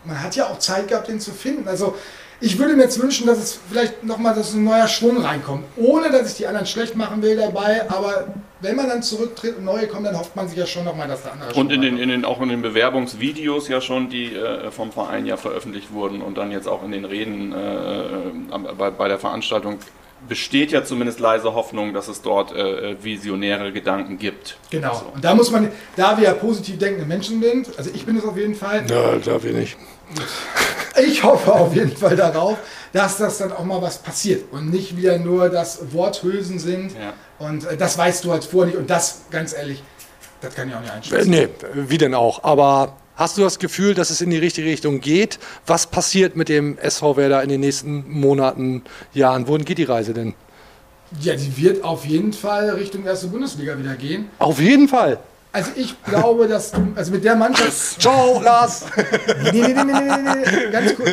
man 0.06 0.22
hat 0.22 0.36
ja 0.36 0.46
auch 0.48 0.60
Zeit 0.60 0.88
gehabt, 0.90 1.08
den 1.08 1.20
zu 1.20 1.32
finden. 1.32 1.68
Also 1.68 1.96
ich 2.42 2.58
würde 2.58 2.76
mir 2.76 2.84
jetzt 2.84 3.02
wünschen, 3.02 3.28
dass 3.28 3.38
es 3.38 3.60
vielleicht 3.70 4.04
nochmal 4.04 4.34
dass 4.34 4.54
ein 4.54 4.64
neuer 4.64 4.88
Schwung 4.88 5.18
reinkommt. 5.18 5.66
Ohne, 5.76 6.10
dass 6.10 6.32
ich 6.32 6.38
die 6.38 6.48
anderen 6.48 6.66
schlecht 6.66 6.96
machen 6.96 7.22
will 7.22 7.36
dabei, 7.36 7.90
aber 7.90 8.28
wenn 8.62 8.76
man 8.76 8.88
dann 8.88 9.04
zurücktritt 9.04 9.58
und 9.58 9.66
neue 9.66 9.88
kommen, 9.88 10.06
dann 10.06 10.18
hofft 10.18 10.36
man 10.36 10.48
sich 10.48 10.58
ja 10.58 10.66
schon 10.66 10.84
nochmal, 10.86 11.08
dass 11.08 11.24
der 11.24 11.34
andere 11.34 11.54
Und 11.54 11.72
in 11.72 11.82
den, 11.82 11.98
in 11.98 12.10
den, 12.10 12.26
auch 12.26 12.42
in 12.42 12.50
den 12.50 12.62
Bewerbungsvideos 12.62 13.68
ja 13.68 13.82
schon, 13.82 14.10
die 14.10 14.36
äh, 14.36 14.72
vom 14.72 14.92
Verein 14.92 15.26
ja 15.26 15.38
veröffentlicht 15.38 15.92
wurden 15.92 16.22
und 16.22 16.38
dann 16.38 16.52
jetzt 16.52 16.68
auch 16.68 16.84
in 16.84 16.92
den 16.92 17.06
Reden 17.06 17.54
äh, 17.54 18.56
bei, 18.78 18.90
bei 18.90 19.08
der 19.08 19.20
Veranstaltung 19.20 19.80
besteht 20.28 20.72
ja 20.72 20.84
zumindest 20.84 21.20
leise 21.20 21.54
Hoffnung, 21.54 21.94
dass 21.94 22.10
es 22.10 22.22
dort 22.22 22.54
äh, 22.54 23.02
visionäre 23.02 23.72
Gedanken 23.72 24.18
gibt. 24.18 24.58
Genau. 24.70 25.02
Und 25.14 25.24
da 25.24 25.34
muss 25.34 25.50
man, 25.52 25.72
da 25.96 26.18
wir 26.18 26.26
ja 26.26 26.34
positiv 26.34 26.78
denkende 26.78 27.06
Menschen 27.06 27.42
sind, 27.42 27.70
also 27.78 27.90
ich 27.94 28.06
bin 28.06 28.18
es 28.18 28.26
auf 28.26 28.36
jeden 28.36 28.56
Fall, 28.56 28.84
Ja, 28.90 29.16
darf 29.16 29.46
ich 29.46 29.54
nicht. 29.54 29.78
Ich 31.01 31.24
hoffe 31.24 31.53
auf 31.53 31.74
jeden 31.76 31.95
Fall 31.95 32.16
darauf, 32.16 32.57
dass 32.93 33.18
das 33.18 33.38
dann 33.38 33.51
auch 33.51 33.64
mal 33.64 33.82
was 33.82 33.99
passiert 33.99 34.51
und 34.51 34.72
nicht 34.72 34.97
wieder 34.97 35.18
nur 35.20 35.49
das 35.49 35.93
Worthülsen 35.93 36.60
sind. 36.60 36.91
Ja. 36.93 37.14
Und 37.38 37.66
äh, 37.66 37.78
das 37.78 37.97
weißt 37.97 38.24
du 38.26 38.32
halt 38.32 38.43
vorher 38.43 38.68
nicht. 38.68 38.78
Und 38.80 38.89
das, 38.89 39.22
ganz 39.32 39.53
ehrlich, 39.53 39.84
das 40.41 40.55
kann 40.55 40.70
ich 40.70 40.76
auch 40.76 40.82
nicht 40.82 40.89
Äh, 40.91 40.95
einschätzen. 40.95 41.30
Nee, 41.30 41.47
wie 41.74 41.97
denn 41.97 42.14
auch. 42.16 42.43
Aber 42.43 42.97
hast 43.16 43.38
du 43.38 43.41
das 43.41 43.60
Gefühl, 43.60 43.93
dass 43.93 44.10
es 44.10 44.22
in 44.22 44.30
die 44.30 44.38
richtige 44.38 44.68
Richtung 44.68 44.99
geht? 45.01 45.39
Was 45.68 45.88
passiert 45.88 46.36
mit 46.36 46.49
dem 46.49 46.78
SV 46.80 47.18
Werder 47.18 47.43
in 47.43 47.49
den 47.49 47.62
nächsten 47.62 48.10
Monaten, 48.10 48.84
Jahren? 49.14 49.47
Wohin 49.47 49.66
geht 49.66 49.78
die 49.78 49.84
Reise 49.84 50.14
denn? 50.14 50.34
Ja, 51.22 51.36
die 51.36 51.57
wird 51.57 51.84
auf 51.84 52.05
jeden 52.05 52.34
Fall 52.34 52.70
Richtung 52.72 53.05
erste 53.05 53.28
Bundesliga 53.28 53.78
wieder 53.80 53.95
gehen. 53.95 54.30
Auf 54.39 54.60
jeden 54.60 54.88
Fall. 54.88 55.20
Also 55.52 55.72
ich 55.76 56.04
glaube, 56.04 56.47
dass 56.47 56.72
du, 56.72 56.93
also 56.95 57.12
mit 57.12 57.24
der 57.24 57.36
Mannschaft. 57.36 58.00
Ciao, 58.00 58.39
Lars. 58.41 58.86
Nee, 59.52 59.52
nee, 59.52 59.74
nee, 59.74 59.84
nee, 59.84 59.93
nee, 59.93 60.18
nee, 60.22 60.52
nee, 60.66 60.72
ganz 60.72 60.95
kurz. 60.95 61.10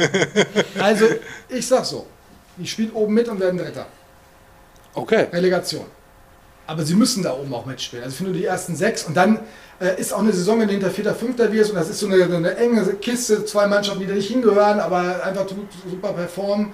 Also, 0.79 1.07
ich 1.49 1.67
sag 1.67 1.87
so, 1.87 2.07
die 2.57 2.67
spielen 2.67 2.91
oben 2.93 3.15
mit 3.15 3.29
und 3.29 3.41
werden 3.41 3.59
Dritter. 3.59 3.87
Okay. 4.95 5.29
Relegation. 5.33 5.87
Aber 6.67 6.85
sie 6.85 6.95
müssen 6.95 7.23
da 7.23 7.33
oben 7.33 7.55
auch 7.55 7.65
mitspielen. 7.65 8.05
Also 8.05 8.15
ich 8.15 8.19
finde 8.19 8.33
die 8.33 8.45
ersten 8.45 8.75
sechs 8.75 9.05
und 9.05 9.17
dann 9.17 9.41
äh, 9.81 10.01
ist 10.01 10.13
auch 10.13 10.19
eine 10.19 10.33
Saison, 10.33 10.61
wenn 10.61 10.67
du 10.67 10.75
hinter 10.75 10.91
Vierter, 10.91 11.15
Fünfter 11.15 11.53
wirst 11.53 11.71
und 11.71 11.77
das 11.77 11.89
ist 11.89 12.01
so 12.01 12.09
eine, 12.09 12.25
eine 12.25 12.57
enge 12.57 12.83
Kiste, 12.95 13.45
zwei 13.45 13.67
Mannschaften, 13.67 14.01
die 14.01 14.07
da 14.07 14.15
nicht 14.15 14.29
hingehören, 14.29 14.81
aber 14.81 15.23
einfach 15.25 15.47
super 15.89 16.13
performen. 16.13 16.73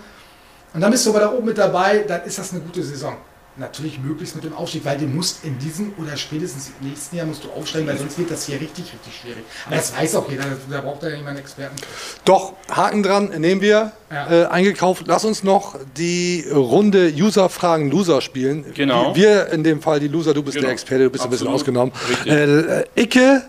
Und 0.72 0.80
dann 0.80 0.90
bist 0.90 1.04
du 1.04 1.10
aber 1.10 1.20
da 1.20 1.32
oben 1.32 1.46
mit 1.46 1.58
dabei, 1.58 1.98
dann 2.08 2.24
ist 2.24 2.38
das 2.38 2.52
eine 2.52 2.62
gute 2.62 2.82
Saison. 2.82 3.16
Natürlich 3.56 3.98
möglichst 4.00 4.34
mit 4.34 4.44
dem 4.44 4.54
Aufstieg, 4.54 4.82
weil 4.86 4.96
du 4.96 5.04
musst 5.04 5.44
in 5.44 5.58
diesem 5.58 5.92
oder 5.98 6.16
spätestens 6.16 6.70
im 6.80 6.88
nächsten 6.88 7.16
Jahr 7.16 7.26
musst 7.26 7.44
du 7.44 7.50
aufsteigen, 7.50 7.86
weil 7.86 7.98
sonst 7.98 8.16
wird 8.18 8.30
das 8.30 8.46
hier 8.46 8.58
richtig, 8.58 8.86
richtig 8.86 9.14
schwierig. 9.20 9.44
Aber 9.66 9.76
das 9.76 9.94
weiß 9.94 10.14
auch 10.14 10.30
jeder, 10.30 10.44
da 10.70 10.80
braucht 10.80 11.02
ja 11.02 11.10
niemand 11.10 11.28
einen 11.28 11.38
Experten. 11.40 11.76
Doch, 12.24 12.54
Haken 12.70 13.02
dran, 13.02 13.28
nehmen 13.38 13.60
wir. 13.60 13.92
Ja. 14.10 14.30
Äh, 14.30 14.46
eingekauft. 14.46 15.04
Lass 15.06 15.26
uns 15.26 15.42
noch 15.42 15.76
die 15.98 16.46
Runde 16.50 17.12
User-Fragen 17.14 17.90
Loser 17.90 18.22
spielen. 18.22 18.64
Genau. 18.74 19.14
Wir 19.14 19.48
in 19.48 19.62
dem 19.64 19.82
Fall 19.82 20.00
die 20.00 20.08
Loser, 20.08 20.32
du 20.32 20.42
bist 20.42 20.54
Genau. 20.54 20.66
der 20.66 20.72
Experte, 20.72 21.04
du 21.04 21.10
bist 21.10 21.24
ein 21.24 21.30
bisschen 21.30 21.48
Absolut. 21.48 21.92
ausgenommen. 21.92 22.84
Äh, 22.94 23.02
Icke, 23.02 23.42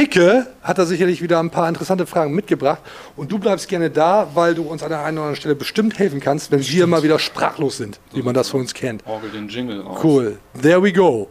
Picke 0.00 0.46
hat 0.62 0.78
da 0.78 0.86
sicherlich 0.86 1.20
wieder 1.20 1.38
ein 1.40 1.50
paar 1.50 1.68
interessante 1.68 2.06
Fragen 2.06 2.32
mitgebracht. 2.32 2.80
Und 3.16 3.30
du 3.30 3.38
bleibst 3.38 3.68
gerne 3.68 3.90
da, 3.90 4.28
weil 4.32 4.54
du 4.54 4.62
uns 4.62 4.82
an 4.82 4.88
der 4.88 5.00
einen 5.00 5.18
oder 5.18 5.26
anderen 5.26 5.36
Stelle 5.36 5.54
bestimmt 5.54 5.98
helfen 5.98 6.20
kannst, 6.20 6.50
wenn 6.50 6.66
wir 6.66 6.86
mal 6.86 7.02
wieder 7.02 7.18
sprachlos 7.18 7.76
sind, 7.76 8.00
wie 8.14 8.22
man 8.22 8.32
das 8.32 8.48
von 8.48 8.60
uns 8.60 8.72
kennt. 8.72 9.06
Orgel 9.06 9.28
den 9.28 9.48
Jingle 9.48 9.82
raus. 9.82 10.00
Cool. 10.02 10.38
There 10.58 10.82
we 10.82 10.90
go. 10.90 11.28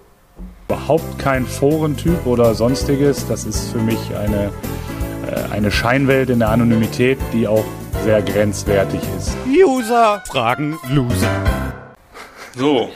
überhaupt 0.68 1.18
kein 1.18 1.48
Forentyp 1.48 2.28
oder 2.28 2.54
sonstiges. 2.54 3.26
Das 3.26 3.44
ist 3.46 3.72
für 3.72 3.80
mich 3.80 3.98
eine, 4.16 4.52
äh, 5.26 5.52
eine 5.52 5.72
Scheinwelt 5.72 6.30
in 6.30 6.38
der 6.38 6.50
Anonymität, 6.50 7.18
die 7.34 7.48
auch 7.48 7.66
sehr 8.04 8.22
grenzwertig 8.22 9.02
ist. 9.18 9.36
User 9.48 10.22
fragen 10.28 10.78
Loser. 10.92 11.44
So. 12.56 12.92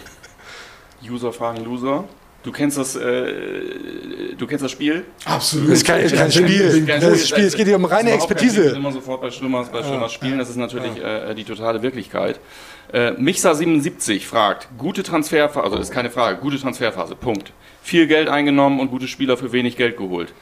User 1.04 1.34
fragen 1.34 1.64
Loser. 1.66 2.04
Du 2.44 2.52
kennst 2.52 2.78
das, 2.78 2.96
äh, 2.98 4.36
du 4.38 4.46
kennst 4.48 4.66
das 4.66 4.72
Spiel? 4.72 5.06
Absolut. 5.24 5.70
Das 5.70 5.78
ist 5.78 5.86
kein, 5.86 6.08
kein 6.10 6.32
Spiel. 6.32 6.86
Das 6.86 7.04
ist 7.04 7.30
Spiel. 7.30 7.46
Es 7.46 7.56
geht 7.56 7.68
hier 7.68 7.78
um 7.78 7.86
reine 7.86 8.12
kein 8.12 8.20
Spiel. 8.20 8.34
Expertise. 8.36 8.70
immer 8.76 8.92
sofort 8.92 9.22
bei 9.22 9.32
Schwimmers, 9.32 9.70
bei 9.70 9.82
Schwimmers 9.82 10.12
Spielen. 10.12 10.40
Das 10.40 10.50
ist 10.50 10.58
natürlich 10.58 11.02
äh, 11.02 11.34
die 11.36 11.46
totale 11.46 11.82
Wirklichkeit. 11.82 12.42
Äh, 12.92 13.12
Mixa77 13.12 14.22
fragt, 14.22 14.68
gute 14.78 15.04
Transferphase, 15.04 15.64
also 15.64 15.78
ist 15.78 15.92
keine 15.92 16.10
Frage, 16.10 16.38
gute 16.40 16.60
Transferphase, 16.60 17.16
Punkt. 17.16 17.54
Viel 17.82 18.08
Geld 18.08 18.28
eingenommen 18.28 18.82
und 18.82 18.92
gute 18.92 19.08
Spieler 19.08 19.38
für 19.38 19.54
wenig 19.54 19.78
Geld 19.78 19.98
geholt. 19.98 20.34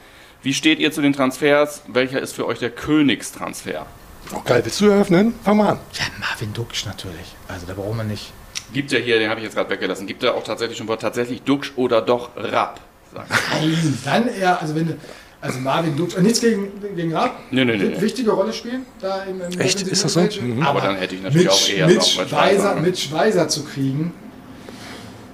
Wie 0.42 0.54
steht 0.54 0.80
ihr 0.80 0.90
zu 0.90 1.02
den 1.02 1.12
Transfers? 1.12 1.82
Welcher 1.86 2.20
ist 2.20 2.32
für 2.32 2.46
euch 2.46 2.58
der 2.58 2.70
Königstransfer? 2.70 3.86
Oh, 4.34 4.40
geil, 4.44 4.62
willst 4.64 4.80
du 4.80 4.86
eröffnen? 4.88 5.34
Fang 5.44 5.56
mal 5.56 5.70
an. 5.70 5.78
Ja, 5.92 6.04
Marvin 6.18 6.52
Duksch 6.52 6.84
natürlich. 6.84 7.36
Also 7.46 7.66
da 7.66 7.74
brauchen 7.74 7.96
wir 7.96 8.04
nicht. 8.04 8.32
Gibt 8.72 8.92
ja 8.92 8.98
hier, 8.98 9.18
den 9.18 9.28
habe 9.28 9.40
ich 9.40 9.44
jetzt 9.44 9.54
gerade 9.54 9.70
weggelassen, 9.70 10.06
gibt 10.06 10.22
er 10.22 10.34
auch 10.34 10.44
tatsächlich 10.44 10.78
schon 10.78 10.88
Wort 10.88 11.02
tatsächlich 11.02 11.42
Duxch 11.42 11.72
oder 11.76 12.00
doch 12.00 12.30
Rapp? 12.36 12.80
Nein, 13.14 13.98
dann 14.04 14.28
eher, 14.28 14.60
also 14.60 14.74
wenn 14.74 14.86
du, 14.88 14.96
also 15.42 15.58
Marvin 15.58 15.96
Duksch, 15.96 16.16
nichts 16.18 16.40
gegen, 16.40 16.70
gegen 16.94 17.14
Raab, 17.14 17.38
Nee, 17.50 17.64
nee, 17.64 17.72
nee, 17.76 17.80
wird 17.80 17.96
nee. 17.96 18.00
wichtige 18.00 18.30
Rolle 18.30 18.52
spielen, 18.52 18.86
da 19.00 19.24
im, 19.24 19.40
im 19.40 19.60
Echt? 19.60 19.82
Ist 19.82 20.04
das 20.04 20.12
so? 20.12 20.20
Mhm. 20.20 20.62
Aber 20.62 20.80
dann 20.80 20.96
hätte 20.96 21.16
ich 21.16 21.22
natürlich 21.22 21.44
mit, 21.44 21.52
auch 21.52 21.68
eher 21.68 21.86
mit 21.88 22.06
Schweizer, 22.06 22.76
mit 22.76 22.98
Schweizer 22.98 23.48
zu 23.48 23.64
kriegen, 23.64 24.14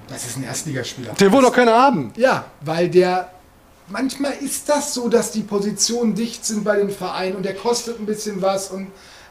das 0.08 0.24
ist 0.24 0.38
ein 0.38 0.44
Erstligaspieler. 0.44 1.12
Den 1.12 1.32
will 1.32 1.42
doch 1.42 1.52
keiner 1.52 1.72
haben. 1.74 2.12
Ja, 2.16 2.46
weil 2.62 2.88
der, 2.88 3.30
manchmal 3.88 4.32
ist 4.40 4.68
das 4.68 4.94
so, 4.94 5.08
dass 5.08 5.30
die 5.30 5.42
Positionen 5.42 6.14
dicht 6.14 6.44
sind 6.44 6.64
bei 6.64 6.76
den 6.76 6.90
Vereinen 6.90 7.36
und 7.36 7.44
der 7.44 7.54
kostet 7.54 8.00
ein 8.00 8.06
bisschen 8.06 8.40
was 8.40 8.70
und 8.70 8.88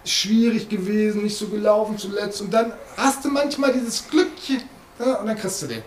schwierig 0.08 0.70
gewesen, 0.70 1.24
nicht 1.24 1.38
so 1.38 1.47
gelaufen 1.47 1.97
zuletzt 1.97 2.41
und 2.41 2.53
dann 2.53 2.74
hast 2.95 3.24
du 3.26 3.30
manchmal 3.30 3.74
dieses 3.74 4.08
Glückchen 4.10 4.62
ja, 4.99 5.16
und 5.16 5.28
dann 5.28 5.38
kriegst 5.38 5.62
du 5.62 5.68
den. 5.68 5.82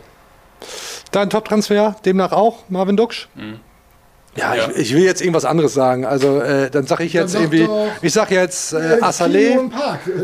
Dein 1.11 1.29
Top-Transfer, 1.31 1.97
demnach 2.05 2.33
auch, 2.33 2.59
Marvin 2.69 2.97
Duksch? 2.97 3.29
Ja, 4.37 4.55
Ja. 4.55 4.69
Ich, 4.71 4.77
ich 4.77 4.95
will 4.95 5.03
jetzt 5.03 5.21
irgendwas 5.21 5.45
anderes 5.45 5.75
sagen. 5.75 6.05
Also, 6.07 6.39
äh, 6.41 6.71
dann 6.71 6.87
sage 6.87 7.03
ich 7.03 7.13
jetzt 7.13 7.33
sag 7.33 7.41
irgendwie, 7.41 7.65
doch, 7.67 7.89
ich 8.01 8.13
sag 8.13 8.31
jetzt 8.31 8.73
äh, 8.73 8.99
Äh, 8.99 9.03
Assalé. 9.03 9.59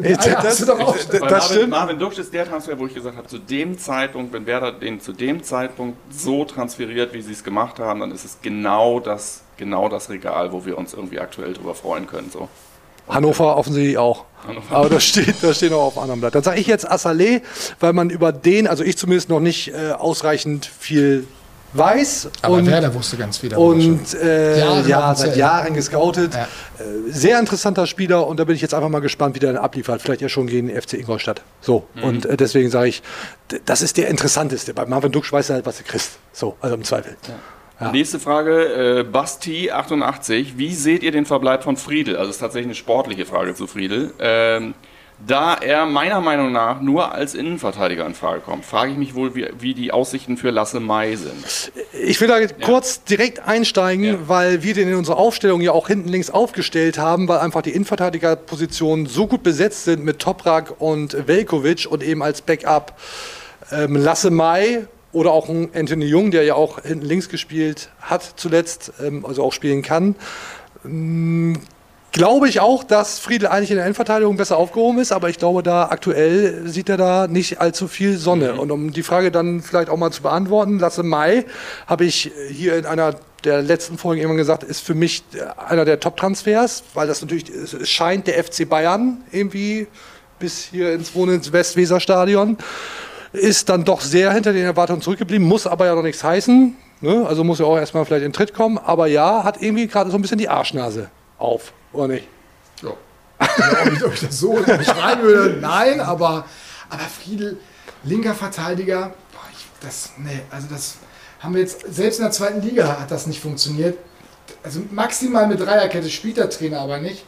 Äh, 0.02 0.14
Eier 0.14 0.40
das- 0.42 0.58
das- 0.58 0.66
Das 0.66 1.20
Marvin, 1.20 1.40
stimmt. 1.40 1.70
Marvin 1.70 1.98
Duxch 1.98 2.18
ist 2.18 2.32
der 2.32 2.46
Transfer, 2.48 2.78
wo 2.78 2.86
ich 2.86 2.94
gesagt 2.94 3.16
habe, 3.16 3.26
zu 3.26 3.38
dem 3.38 3.76
Zeitpunkt, 3.78 4.32
wenn 4.32 4.46
Werder 4.46 4.70
den 4.70 5.00
zu 5.00 5.12
dem 5.12 5.42
Zeitpunkt 5.42 5.98
so 6.12 6.44
transferiert, 6.44 7.12
wie 7.14 7.22
sie 7.22 7.32
es 7.32 7.42
gemacht 7.42 7.80
haben, 7.80 7.98
dann 7.98 8.12
ist 8.12 8.24
es 8.24 8.38
genau 8.40 9.00
das, 9.00 9.40
genau 9.56 9.88
das 9.88 10.08
Regal, 10.08 10.52
wo 10.52 10.64
wir 10.64 10.78
uns 10.78 10.94
irgendwie 10.94 11.18
aktuell 11.18 11.54
drüber 11.54 11.74
freuen 11.74 12.06
können. 12.06 12.30
So. 12.30 12.48
Hannover 13.08 13.56
offensichtlich 13.56 13.98
auch. 13.98 14.24
Aber 14.70 14.88
das 14.88 15.04
steht, 15.04 15.42
das 15.42 15.56
steht 15.56 15.70
noch 15.72 15.80
auf 15.80 15.96
einem 15.96 16.04
anderen 16.04 16.20
Blatt. 16.20 16.34
Dann 16.34 16.42
sage 16.42 16.60
ich 16.60 16.66
jetzt 16.66 16.90
Assalé, 16.90 17.42
weil 17.80 17.92
man 17.92 18.10
über 18.10 18.32
den, 18.32 18.66
also 18.66 18.84
ich 18.84 18.96
zumindest 18.96 19.28
noch 19.28 19.40
nicht 19.40 19.68
äh, 19.68 19.92
ausreichend 19.92 20.66
viel 20.66 21.26
weiß. 21.72 22.28
Aber 22.42 22.56
und 22.56 22.66
Werder 22.66 22.94
wusste 22.94 23.16
ganz 23.16 23.38
viel 23.38 23.50
darüber 23.50 23.68
und 23.68 24.14
äh, 24.14 24.60
Jahre 24.60 24.88
ja, 24.88 25.14
seit 25.14 25.28
Zelt. 25.28 25.36
Jahren 25.36 25.74
gescoutet. 25.74 26.34
Ja. 26.34 26.42
Äh, 26.42 27.10
sehr 27.10 27.38
interessanter 27.38 27.86
Spieler 27.86 28.26
und 28.26 28.38
da 28.38 28.44
bin 28.44 28.54
ich 28.54 28.62
jetzt 28.62 28.74
einfach 28.74 28.88
mal 28.88 29.00
gespannt, 29.00 29.34
wie 29.34 29.40
der 29.40 29.52
dann 29.52 29.62
abliefert. 29.62 30.00
Vielleicht 30.02 30.20
ja 30.20 30.28
schon 30.28 30.46
gegen 30.46 30.68
den 30.68 30.80
FC 30.80 30.94
Ingolstadt. 30.94 31.42
So. 31.60 31.86
Und 32.02 32.26
äh, 32.26 32.36
deswegen 32.36 32.70
sage 32.70 32.88
ich, 32.88 33.02
das 33.64 33.82
ist 33.82 33.96
der 33.96 34.08
interessanteste. 34.08 34.74
Bei 34.74 34.86
Marvin 34.86 35.12
Duck 35.12 35.30
weiß 35.30 35.50
er 35.50 35.56
halt, 35.56 35.66
was 35.66 35.78
er 35.78 35.84
kriegt. 35.84 36.10
So, 36.32 36.56
also 36.60 36.76
im 36.76 36.84
Zweifel. 36.84 37.16
Ja. 37.28 37.34
Nächste 37.92 38.18
Frage, 38.18 39.04
äh, 39.04 39.04
Basti88. 39.10 40.56
Wie 40.56 40.74
seht 40.74 41.02
ihr 41.02 41.12
den 41.12 41.26
Verbleib 41.26 41.62
von 41.62 41.76
Friedel? 41.76 42.16
Also, 42.16 42.30
es 42.30 42.36
ist 42.36 42.40
tatsächlich 42.40 42.68
eine 42.68 42.74
sportliche 42.74 43.26
Frage 43.26 43.54
zu 43.54 43.66
Friedel. 43.66 44.14
Ähm, 44.18 44.74
da 45.26 45.54
er 45.54 45.86
meiner 45.86 46.20
Meinung 46.20 46.52
nach 46.52 46.80
nur 46.82 47.12
als 47.12 47.34
Innenverteidiger 47.34 48.04
in 48.04 48.14
Frage 48.14 48.40
kommt, 48.40 48.66
frage 48.66 48.92
ich 48.92 48.98
mich 48.98 49.14
wohl, 49.14 49.34
wie, 49.34 49.48
wie 49.58 49.72
die 49.72 49.90
Aussichten 49.90 50.36
für 50.36 50.50
Lasse 50.50 50.78
Mai 50.78 51.16
sind. 51.16 51.72
Ich 52.04 52.20
will 52.20 52.28
da 52.28 52.36
kurz 52.62 53.02
direkt 53.04 53.40
einsteigen, 53.46 54.04
Ja. 54.04 54.18
weil 54.26 54.62
wir 54.62 54.74
den 54.74 54.88
in 54.88 54.94
unserer 54.94 55.16
Aufstellung 55.16 55.62
ja 55.62 55.72
auch 55.72 55.88
hinten 55.88 56.10
links 56.10 56.28
aufgestellt 56.28 56.98
haben, 56.98 57.28
weil 57.28 57.38
einfach 57.38 57.62
die 57.62 57.70
Innenverteidigerpositionen 57.70 59.06
so 59.06 59.26
gut 59.26 59.42
besetzt 59.42 59.84
sind 59.84 60.04
mit 60.04 60.18
Toprak 60.18 60.74
und 60.80 61.26
Velkovic 61.26 61.86
und 61.90 62.02
eben 62.02 62.22
als 62.22 62.42
Backup 62.42 62.92
ähm, 63.72 63.96
Lasse 63.96 64.30
Mai 64.30 64.86
oder 65.16 65.32
auch 65.32 65.48
ein 65.48 65.70
Anthony 65.74 66.04
Jung, 66.04 66.30
der 66.30 66.44
ja 66.44 66.54
auch 66.56 66.82
hinten 66.82 67.06
links 67.06 67.30
gespielt 67.30 67.88
hat 68.02 68.34
zuletzt, 68.36 68.92
ähm, 69.02 69.24
also 69.24 69.42
auch 69.42 69.52
spielen 69.52 69.80
kann. 69.80 70.14
Ähm, 70.84 71.58
Glaube 72.12 72.48
ich 72.48 72.60
auch, 72.60 72.82
dass 72.82 73.18
Friedel 73.18 73.48
eigentlich 73.48 73.70
in 73.70 73.76
der 73.76 73.84
Innenverteidigung 73.84 74.38
besser 74.38 74.56
aufgehoben 74.56 74.98
ist, 74.98 75.12
aber 75.12 75.28
ich 75.28 75.36
glaube, 75.36 75.62
da 75.62 75.88
aktuell 75.90 76.66
sieht 76.66 76.88
er 76.88 76.96
da 76.96 77.26
nicht 77.26 77.60
allzu 77.60 77.88
viel 77.88 78.16
Sonne. 78.16 78.54
Und 78.54 78.70
um 78.70 78.90
die 78.90 79.02
Frage 79.02 79.30
dann 79.30 79.60
vielleicht 79.60 79.90
auch 79.90 79.98
mal 79.98 80.10
zu 80.10 80.22
beantworten, 80.22 80.78
Lasse 80.78 81.02
Mai 81.02 81.44
habe 81.86 82.06
ich 82.06 82.32
hier 82.48 82.78
in 82.78 82.86
einer 82.86 83.16
der 83.44 83.60
letzten 83.60 83.98
Folgen 83.98 84.22
irgendwann 84.22 84.38
gesagt, 84.38 84.64
ist 84.64 84.80
für 84.80 84.94
mich 84.94 85.24
einer 85.68 85.84
der 85.84 86.00
Top-Transfers, 86.00 86.84
weil 86.94 87.06
das 87.06 87.20
natürlich, 87.20 87.50
es 87.50 87.88
scheint 87.90 88.26
der 88.28 88.42
FC 88.42 88.66
Bayern 88.66 89.18
irgendwie 89.30 89.86
bis 90.38 90.64
hier 90.64 90.94
ins 90.94 91.14
Wohnen 91.14 91.34
ins 91.34 91.52
Westweserstadion 91.52 92.56
ist 93.32 93.68
dann 93.68 93.84
doch 93.84 94.00
sehr 94.00 94.32
hinter 94.32 94.52
den 94.52 94.64
Erwartungen 94.64 95.02
zurückgeblieben, 95.02 95.46
muss 95.46 95.66
aber 95.66 95.86
ja 95.86 95.94
noch 95.94 96.02
nichts 96.02 96.22
heißen. 96.22 96.76
Ne? 97.00 97.26
Also 97.26 97.44
muss 97.44 97.58
ja 97.58 97.66
auch 97.66 97.76
erstmal 97.76 98.04
vielleicht 98.04 98.24
in 98.24 98.32
Tritt 98.32 98.54
kommen. 98.54 98.78
Aber 98.78 99.06
ja, 99.06 99.44
hat 99.44 99.62
irgendwie 99.62 99.86
gerade 99.86 100.10
so 100.10 100.16
ein 100.16 100.22
bisschen 100.22 100.38
die 100.38 100.48
Arschnase 100.48 101.10
auf, 101.38 101.72
oder 101.92 102.08
nicht? 102.08 102.28
Ja. 102.82 102.90
Ob 104.04 104.14
ich 104.14 104.20
das 104.20 104.38
so 104.38 104.52
beschreiben 104.54 105.22
würde, 105.22 105.58
nein, 105.60 106.00
aber, 106.00 106.46
aber 106.88 107.02
Friedel, 107.02 107.58
linker 108.04 108.34
Verteidiger, 108.34 109.14
boah, 109.32 109.40
ich, 109.52 109.66
das, 109.80 110.12
nee, 110.16 110.40
also 110.50 110.68
das, 110.70 110.96
haben 111.40 111.54
wir 111.54 111.60
jetzt, 111.60 111.82
selbst 111.94 112.18
in 112.18 112.24
der 112.24 112.32
zweiten 112.32 112.62
Liga 112.62 112.98
hat 113.00 113.10
das 113.10 113.26
nicht 113.26 113.40
funktioniert. 113.40 113.98
Also 114.62 114.80
maximal 114.90 115.46
mit 115.46 115.60
Dreierkette 115.60 116.08
spielt 116.08 116.38
der 116.38 116.48
Trainer 116.48 116.80
aber 116.80 116.98
nicht. 116.98 117.24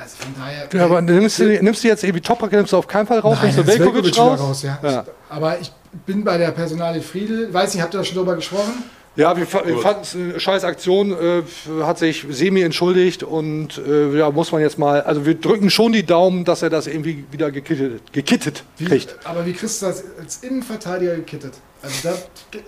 Also 0.00 0.16
von 0.18 0.34
daher. 0.38 0.68
Ja, 0.72 0.84
aber 0.84 1.00
nimmst 1.02 1.38
du, 1.38 1.62
nimmst 1.62 1.84
du 1.84 1.88
jetzt 1.88 2.02
irgendwie 2.04 2.20
Toprak, 2.22 2.52
nimmst 2.52 2.72
du 2.72 2.76
auf 2.76 2.86
keinen 2.86 3.06
Fall 3.06 3.18
raus, 3.20 3.38
Nein, 3.42 3.54
nimmst 3.54 3.58
du 3.58 3.66
Velkovic 3.66 4.04
Velkovic 4.16 4.18
raus? 4.40 4.62
wieder 4.62 4.78
ja. 4.82 4.90
Ja. 4.90 5.04
Aber 5.28 5.58
ich 5.60 5.70
bin 6.06 6.24
bei 6.24 6.38
der 6.38 6.50
Personalie 6.52 7.02
Friedel. 7.02 7.52
Weiß 7.52 7.74
nicht, 7.74 7.82
habt 7.82 7.94
ihr 7.94 7.98
da 7.98 8.04
schon 8.04 8.16
drüber 8.16 8.36
gesprochen? 8.36 8.84
Ja, 9.16 9.36
wir, 9.36 9.42
wir 9.52 9.78
fanden 9.78 10.00
es 10.02 10.14
eine 10.14 10.38
scheiß 10.38 10.62
Aktion, 10.62 11.10
äh, 11.12 11.42
hat 11.82 11.98
sich 11.98 12.24
semi 12.30 12.62
entschuldigt 12.62 13.24
und 13.24 13.76
äh, 13.76 14.16
ja, 14.16 14.30
muss 14.30 14.52
man 14.52 14.60
jetzt 14.62 14.78
mal, 14.78 15.02
also 15.02 15.26
wir 15.26 15.34
drücken 15.34 15.68
schon 15.68 15.92
die 15.92 16.06
Daumen, 16.06 16.44
dass 16.44 16.62
er 16.62 16.70
das 16.70 16.86
irgendwie 16.86 17.24
wieder 17.32 17.50
gekittet, 17.50 18.12
gekittet 18.12 18.62
Wie, 18.78 18.84
kriegt. 18.84 19.16
aber 19.24 19.44
wie 19.44 19.52
kriegst 19.52 19.82
du 19.82 19.86
das 19.86 20.04
als 20.18 20.38
Innenverteidiger 20.44 21.16
gekittet? 21.16 21.54
Also, 21.82 21.96
da, 22.04 22.14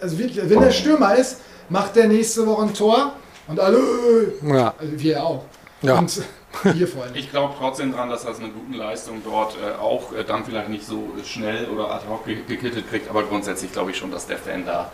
also 0.00 0.18
wirklich, 0.18 0.40
wenn 0.50 0.60
der 0.60 0.72
Stürmer 0.72 1.14
ist, 1.14 1.36
macht 1.68 1.94
der 1.94 2.08
nächste 2.08 2.44
Woche 2.44 2.62
ein 2.62 2.74
Tor 2.74 3.12
und 3.46 3.60
alle, 3.60 3.78
Ja. 4.44 4.74
also 4.76 4.92
wir 4.98 5.22
auch. 5.24 5.44
Ja. 5.82 5.98
Und 6.00 6.22
vor 6.86 7.04
allem. 7.04 7.14
Ich 7.14 7.30
glaube 7.30 7.54
trotzdem 7.58 7.92
dran, 7.92 8.10
dass 8.10 8.24
er 8.24 8.34
eine 8.36 8.48
gute 8.50 8.76
Leistung 8.78 9.22
dort 9.24 9.56
äh, 9.56 9.80
auch 9.80 10.12
äh, 10.12 10.24
dann 10.24 10.44
vielleicht 10.44 10.68
nicht 10.68 10.86
so 10.86 11.10
schnell 11.24 11.66
oder 11.66 11.90
ad 11.90 12.04
hoc 12.08 12.24
ge- 12.26 12.42
gekittet 12.46 12.88
kriegt, 12.90 13.08
aber 13.08 13.22
grundsätzlich 13.24 13.72
glaube 13.72 13.90
ich 13.90 13.96
schon, 13.96 14.10
dass 14.10 14.26
der 14.26 14.38
Fan 14.38 14.64
da 14.66 14.92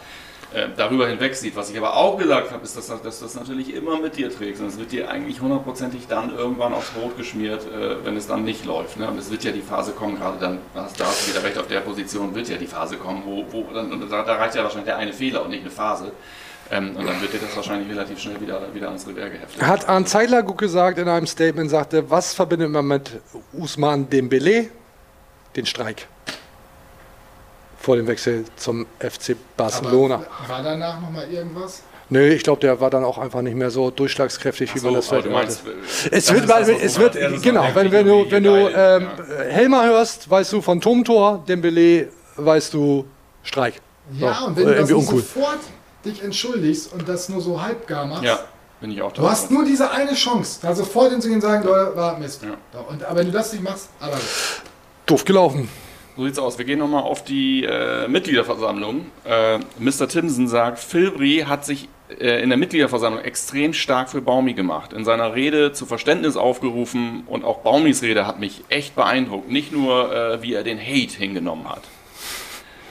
äh, 0.54 0.68
darüber 0.76 1.06
hinweg 1.08 1.34
sieht. 1.34 1.56
Was 1.56 1.68
ich 1.70 1.76
aber 1.76 1.94
auch 1.96 2.16
gesagt 2.16 2.52
habe, 2.52 2.64
ist, 2.64 2.74
dass, 2.76 2.86
dass 2.86 3.18
du 3.18 3.24
das 3.24 3.34
natürlich 3.34 3.74
immer 3.74 4.00
mit 4.00 4.16
dir 4.16 4.30
trägst 4.34 4.62
und 4.62 4.68
es 4.68 4.78
wird 4.78 4.92
dir 4.92 5.10
eigentlich 5.10 5.40
hundertprozentig 5.42 6.06
dann 6.08 6.34
irgendwann 6.34 6.72
aufs 6.72 6.90
Brot 6.90 7.16
geschmiert, 7.18 7.66
äh, 7.70 8.02
wenn 8.04 8.16
es 8.16 8.26
dann 8.26 8.44
nicht 8.44 8.64
läuft. 8.64 8.96
Ne? 8.98 9.08
Und 9.08 9.18
es 9.18 9.30
wird 9.30 9.44
ja 9.44 9.50
die 9.52 9.60
Phase 9.60 9.92
kommen, 9.92 10.16
gerade 10.16 10.38
dann, 10.38 10.58
da 10.74 10.84
hast 10.84 10.98
du 11.28 11.32
wieder 11.34 11.44
recht, 11.44 11.58
auf 11.58 11.66
der 11.66 11.80
Position 11.80 12.34
wird 12.34 12.48
ja 12.48 12.56
die 12.56 12.66
Phase 12.66 12.96
kommen, 12.96 13.22
wo, 13.26 13.44
wo 13.50 13.66
dann, 13.74 14.08
da, 14.08 14.22
da 14.22 14.34
reicht 14.36 14.54
ja 14.54 14.62
wahrscheinlich 14.62 14.86
der 14.86 14.96
eine 14.96 15.12
Fehler 15.12 15.42
und 15.42 15.50
nicht 15.50 15.62
eine 15.62 15.70
Phase. 15.70 16.12
Ähm, 16.70 16.96
und 16.96 17.06
dann 17.06 17.20
wird 17.20 17.32
dir 17.32 17.38
das 17.38 17.56
wahrscheinlich 17.56 17.88
relativ 17.90 18.18
schnell 18.18 18.40
wieder, 18.40 18.60
wieder 18.74 18.88
ans 18.88 19.06
Revier 19.06 19.30
geheftet. 19.30 19.62
Hat 19.62 19.88
Arndt 19.88 20.08
Zeidler 20.08 20.42
gut 20.42 20.58
gesagt 20.58 20.98
in 20.98 21.08
einem 21.08 21.26
Statement, 21.26 21.70
sagte, 21.70 22.10
was 22.10 22.34
verbindet 22.34 22.70
man 22.70 22.86
mit 22.86 23.20
Usman 23.52 24.08
Dembele? 24.10 24.68
Den 25.56 25.64
Streik. 25.64 26.06
Vor 27.78 27.96
dem 27.96 28.06
Wechsel 28.06 28.44
zum 28.56 28.86
FC 28.98 29.34
Barcelona. 29.56 30.16
Aber 30.16 30.48
war 30.48 30.62
danach 30.62 31.00
nochmal 31.00 31.30
irgendwas? 31.30 31.82
Nö, 32.10 32.26
ich 32.28 32.42
glaube, 32.42 32.60
der 32.60 32.80
war 32.80 32.90
dann 32.90 33.04
auch 33.04 33.18
einfach 33.18 33.42
nicht 33.42 33.54
mehr 33.56 33.70
so 33.70 33.90
durchschlagskräftig, 33.90 34.74
wie 34.74 34.80
man 34.80 34.94
das 34.94 35.10
aber 35.12 35.22
vielleicht 35.22 35.34
meinst, 35.34 35.66
äh, 35.66 35.70
Es 36.16 36.26
das 36.26 36.34
wird, 36.34 36.48
das, 36.48 36.68
weil, 36.68 36.76
es 36.76 36.94
du 36.94 37.00
wird, 37.00 37.42
genau, 37.42 37.66
wenn, 37.74 37.92
wenn 37.92 38.06
du, 38.06 38.30
wenn 38.30 38.42
du 38.44 38.50
ähm, 38.68 39.08
Helmer 39.50 39.84
hörst, 39.84 40.28
weißt 40.28 40.52
du 40.54 40.62
von 40.62 40.80
Turmtor, 40.80 41.44
Dembele, 41.46 42.08
weißt 42.36 42.72
du 42.74 43.06
Streik. 43.42 43.80
Ja, 44.18 44.34
So, 44.34 44.46
und 44.46 44.56
wenn 44.56 44.64
du 44.66 44.70
das 44.74 44.90
irgendwie 44.90 44.94
nicht 44.94 45.08
uncool. 45.08 45.20
sofort 45.22 45.58
dich 46.04 46.22
entschuldigst 46.22 46.92
und 46.92 47.08
das 47.08 47.28
nur 47.28 47.40
so 47.40 47.60
halbgar 47.60 48.06
machst, 48.06 48.24
Ja, 48.24 48.38
bin 48.80 48.90
ich 48.90 49.02
auch 49.02 49.12
du 49.12 49.28
hast 49.28 49.50
nur 49.50 49.64
diese 49.64 49.90
eine 49.90 50.14
Chance, 50.14 50.60
da 50.62 50.74
sofort 50.74 51.10
hinzugehen 51.10 51.40
und 51.42 51.46
sagen, 51.48 51.66
Leute, 51.66 51.96
war 51.96 52.18
Mist. 52.18 52.42
Ja. 52.42 52.50
Doch, 52.72 52.88
Und, 52.90 53.04
aber 53.04 53.18
wenn 53.20 53.26
du 53.26 53.32
das 53.32 53.52
nicht 53.52 53.62
machst, 53.64 53.88
aber 54.00 54.16
Doof 55.06 55.24
gelaufen. 55.24 55.68
So 56.16 56.24
sieht's 56.24 56.38
aus. 56.38 56.58
Wir 56.58 56.64
gehen 56.64 56.80
nochmal 56.80 57.04
auf 57.04 57.22
die 57.22 57.62
äh, 57.64 58.08
Mitgliederversammlung. 58.08 59.06
Äh, 59.24 59.58
Mr. 59.78 60.08
Timson 60.08 60.48
sagt, 60.48 60.80
Filbri 60.80 61.44
hat 61.48 61.64
sich 61.64 61.88
äh, 62.18 62.42
in 62.42 62.48
der 62.48 62.58
Mitgliederversammlung 62.58 63.22
extrem 63.22 63.72
stark 63.72 64.10
für 64.10 64.20
Baumi 64.20 64.52
gemacht. 64.54 64.92
In 64.92 65.04
seiner 65.04 65.34
Rede 65.34 65.72
zu 65.72 65.86
Verständnis 65.86 66.36
aufgerufen 66.36 67.22
und 67.26 67.44
auch 67.44 67.58
Baumis 67.58 68.02
Rede 68.02 68.26
hat 68.26 68.40
mich 68.40 68.64
echt 68.68 68.96
beeindruckt. 68.96 69.48
Nicht 69.48 69.70
nur, 69.72 70.12
äh, 70.12 70.42
wie 70.42 70.54
er 70.54 70.64
den 70.64 70.80
Hate 70.80 71.16
hingenommen 71.16 71.68
hat, 71.68 71.82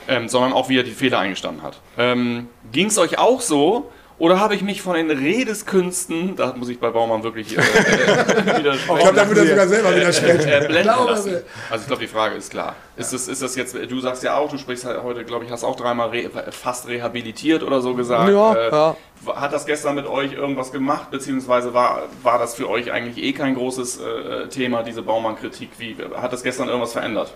ähm, 0.07 0.27
sondern 0.29 0.53
auch, 0.53 0.69
wie 0.69 0.77
er 0.79 0.83
die 0.83 0.91
Fehler 0.91 1.19
eingestanden 1.19 1.63
hat. 1.63 1.79
Ähm, 1.97 2.47
ging's 2.71 2.97
euch 2.97 3.17
auch 3.17 3.41
so? 3.41 3.89
Oder 4.19 4.39
habe 4.39 4.55
ich 4.55 4.63
mich 4.63 4.81
von 4.81 4.95
den 4.95 5.11
Redeskünsten, 5.11 6.35
da 6.35 6.53
muss 6.55 6.69
ich 6.69 6.79
bei 6.79 6.89
Baumann 6.89 7.21
wirklich 7.21 7.55
äh, 7.55 7.61
äh, 7.61 8.57
widersprechen, 8.57 8.97
ich 8.97 9.03
glaube, 9.03 9.15
da 9.15 9.27
würde 9.27 9.41
er 9.41 9.47
sogar 9.47 9.67
selber 9.67 9.95
widersprechen. 9.95 10.49
äh, 10.49 10.81
lassen. 10.81 11.31
mir. 11.31 11.43
Also 11.69 11.81
ich 11.83 11.87
glaube, 11.87 12.01
die 12.01 12.07
Frage 12.07 12.33
ist 12.35 12.49
klar. 12.49 12.75
Ist, 12.95 13.13
das, 13.13 13.27
ist 13.27 13.43
das 13.43 13.55
jetzt, 13.55 13.75
du 13.75 13.99
sagst 13.99 14.23
ja 14.23 14.35
auch, 14.35 14.49
du 14.49 14.57
sprichst 14.57 14.85
halt 14.85 15.03
heute, 15.03 15.23
glaube 15.23 15.45
ich, 15.45 15.51
hast 15.51 15.63
auch 15.63 15.75
dreimal 15.75 16.09
re, 16.09 16.31
fast 16.49 16.87
rehabilitiert 16.87 17.61
oder 17.61 17.79
so 17.81 17.93
gesagt. 17.93 18.31
Ja, 18.31 18.53
Äh, 18.55 18.71
ja. 18.71 18.95
Hat 19.35 19.53
das 19.53 19.67
gestern 19.67 19.93
mit 19.93 20.07
euch 20.07 20.33
irgendwas 20.33 20.71
gemacht, 20.71 21.11
beziehungsweise 21.11 21.75
war, 21.75 22.03
war 22.23 22.39
das 22.39 22.55
für 22.55 22.67
euch 22.69 22.91
eigentlich 22.91 23.23
eh 23.23 23.33
kein 23.33 23.53
großes 23.53 23.99
äh, 23.99 24.47
Thema, 24.47 24.81
diese 24.81 25.03
Baumann-Kritik? 25.03 25.69
Wie, 25.77 25.95
hat 26.15 26.33
das 26.33 26.41
gestern 26.41 26.69
irgendwas 26.69 26.93
verändert? 26.93 27.35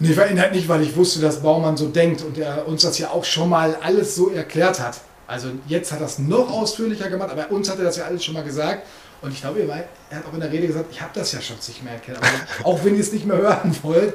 Nee, 0.00 0.12
verändert 0.12 0.52
nicht, 0.52 0.68
weil 0.68 0.82
ich 0.82 0.94
wusste, 0.96 1.20
dass 1.20 1.42
Baumann 1.42 1.76
so 1.76 1.88
denkt 1.88 2.22
und 2.22 2.38
er 2.38 2.66
uns 2.68 2.82
das 2.82 2.98
ja 2.98 3.10
auch 3.10 3.24
schon 3.24 3.48
mal 3.48 3.76
alles 3.82 4.14
so 4.14 4.30
erklärt 4.30 4.78
hat. 4.80 5.00
Also 5.26 5.48
jetzt 5.66 5.90
hat 5.92 6.00
er 6.00 6.06
es 6.06 6.18
noch 6.18 6.50
ausführlicher 6.50 7.10
gemacht, 7.10 7.30
aber 7.30 7.50
uns 7.50 7.68
hat 7.68 7.78
er 7.78 7.84
das 7.84 7.96
ja 7.96 8.04
alles 8.04 8.24
schon 8.24 8.34
mal 8.34 8.44
gesagt. 8.44 8.86
Und 9.20 9.32
ich 9.32 9.40
glaube, 9.40 9.60
er 9.60 10.16
hat 10.16 10.24
auch 10.26 10.32
in 10.34 10.40
der 10.40 10.52
Rede 10.52 10.68
gesagt, 10.68 10.86
ich 10.92 11.00
habe 11.00 11.10
das 11.14 11.32
ja 11.32 11.40
schon 11.40 11.56
nicht 11.56 11.82
mehr 11.82 11.94
erklärt. 11.94 12.20
Auch 12.62 12.84
wenn 12.84 12.94
ihr 12.94 13.00
es 13.00 13.12
nicht 13.12 13.26
mehr 13.26 13.36
hören 13.36 13.76
wollt. 13.82 14.14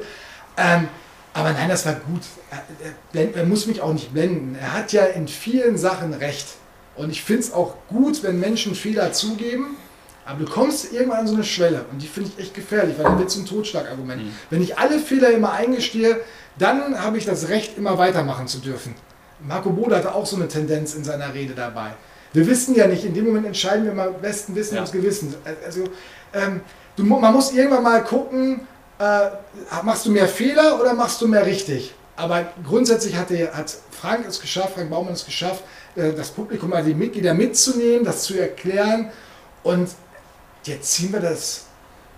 Ähm, 0.56 0.88
aber 1.34 1.52
nein, 1.52 1.68
das 1.68 1.84
war 1.84 1.92
gut. 1.92 2.22
Er, 2.50 2.56
er, 2.86 2.92
blend- 3.12 3.36
er 3.36 3.44
muss 3.44 3.66
mich 3.66 3.82
auch 3.82 3.92
nicht 3.92 4.14
blenden. 4.14 4.56
Er 4.58 4.72
hat 4.72 4.92
ja 4.94 5.04
in 5.04 5.28
vielen 5.28 5.76
Sachen 5.76 6.14
recht. 6.14 6.46
Und 6.96 7.10
ich 7.10 7.22
finde 7.22 7.42
es 7.42 7.52
auch 7.52 7.74
gut, 7.90 8.22
wenn 8.22 8.40
Menschen 8.40 8.74
Fehler 8.74 9.12
zugeben. 9.12 9.76
Aber 10.26 10.44
du 10.44 10.50
kommst 10.50 10.92
irgendwann 10.92 11.20
an 11.20 11.26
so 11.26 11.34
eine 11.34 11.44
Schwelle 11.44 11.84
und 11.92 12.00
die 12.00 12.06
finde 12.06 12.30
ich 12.34 12.42
echt 12.42 12.54
gefährlich, 12.54 12.96
weil 12.96 13.04
dann 13.04 13.18
wird 13.18 13.28
es 13.28 13.36
ein 13.36 13.44
Totschlagargument. 13.46 14.22
Wenn 14.50 14.62
ich 14.62 14.78
alle 14.78 14.98
Fehler 14.98 15.30
immer 15.30 15.52
eingestehe, 15.52 16.20
dann 16.58 16.98
habe 17.02 17.18
ich 17.18 17.26
das 17.26 17.48
Recht, 17.48 17.76
immer 17.76 17.98
weitermachen 17.98 18.46
zu 18.48 18.58
dürfen. 18.58 18.94
Marco 19.46 19.70
Bode 19.70 19.96
hatte 19.96 20.14
auch 20.14 20.24
so 20.24 20.36
eine 20.36 20.48
Tendenz 20.48 20.94
in 20.94 21.04
seiner 21.04 21.34
Rede 21.34 21.54
dabei. 21.54 21.94
Wir 22.32 22.46
wissen 22.46 22.74
ja 22.74 22.86
nicht, 22.86 23.04
in 23.04 23.12
dem 23.14 23.26
Moment 23.26 23.46
entscheiden 23.46 23.84
wir 23.84 23.92
mal 23.92 24.10
besten 24.12 24.54
Wissen 24.54 24.74
Ja. 24.74 24.80
ums 24.80 24.92
Gewissen. 24.92 25.34
Also, 25.64 25.84
ähm, 26.32 26.62
du, 26.96 27.04
man 27.04 27.32
muss 27.32 27.52
irgendwann 27.52 27.82
mal 27.82 28.02
gucken, 28.02 28.60
äh, 28.98 29.28
machst 29.82 30.06
du 30.06 30.10
mehr 30.10 30.26
Fehler 30.28 30.80
oder 30.80 30.94
machst 30.94 31.20
du 31.20 31.28
mehr 31.28 31.44
richtig? 31.44 31.94
Aber 32.16 32.46
grundsätzlich 32.66 33.16
hat, 33.16 33.30
der, 33.30 33.52
hat 33.54 33.76
Frank 33.90 34.24
es 34.26 34.40
geschafft, 34.40 34.74
Frank 34.74 34.88
Baumann 34.90 35.12
es 35.12 35.24
geschafft, 35.24 35.64
äh, 35.96 36.12
das 36.12 36.30
Publikum, 36.30 36.72
also 36.72 36.88
die 36.88 36.94
Mitglieder 36.94 37.34
mitzunehmen, 37.34 38.04
das 38.04 38.22
zu 38.22 38.38
erklären. 38.38 39.10
Und 39.62 39.88
jetzt 40.66 40.92
ziehen 40.92 41.12
wir 41.12 41.20
das, 41.20 41.66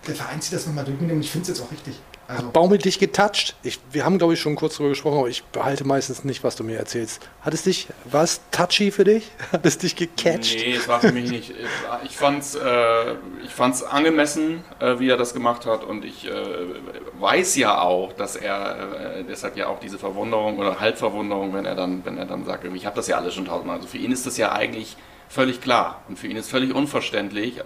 der 0.06 0.14
Verein 0.14 0.40
zieht 0.40 0.54
das 0.54 0.66
nochmal 0.66 0.84
durch 0.84 0.98
und 1.00 1.20
ich 1.20 1.30
finde 1.30 1.42
es 1.50 1.58
jetzt 1.58 1.66
auch 1.66 1.72
richtig. 1.72 2.00
Also, 2.28 2.50
Baumel 2.50 2.78
dich 2.78 2.98
getoucht? 2.98 3.54
Ich, 3.62 3.78
wir 3.92 4.04
haben, 4.04 4.18
glaube 4.18 4.34
ich, 4.34 4.40
schon 4.40 4.56
kurz 4.56 4.74
darüber 4.74 4.88
gesprochen, 4.90 5.18
aber 5.18 5.28
ich 5.28 5.44
behalte 5.44 5.84
meistens 5.84 6.24
nicht, 6.24 6.42
was 6.42 6.56
du 6.56 6.64
mir 6.64 6.76
erzählst. 6.76 7.20
Hat 7.40 7.54
es 7.54 7.62
dich, 7.62 7.86
war 8.04 8.24
es 8.24 8.40
touchy 8.50 8.90
für 8.90 9.04
dich? 9.04 9.30
Hat 9.52 9.64
es 9.64 9.78
dich 9.78 9.94
gecatcht? 9.94 10.56
Nee, 10.56 10.74
es 10.74 10.88
war 10.88 11.00
für 11.00 11.12
mich 11.12 11.30
nicht. 11.30 11.54
Ich 12.04 12.16
fand's, 12.16 12.56
äh, 12.56 13.12
ich 13.44 13.52
fand's 13.54 13.84
angemessen, 13.84 14.64
äh, 14.80 14.98
wie 14.98 15.08
er 15.08 15.16
das 15.16 15.34
gemacht 15.34 15.66
hat. 15.66 15.84
Und 15.84 16.04
ich 16.04 16.26
äh, 16.26 16.32
weiß 17.20 17.54
ja 17.56 17.80
auch, 17.80 18.12
dass 18.12 18.34
er 18.34 19.18
äh, 19.18 19.24
deshalb 19.24 19.56
ja 19.56 19.68
auch 19.68 19.78
diese 19.78 19.98
Verwunderung 19.98 20.58
oder 20.58 20.80
Halbverwunderung, 20.80 21.54
wenn 21.54 21.64
er 21.64 21.76
dann, 21.76 22.04
wenn 22.04 22.18
er 22.18 22.26
dann 22.26 22.44
sagt, 22.44 22.64
ich 22.64 22.86
habe 22.86 22.96
das 22.96 23.06
ja 23.06 23.18
alles 23.18 23.34
schon 23.34 23.44
tausendmal. 23.44 23.76
Also 23.76 23.86
für 23.86 23.98
ihn 23.98 24.10
ist 24.10 24.26
das 24.26 24.36
ja 24.36 24.50
eigentlich 24.50 24.96
völlig 25.28 25.60
klar 25.60 26.02
und 26.08 26.18
für 26.18 26.26
ihn 26.28 26.36
ist 26.36 26.50
völlig 26.50 26.74
unverständlich. 26.74 27.60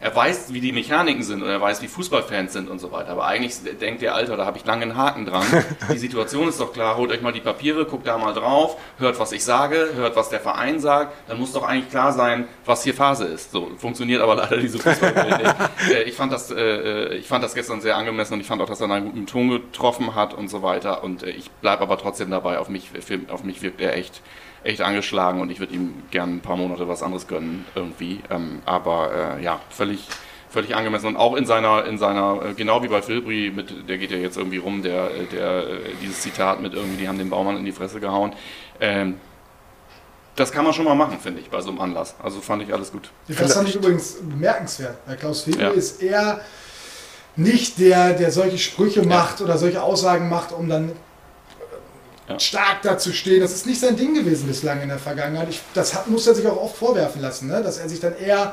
Er 0.00 0.14
weiß, 0.14 0.52
wie 0.52 0.60
die 0.60 0.72
Mechaniken 0.72 1.22
sind 1.22 1.42
und 1.42 1.48
er 1.48 1.60
weiß, 1.60 1.82
wie 1.82 1.88
Fußballfans 1.88 2.52
sind 2.52 2.68
und 2.68 2.78
so 2.78 2.92
weiter. 2.92 3.10
Aber 3.10 3.26
eigentlich 3.26 3.54
denkt 3.80 4.02
der 4.02 4.14
Alter, 4.14 4.36
da 4.36 4.44
habe 4.44 4.58
ich 4.58 4.64
lange 4.64 4.82
einen 4.82 4.96
Haken 4.96 5.24
dran. 5.26 5.44
Die 5.92 5.98
Situation 5.98 6.48
ist 6.48 6.60
doch 6.60 6.72
klar. 6.72 6.96
Holt 6.96 7.10
euch 7.10 7.22
mal 7.22 7.32
die 7.32 7.40
Papiere, 7.40 7.86
guckt 7.86 8.06
da 8.06 8.18
mal 8.18 8.32
drauf, 8.34 8.76
hört, 8.98 9.18
was 9.18 9.32
ich 9.32 9.44
sage, 9.44 9.90
hört, 9.94 10.14
was 10.16 10.28
der 10.28 10.40
Verein 10.40 10.78
sagt. 10.80 11.14
Dann 11.28 11.38
muss 11.38 11.52
doch 11.52 11.62
eigentlich 11.62 11.90
klar 11.90 12.12
sein, 12.12 12.46
was 12.64 12.84
hier 12.84 12.94
Phase 12.94 13.24
ist. 13.24 13.50
So 13.52 13.70
funktioniert 13.78 14.20
aber 14.20 14.36
leider 14.36 14.58
diese 14.58 14.78
Fußballwelt 14.78 15.38
nicht. 15.42 15.54
Äh, 15.92 16.02
Ich 16.04 16.14
fand 16.14 16.32
das, 16.32 16.50
äh, 16.50 17.14
ich 17.14 17.26
fand 17.26 17.42
das 17.44 17.54
gestern 17.54 17.80
sehr 17.80 17.96
angemessen 17.96 18.34
und 18.34 18.40
ich 18.40 18.46
fand 18.46 18.60
auch, 18.62 18.66
dass 18.68 18.80
er 18.80 18.90
einen 18.90 19.06
guten 19.06 19.26
Ton 19.26 19.48
getroffen 19.50 20.14
hat 20.14 20.34
und 20.34 20.48
so 20.48 20.62
weiter. 20.62 21.02
Und 21.02 21.22
äh, 21.22 21.30
ich 21.30 21.50
bleibe 21.50 21.82
aber 21.82 21.98
trotzdem 21.98 22.30
dabei. 22.30 22.58
Auf 22.58 22.68
mich, 22.68 22.90
auf 23.28 23.42
mich 23.44 23.62
wirkt 23.62 23.80
er 23.80 23.96
echt 23.96 24.20
echt 24.66 24.80
angeschlagen 24.80 25.40
und 25.40 25.50
ich 25.50 25.60
würde 25.60 25.74
ihm 25.74 25.94
gern 26.10 26.36
ein 26.36 26.40
paar 26.40 26.56
Monate 26.56 26.88
was 26.88 27.02
anderes 27.02 27.26
gönnen 27.28 27.64
irgendwie. 27.74 28.20
Ähm, 28.30 28.60
aber 28.64 29.36
äh, 29.38 29.42
ja, 29.42 29.60
völlig, 29.70 30.06
völlig 30.50 30.74
angemessen 30.74 31.06
und 31.06 31.16
auch 31.16 31.34
in 31.34 31.46
seiner, 31.46 31.84
in 31.84 31.98
seiner, 31.98 32.40
äh, 32.44 32.54
genau 32.54 32.82
wie 32.82 32.88
bei 32.88 33.02
Filbri, 33.02 33.52
mit, 33.54 33.88
der 33.88 33.98
geht 33.98 34.10
ja 34.10 34.16
jetzt 34.18 34.36
irgendwie 34.36 34.58
rum, 34.58 34.82
der, 34.82 35.08
der 35.32 35.68
äh, 35.68 35.78
dieses 36.02 36.20
Zitat 36.20 36.60
mit 36.60 36.74
irgendwie, 36.74 36.96
die 36.96 37.08
haben 37.08 37.18
den 37.18 37.30
Baumann 37.30 37.56
in 37.56 37.64
die 37.64 37.72
Fresse 37.72 38.00
gehauen. 38.00 38.32
Ähm, 38.80 39.14
das 40.34 40.52
kann 40.52 40.64
man 40.64 40.74
schon 40.74 40.84
mal 40.84 40.94
machen, 40.94 41.18
finde 41.18 41.40
ich, 41.40 41.48
bei 41.48 41.60
so 41.62 41.70
einem 41.70 41.80
Anlass. 41.80 42.14
Also 42.22 42.40
fand 42.40 42.62
ich 42.62 42.72
alles 42.72 42.92
gut. 42.92 43.10
Das 43.28 43.54
fand 43.54 43.68
ich 43.68 43.76
übrigens 43.76 44.16
bemerkenswert. 44.20 44.98
Herr 45.06 45.16
Klaus 45.16 45.42
Febel 45.42 45.62
Ja. 45.62 45.70
ist 45.70 46.02
eher 46.02 46.40
nicht 47.36 47.78
der, 47.78 48.12
der 48.14 48.30
solche 48.30 48.58
Sprüche 48.58 49.02
macht 49.02 49.40
oder 49.40 49.56
solche 49.56 49.82
Aussagen 49.82 50.28
macht, 50.28 50.52
um 50.52 50.68
dann 50.68 50.92
Ja. 52.28 52.40
stark 52.40 52.82
dazu 52.82 53.12
stehen. 53.12 53.40
Das 53.40 53.52
ist 53.52 53.66
nicht 53.66 53.80
sein 53.80 53.96
Ding 53.96 54.14
gewesen 54.14 54.48
bislang 54.48 54.80
in 54.82 54.88
der 54.88 54.98
Vergangenheit. 54.98 55.48
Ich, 55.48 55.60
das 55.74 55.94
hat, 55.94 56.08
muss 56.08 56.26
er 56.26 56.34
sich 56.34 56.46
auch 56.46 56.60
oft 56.60 56.76
vorwerfen 56.76 57.22
lassen, 57.22 57.46
ne? 57.48 57.62
dass 57.62 57.78
er 57.78 57.88
sich 57.88 58.00
dann 58.00 58.16
eher 58.16 58.52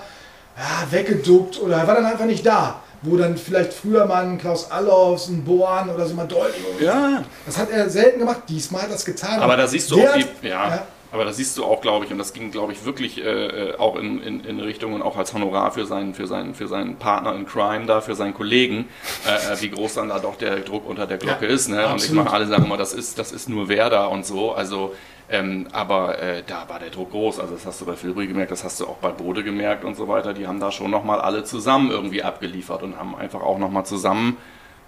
ja, 0.56 0.88
weggeduckt 0.92 1.60
oder 1.60 1.78
er 1.78 1.88
war 1.88 1.96
dann 1.96 2.06
einfach 2.06 2.26
nicht 2.26 2.46
da. 2.46 2.82
Wo 3.02 3.18
dann 3.18 3.36
vielleicht 3.36 3.74
früher 3.74 4.06
mal 4.06 4.24
ein 4.24 4.38
Klaus 4.38 4.72
Allofs, 4.72 5.28
ein 5.28 5.44
Boan 5.44 5.90
oder 5.90 6.06
so 6.06 6.14
mal 6.14 6.26
deutlich. 6.28 6.64
Ja, 6.80 7.24
Das 7.46 7.58
hat 7.58 7.70
er 7.70 7.90
selten 7.90 8.20
gemacht. 8.20 8.44
Diesmal 8.48 8.84
hat 8.84 8.90
er 8.90 8.94
das 8.94 9.04
getan. 9.04 9.42
aber 9.42 9.58
da 9.58 9.68
siehst 9.68 9.92
du 9.92 9.96
auch 9.96 10.14
die, 10.14 10.48
ja, 10.48 10.70
ja. 10.70 10.88
Aber 11.14 11.26
das 11.26 11.38
siehst 11.38 11.56
du 11.60 11.64
auch, 11.64 11.80
glaube 11.80 12.06
ich, 12.06 12.12
und 12.12 12.18
das 12.18 12.34
ging, 12.34 12.50
glaube 12.50 12.74
ich, 12.74 12.86
wirklich 12.86 13.24
äh, 13.24 13.30
äh, 13.30 13.78
auch 13.78 13.96
in, 13.98 14.20
in, 14.20 14.44
in 14.44 14.60
Richtung 14.60 14.94
und 14.94 15.04
auch 15.04 15.16
als 15.16 15.32
Honorar 15.32 15.72
für 15.72 15.86
seinen, 15.86 16.16
für 16.16 16.26
seinen, 16.26 16.56
für 16.56 16.68
seinen 16.68 16.96
Partner 16.96 17.36
in 17.36 17.46
Crime 17.46 17.86
da, 17.86 18.02
für 18.02 18.16
seinen 18.16 18.34
Kollegen, 18.34 18.90
äh, 19.28 19.54
äh 19.54 19.62
wie 19.62 19.70
groß 19.70 19.94
dann 19.94 20.10
da 20.10 20.18
doch 20.18 20.38
der 20.38 20.62
Druck 20.62 20.90
unter 20.90 21.06
der 21.06 21.20
Glocke 21.20 21.46
ja, 21.46 21.54
ist. 21.54 21.70
Ne? 21.70 21.88
Und 21.88 22.04
ich 22.04 22.12
meine, 22.12 22.32
alle 22.32 22.48
sagen 22.48 22.66
immer, 22.66 22.78
das 22.78 22.94
ist, 22.94 23.20
das 23.20 23.32
ist 23.32 23.48
nur 23.48 23.70
Werder 23.70 24.10
und 24.10 24.26
so. 24.26 24.54
Also 24.54 24.96
ähm, 25.30 25.68
aber 25.72 26.20
äh, 26.20 26.44
da 26.46 26.68
war 26.68 26.80
der 26.80 26.90
Druck 26.90 27.12
groß. 27.12 27.40
Also 27.40 27.54
das 27.54 27.66
hast 27.66 27.82
du 27.82 27.86
bei 27.86 27.96
Filbri 27.96 28.28
gemerkt, 28.28 28.52
das 28.52 28.64
hast 28.64 28.80
du 28.80 28.88
auch 28.88 28.98
bei 28.98 29.10
Bode 29.10 29.44
gemerkt 29.44 29.86
und 29.86 29.96
so 29.96 30.08
weiter. 30.08 30.34
Die 30.34 30.48
haben 30.48 30.60
da 30.60 30.72
schon 30.72 30.92
nochmal 30.92 31.22
alle 31.22 31.44
zusammen 31.44 31.92
irgendwie 31.92 32.24
abgeliefert 32.24 32.84
und 32.84 32.98
haben 32.98 33.16
einfach 33.16 33.42
auch 33.42 33.60
nochmal 33.60 33.86
zusammen 33.86 34.38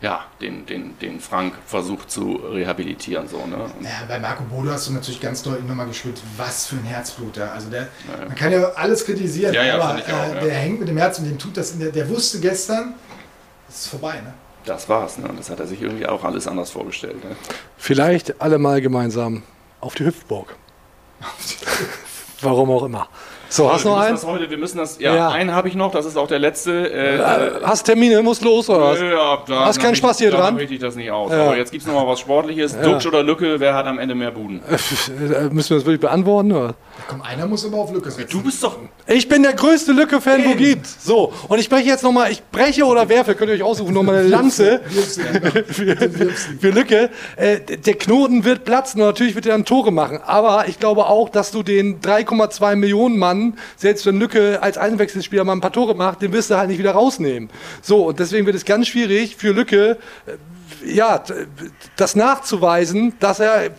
ja, 0.01 0.25
den, 0.41 0.65
den, 0.65 0.97
den 0.99 1.19
Frank 1.19 1.53
versucht 1.65 2.11
zu 2.11 2.35
rehabilitieren. 2.35 3.27
So, 3.27 3.45
ne? 3.45 3.69
Ja, 3.81 3.89
bei 4.07 4.19
Marco 4.19 4.43
Bodo 4.43 4.71
hast 4.71 4.87
du 4.87 4.93
natürlich 4.93 5.21
ganz 5.21 5.41
deutlich 5.41 5.65
nochmal 5.65 5.87
gespürt, 5.87 6.21
was 6.37 6.67
für 6.67 6.75
ein 6.75 6.83
Herzbluter. 6.83 7.51
Also 7.51 7.69
der, 7.69 7.81
ja. 7.81 8.25
man 8.27 8.35
kann 8.35 8.51
ja 8.51 8.63
alles 8.75 9.05
kritisieren, 9.05 9.53
ja, 9.53 9.75
aber 9.75 9.95
auch, 9.95 10.35
äh, 10.35 10.41
der 10.41 10.53
hängt 10.53 10.79
mit 10.79 10.89
dem 10.89 10.97
Herzen, 10.97 11.25
dem 11.25 11.39
tut 11.39 11.57
das, 11.57 11.77
der, 11.77 11.91
der 11.91 12.09
wusste 12.09 12.39
gestern, 12.39 12.95
es 13.69 13.81
ist 13.81 13.87
vorbei. 13.87 14.21
Ne? 14.21 14.33
Das 14.65 14.89
war's. 14.89 15.17
Ne? 15.17 15.27
Und 15.27 15.39
das 15.39 15.49
hat 15.49 15.59
er 15.59 15.67
sich 15.67 15.81
irgendwie 15.81 16.05
auch 16.05 16.23
alles 16.23 16.47
anders 16.47 16.71
vorgestellt. 16.71 17.23
Ne? 17.23 17.35
Vielleicht 17.77 18.41
alle 18.41 18.57
mal 18.57 18.81
gemeinsam 18.81 19.43
auf 19.79 19.95
die 19.95 20.05
Hüftburg. 20.05 20.55
Warum 22.41 22.69
auch 22.69 22.83
immer. 22.83 23.07
So, 23.55 23.71
hast 23.71 23.85
du 23.85 23.89
noch 23.89 23.99
einen? 23.99 24.21
Heute, 24.21 24.49
wir 24.49 24.57
müssen 24.57 24.79
das, 24.79 24.99
ja, 24.99 25.15
ja. 25.15 25.29
einen 25.29 25.53
habe 25.53 25.69
ich 25.69 25.75
noch, 25.75 25.89
das 25.89 26.05
ist 26.05 26.17
auch 26.17 26.27
der 26.27 26.39
letzte. 26.39 26.91
Äh, 26.91 27.15
äh 27.15 27.51
hast 27.63 27.83
Termine, 27.83 28.21
muss 28.21 28.41
los 28.41 28.69
oder 28.69 28.81
was? 28.81 28.99
Ja, 28.99 29.37
da, 29.47 29.65
hast 29.65 29.79
keinen 29.79 29.95
Spaß 29.95 30.17
hier 30.17 30.31
da 30.31 30.37
dran? 30.37 30.59
Ich 30.59 30.77
das 30.77 30.97
nicht 30.97 31.09
aus. 31.09 31.31
Ja. 31.31 31.45
Aber 31.45 31.57
jetzt 31.57 31.71
gibt 31.71 31.81
es 31.81 31.87
noch 31.87 31.95
mal 31.95 32.05
was 32.05 32.19
Sportliches. 32.19 32.73
Ja. 32.73 32.81
Duxch 32.81 33.05
oder 33.07 33.23
Lücke, 33.23 33.61
wer 33.61 33.73
hat 33.73 33.85
am 33.85 33.97
Ende 33.97 34.13
mehr 34.13 34.31
Buden? 34.31 34.61
Äh, 34.67 35.49
müssen 35.51 35.69
wir 35.69 35.77
das 35.77 35.85
wirklich 35.85 36.01
beantworten? 36.01 36.51
Oder? 36.51 36.75
Komm, 37.07 37.21
einer 37.21 37.47
muss 37.47 37.65
aber 37.65 37.77
auf 37.77 37.93
Lücke 37.93 38.11
setzen. 38.11 38.29
Du 38.29 38.43
bist 38.43 38.61
doch. 38.61 38.77
Ich 39.07 39.27
bin 39.27 39.43
der 39.43 39.53
größte 39.53 39.91
Lücke-Fan, 39.91 40.45
wo 40.45 40.55
gibt. 40.55 40.87
So, 40.87 41.31
und 41.47 41.59
ich 41.59 41.69
breche 41.69 41.87
jetzt 41.87 42.01
nochmal, 42.03 42.31
ich 42.31 42.41
breche 42.51 42.85
oder 42.85 43.07
werfe, 43.07 43.35
könnt 43.35 43.49
ihr 43.49 43.55
euch 43.55 43.61
aussuchen, 43.61 43.93
nochmal 43.93 44.15
eine 44.15 44.27
Lanze 44.27 44.81
für, 45.67 45.95
für 45.95 46.69
Lücke. 46.71 47.11
Äh, 47.35 47.59
der 47.59 47.93
Knoten 47.93 48.43
wird 48.45 48.65
platzen 48.65 49.01
und 49.01 49.07
natürlich 49.07 49.35
wird 49.35 49.45
er 49.45 49.51
dann 49.51 49.63
Tore 49.63 49.91
machen. 49.91 50.19
Aber 50.25 50.67
ich 50.67 50.79
glaube 50.79 51.05
auch, 51.05 51.29
dass 51.29 51.51
du 51.51 51.61
den 51.61 52.01
3,2 52.01 52.75
Millionen 52.75 53.19
Mann, 53.19 53.59
selbst 53.77 54.07
wenn 54.07 54.17
Lücke 54.17 54.63
als 54.63 54.79
Einwechselspieler 54.79 55.43
mal 55.43 55.53
ein 55.53 55.61
paar 55.61 55.71
Tore 55.73 55.93
macht, 55.93 56.23
den 56.23 56.33
wirst 56.33 56.49
du 56.49 56.57
halt 56.57 56.69
nicht 56.69 56.79
wieder 56.79 56.93
rausnehmen. 56.93 57.51
So, 57.83 58.07
und 58.07 58.19
deswegen 58.19 58.47
wird 58.47 58.55
es 58.55 58.65
ganz 58.65 58.87
schwierig 58.87 59.35
für 59.35 59.51
Lücke, 59.51 59.97
äh, 60.25 60.31
ja, 60.83 61.23
das 61.95 62.15
nachzuweisen, 62.15 63.13
dass 63.19 63.39
er 63.39 63.69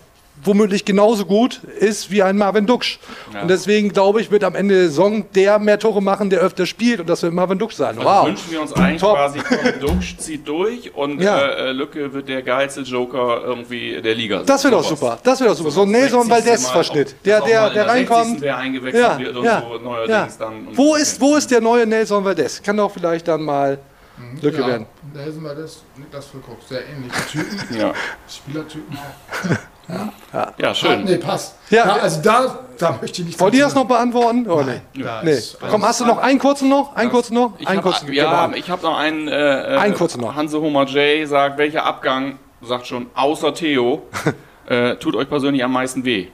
womöglich 0.45 0.84
genauso 0.84 1.24
gut 1.24 1.61
ist 1.78 2.11
wie 2.11 2.22
ein 2.22 2.37
Marvin 2.37 2.66
Duksch. 2.66 2.99
Ja. 3.32 3.43
Und 3.43 3.49
deswegen 3.49 3.91
glaube 3.91 4.20
ich, 4.20 4.30
wird 4.30 4.45
am 4.45 4.55
Ende 4.55 4.74
der 4.74 4.84
Saison 4.84 5.24
der 5.34 5.59
mehr 5.59 5.78
Tore 5.78 6.03
machen, 6.03 6.30
der 6.30 6.41
öfter 6.41 6.66
spielt 6.66 7.01
und 7.01 7.09
das 7.09 7.22
wird 7.22 7.32
Marvin 7.32 7.59
Duksch 7.59 7.74
sein. 7.74 7.99
Also 7.99 8.09
wow. 8.09 8.26
wünschen 8.26 8.51
wir 8.51 8.61
uns 8.61 8.72
eigentlich 8.72 9.01
Top. 9.01 9.16
quasi, 9.16 9.41
Duksch 9.80 10.16
zieht 10.18 10.47
durch 10.47 10.95
und 10.95 11.20
ja. 11.20 11.39
äh, 11.39 11.72
Lücke 11.72 12.12
wird 12.12 12.28
der 12.28 12.43
geilste 12.43 12.82
Joker 12.82 13.43
irgendwie 13.45 14.01
der 14.01 14.14
Liga. 14.14 14.43
Das 14.45 14.62
wird 14.64 14.74
doch 14.74 14.84
super. 14.84 15.18
Das 15.22 15.41
wird 15.41 15.51
doch 15.51 15.57
super. 15.57 15.70
So 15.70 15.82
ein 15.82 15.91
Nelson 15.91 16.28
Valdez-Verschnitt. 16.28 17.16
Der, 17.24 17.41
der, 17.41 17.70
der 17.70 17.89
reinkommt. 17.89 18.43
Der 18.43 18.57
eingewechselt 18.57 19.03
ja. 19.03 19.18
wird 19.18 19.37
und 19.37 19.45
ja. 19.45 19.62
so 19.62 19.78
neuerdings 19.82 20.39
dann. 20.39 20.68
Wo 20.72 20.95
ist, 20.95 21.20
wo 21.20 21.37
ist 21.37 21.51
der 21.51 21.61
neue 21.61 21.87
Nelson 21.87 22.24
Valdez? 22.24 22.62
Kann 22.62 22.76
doch 22.76 22.91
vielleicht 22.91 23.28
dann 23.28 23.43
mal. 23.43 23.78
Mhm. 24.18 24.41
Lücke 24.41 24.61
ja, 24.61 24.66
werden. 24.66 24.87
Nelson 25.12 25.45
Valdez, 25.45 25.82
Niklas 25.97 26.26
Füllkrug, 26.26 26.57
sehr 26.66 26.80
ähnliche 26.87 27.26
Typen. 27.30 27.78
ja. 27.78 27.93
Spielertypen 28.28 28.97
auch. 28.97 29.57
Ja, 29.89 30.12
ja. 30.32 30.53
ja 30.59 30.74
schön. 30.74 31.05
Nee, 31.05 31.16
passt. 31.16 31.57
Ja, 31.70 31.87
ja, 31.87 31.93
also 32.03 32.20
da, 32.20 32.59
da 32.78 32.99
möchte 33.01 33.22
ich 33.22 33.28
nicht. 33.28 33.41
Wollt 33.41 33.55
ihr 33.55 33.64
das 33.64 33.74
noch 33.74 33.87
beantworten? 33.87 34.49
Oh, 34.49 34.62
Nein, 34.62 34.82
nee. 34.95 35.05
nee. 35.22 35.39
Komm, 35.70 35.84
hast 35.84 36.01
du 36.01 36.07
noch 36.07 36.18
einen 36.18 36.39
kurzen 36.39 36.68
noch? 36.68 36.97
Einen 36.97 37.11
kurzen 37.11 37.34
noch? 37.34 37.53
Einen 37.64 37.82
kurzen. 37.82 38.12
Ja, 38.12 38.51
ich 38.55 38.68
habe 38.68 38.82
noch 38.82 38.99
einen. 38.99 39.28
Äh, 39.28 39.76
einen 39.78 39.95
kurzen 39.95 40.20
noch. 40.20 40.34
Hanse 40.34 40.61
Homer 40.61 40.84
J 40.87 41.28
sagt, 41.28 41.59
welcher 41.59 41.84
Abgang, 41.84 42.39
sagt 42.62 42.87
schon, 42.87 43.07
außer 43.14 43.55
Theo, 43.55 44.03
äh, 44.66 44.97
tut 44.97 45.14
euch 45.14 45.28
persönlich 45.28 45.62
am 45.62 45.72
meisten 45.72 46.05
weh? 46.05 46.28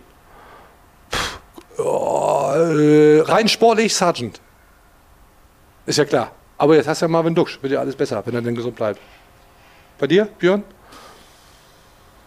Oh, 1.78 2.52
äh, 2.54 3.20
rein 3.20 3.48
sportlich 3.48 3.94
Sergeant. 3.94 4.40
Ist 5.86 5.98
ja 5.98 6.04
klar. 6.04 6.30
Aber 6.58 6.76
jetzt 6.76 6.86
hast 6.86 7.02
du 7.02 7.06
ja 7.06 7.08
Marvin 7.08 7.34
Duxch. 7.34 7.58
Wird 7.62 7.72
ja 7.72 7.80
alles 7.80 7.96
besser, 7.96 8.22
wenn 8.24 8.34
er 8.34 8.42
denn 8.42 8.54
gesund 8.54 8.76
bleibt. 8.76 9.00
Bei 9.98 10.06
dir, 10.06 10.26
Björn? 10.38 10.62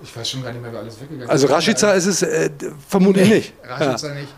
Ich 0.01 0.15
weiß 0.15 0.29
schon 0.29 0.43
gar 0.43 0.51
nicht 0.51 0.61
mehr, 0.61 0.71
wer 0.71 0.79
alles 0.81 0.95
weggegangen 0.99 1.23
ist. 1.23 1.29
Also 1.29 1.47
Rashica 1.47 1.91
ist 1.93 2.05
es 2.05 2.21
äh, 2.21 2.49
vermutlich 2.87 3.29
nee, 3.29 3.35
nicht. 3.35 3.53
Rashica 3.63 4.07
ja. 4.07 4.13
nicht. 4.13 4.33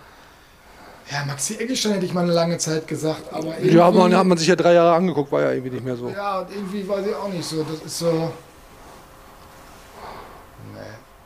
Ja, 1.11 1.23
Maxi 1.25 1.55
Eggestein 1.55 1.93
hätte 1.93 2.05
ich 2.05 2.13
mal 2.13 2.23
eine 2.23 2.33
lange 2.33 2.57
Zeit 2.57 2.85
gesagt, 2.85 3.31
aber 3.31 3.57
irgendwie... 3.57 3.77
Ja, 3.77 3.89
man 3.89 4.13
hat 4.15 4.25
man 4.25 4.37
sich 4.37 4.47
ja 4.47 4.57
drei 4.57 4.73
Jahre 4.73 4.93
angeguckt, 4.93 5.31
war 5.31 5.41
ja 5.41 5.51
irgendwie 5.51 5.71
nicht 5.71 5.85
mehr 5.85 5.95
so. 5.95 6.09
Ja, 6.09 6.39
und 6.41 6.51
irgendwie 6.53 6.87
weiß 6.87 7.05
ich 7.07 7.15
auch 7.15 7.29
nicht 7.29 7.45
so. 7.45 7.63
Das 7.63 7.81
ist 7.85 7.99
so... 7.99 8.31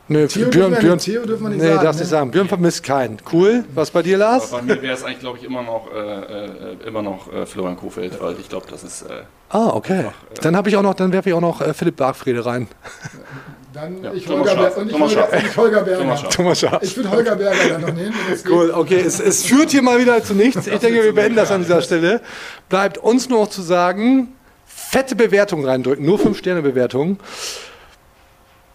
Nee, 0.08 0.26
Theo 0.26 0.50
Björn, 0.50 0.74
Björn, 0.74 0.98
Theo 0.98 1.24
dürfen 1.24 1.44
wir 1.44 1.50
nicht 1.50 1.62
nee, 1.62 1.68
sagen. 1.68 1.84
darfst 1.84 2.00
ne? 2.00 2.04
nicht 2.04 2.10
sagen. 2.10 2.30
Björn 2.30 2.48
vermisst 2.48 2.82
keinen. 2.82 3.18
Cool. 3.32 3.64
Was 3.74 3.90
bei 3.90 4.02
dir, 4.02 4.18
Lars? 4.18 4.52
Aber 4.52 4.62
bei 4.62 4.74
mir 4.74 4.82
wäre 4.82 4.94
es 4.94 5.04
eigentlich, 5.04 5.20
glaube 5.20 5.38
ich, 5.38 5.44
immer 5.44 5.62
noch, 5.62 5.88
äh, 5.90 5.98
äh, 5.98 6.76
immer 6.86 7.02
noch 7.02 7.32
äh, 7.32 7.46
Florian 7.46 7.76
Kofeld, 7.76 8.20
weil 8.20 8.36
ich 8.38 8.48
glaube, 8.48 8.66
das 8.68 8.82
ist. 8.82 9.02
Äh, 9.02 9.22
ah, 9.48 9.68
okay. 9.68 9.98
Einfach, 9.98 10.10
äh, 10.10 10.40
dann 10.42 10.56
habe 10.56 10.68
ich 10.68 10.76
auch 10.76 10.82
noch, 10.82 10.94
dann 10.94 11.12
werfe 11.12 11.30
ich 11.30 11.34
auch 11.34 11.40
noch 11.40 11.60
äh, 11.60 11.72
Philipp 11.72 11.96
Bargfrede 11.96 12.44
rein. 12.44 12.68
Dann 13.72 14.02
ja, 14.02 14.12
ich, 14.12 14.28
Holger 14.28 14.76
und 14.76 14.90
ich, 14.90 14.98
Holger, 14.98 15.28
ich 15.38 15.56
Holger 15.56 15.82
Berger. 15.82 16.28
Thomas 16.28 16.60
Schaaf. 16.60 16.82
Ich 16.82 16.96
würde 16.96 17.10
Holger 17.10 17.36
Berger 17.36 17.68
dann 17.70 17.80
noch 17.80 17.92
nehmen. 17.94 18.14
Cool, 18.48 18.70
okay. 18.70 19.00
Es, 19.00 19.18
es 19.18 19.44
führt 19.44 19.70
hier 19.70 19.82
mal 19.82 19.98
wieder 19.98 20.22
zu 20.22 20.34
nichts. 20.34 20.66
Ich 20.66 20.78
denke, 20.78 21.02
wir 21.02 21.14
beenden 21.14 21.36
das 21.36 21.50
an 21.50 21.62
dieser 21.62 21.80
Stelle. 21.80 22.20
Bleibt 22.68 22.98
uns 22.98 23.28
nur 23.30 23.40
noch 23.40 23.48
zu 23.48 23.62
sagen, 23.62 24.34
fette 24.66 25.16
Bewertung 25.16 25.64
reindrücken, 25.64 26.04
nur 26.04 26.18
5 26.18 26.36
Sterne 26.36 26.60
Bewertung. 26.60 27.18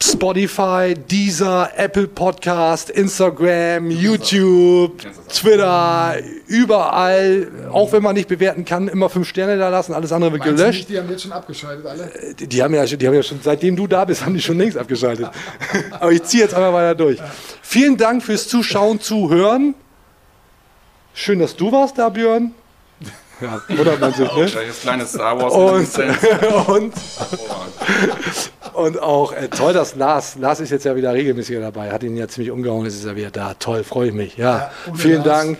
Spotify, 0.04 0.93
Deezer, 0.93 1.72
Apple 1.76 2.08
Podcast, 2.08 2.89
Instagram, 2.91 3.89
YouTube, 3.89 5.02
Twitter, 5.28 6.16
überall. 6.45 7.48
Auch 7.72 7.91
wenn 7.91 8.04
man 8.04 8.16
nicht 8.16 8.28
bewerten 8.28 8.64
kann, 8.64 8.88
immer 8.88 9.10
fünf 9.10 9.28
Sterne 9.28 9.58
da 9.58 9.70
lassen, 9.70 9.93
alles 9.93 10.12
andere 10.12 10.34
wird 10.34 10.45
Meinst 10.45 10.58
gelöscht. 10.58 10.80
Nicht, 10.80 10.89
die 10.89 10.98
haben 11.00 11.10
jetzt 11.10 11.24
schon 11.24 11.32
abgeschaltet, 11.32 11.86
alle? 11.86 12.12
Die, 12.39 12.48
die, 12.48 12.64
haben 12.64 12.76
ja, 12.76 12.86
die 12.86 13.08
haben 13.08 13.16
ja 13.16 13.24
schon, 13.24 13.39
seitdem 13.41 13.76
du 13.76 13.88
da 13.88 14.06
bist, 14.06 14.22
haben 14.26 14.36
die 14.36 14.41
schon 14.41 14.58
längst 14.58 14.78
abgeschaltet. 14.78 15.30
Aber 16.00 16.12
ich 16.12 16.24
ziehe 16.24 16.43
jetzt 16.43 16.54
einmal 16.54 16.74
weiter 16.74 16.95
durch. 16.95 17.20
Vielen 17.64 17.98
Dank 17.98 18.22
fürs 18.22 18.48
Zuschauen, 18.48 19.02
Zuhören. 19.02 19.74
Schön, 21.14 21.39
dass 21.39 21.56
du 21.56 21.72
warst 21.72 21.98
da, 21.98 22.10
Björn. 22.10 22.54
Ja, 23.40 23.62
oder 23.80 23.98
man 23.98 24.14
sich, 24.14 24.32
ne? 24.36 24.46
kleines 24.82 25.10
Star 25.10 25.40
Wars 25.40 25.54
und, 25.54 26.68
und, 26.68 26.94
und 28.74 29.00
auch 29.02 29.32
äh, 29.32 29.48
toll, 29.48 29.74
dass 29.74 29.96
Lars, 29.96 30.38
Lars 30.38 30.60
ist 30.60 30.72
jetzt 30.72 30.86
ja 30.86 30.96
wieder 30.96 31.14
regelmäßiger 31.14 31.62
dabei, 31.62 31.92
hat 31.92 32.04
ihn 32.04 32.18
ja 32.18 32.28
ziemlich 32.28 32.52
umgehauen, 32.52 32.86
jetzt 32.86 32.96
ist 32.96 33.06
er 33.06 33.16
wieder 33.16 33.32
da. 33.32 33.54
Toll, 33.54 33.84
freue 33.84 34.08
ich 34.10 34.14
mich. 34.14 34.38
Ja, 34.38 34.72
ja 34.88 34.94
vielen 34.96 35.24
Lars. 35.24 35.46
Dank. 35.46 35.58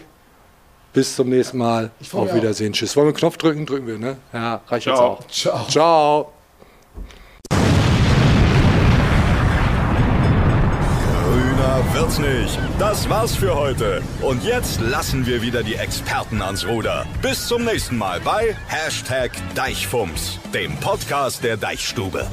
Bis 0.94 1.16
zum 1.16 1.30
nächsten 1.30 1.60
Mal. 1.60 1.92
Auf 2.14 2.34
Wiedersehen. 2.34 2.72
Auch. 2.72 2.78
Tschüss. 2.78 2.96
Wollen 2.96 3.06
wir 3.06 3.10
einen 3.10 3.18
Knopf 3.18 3.38
drücken? 3.38 3.68
Drücken 3.68 3.86
wir, 3.86 4.00
ne? 4.00 4.18
Ja, 4.34 4.62
reicht 4.68 4.86
Ciao. 4.86 4.96
jetzt 4.96 5.02
auch. 5.02 5.28
Ciao. 5.28 5.68
Ciao. 5.70 6.34
Wird's 11.94 12.20
nicht. 12.20 12.60
Das 12.80 13.10
war's 13.10 13.36
für 13.36 13.56
heute. 13.56 14.02
Und 14.22 14.44
jetzt 14.44 14.82
lassen 14.82 15.26
wir 15.26 15.42
wieder 15.42 15.64
die 15.64 15.76
Experten 15.76 16.42
ans 16.42 16.66
Ruder. 16.66 17.06
Bis 17.22 17.48
zum 17.48 17.66
nächsten 17.66 17.98
Mal 17.98 18.20
bei 18.22 18.56
Hashtag 18.68 19.32
Deichfumms, 19.56 20.40
dem 20.54 20.76
Podcast 20.78 21.44
der 21.44 21.58
Deichstube. 21.58 22.28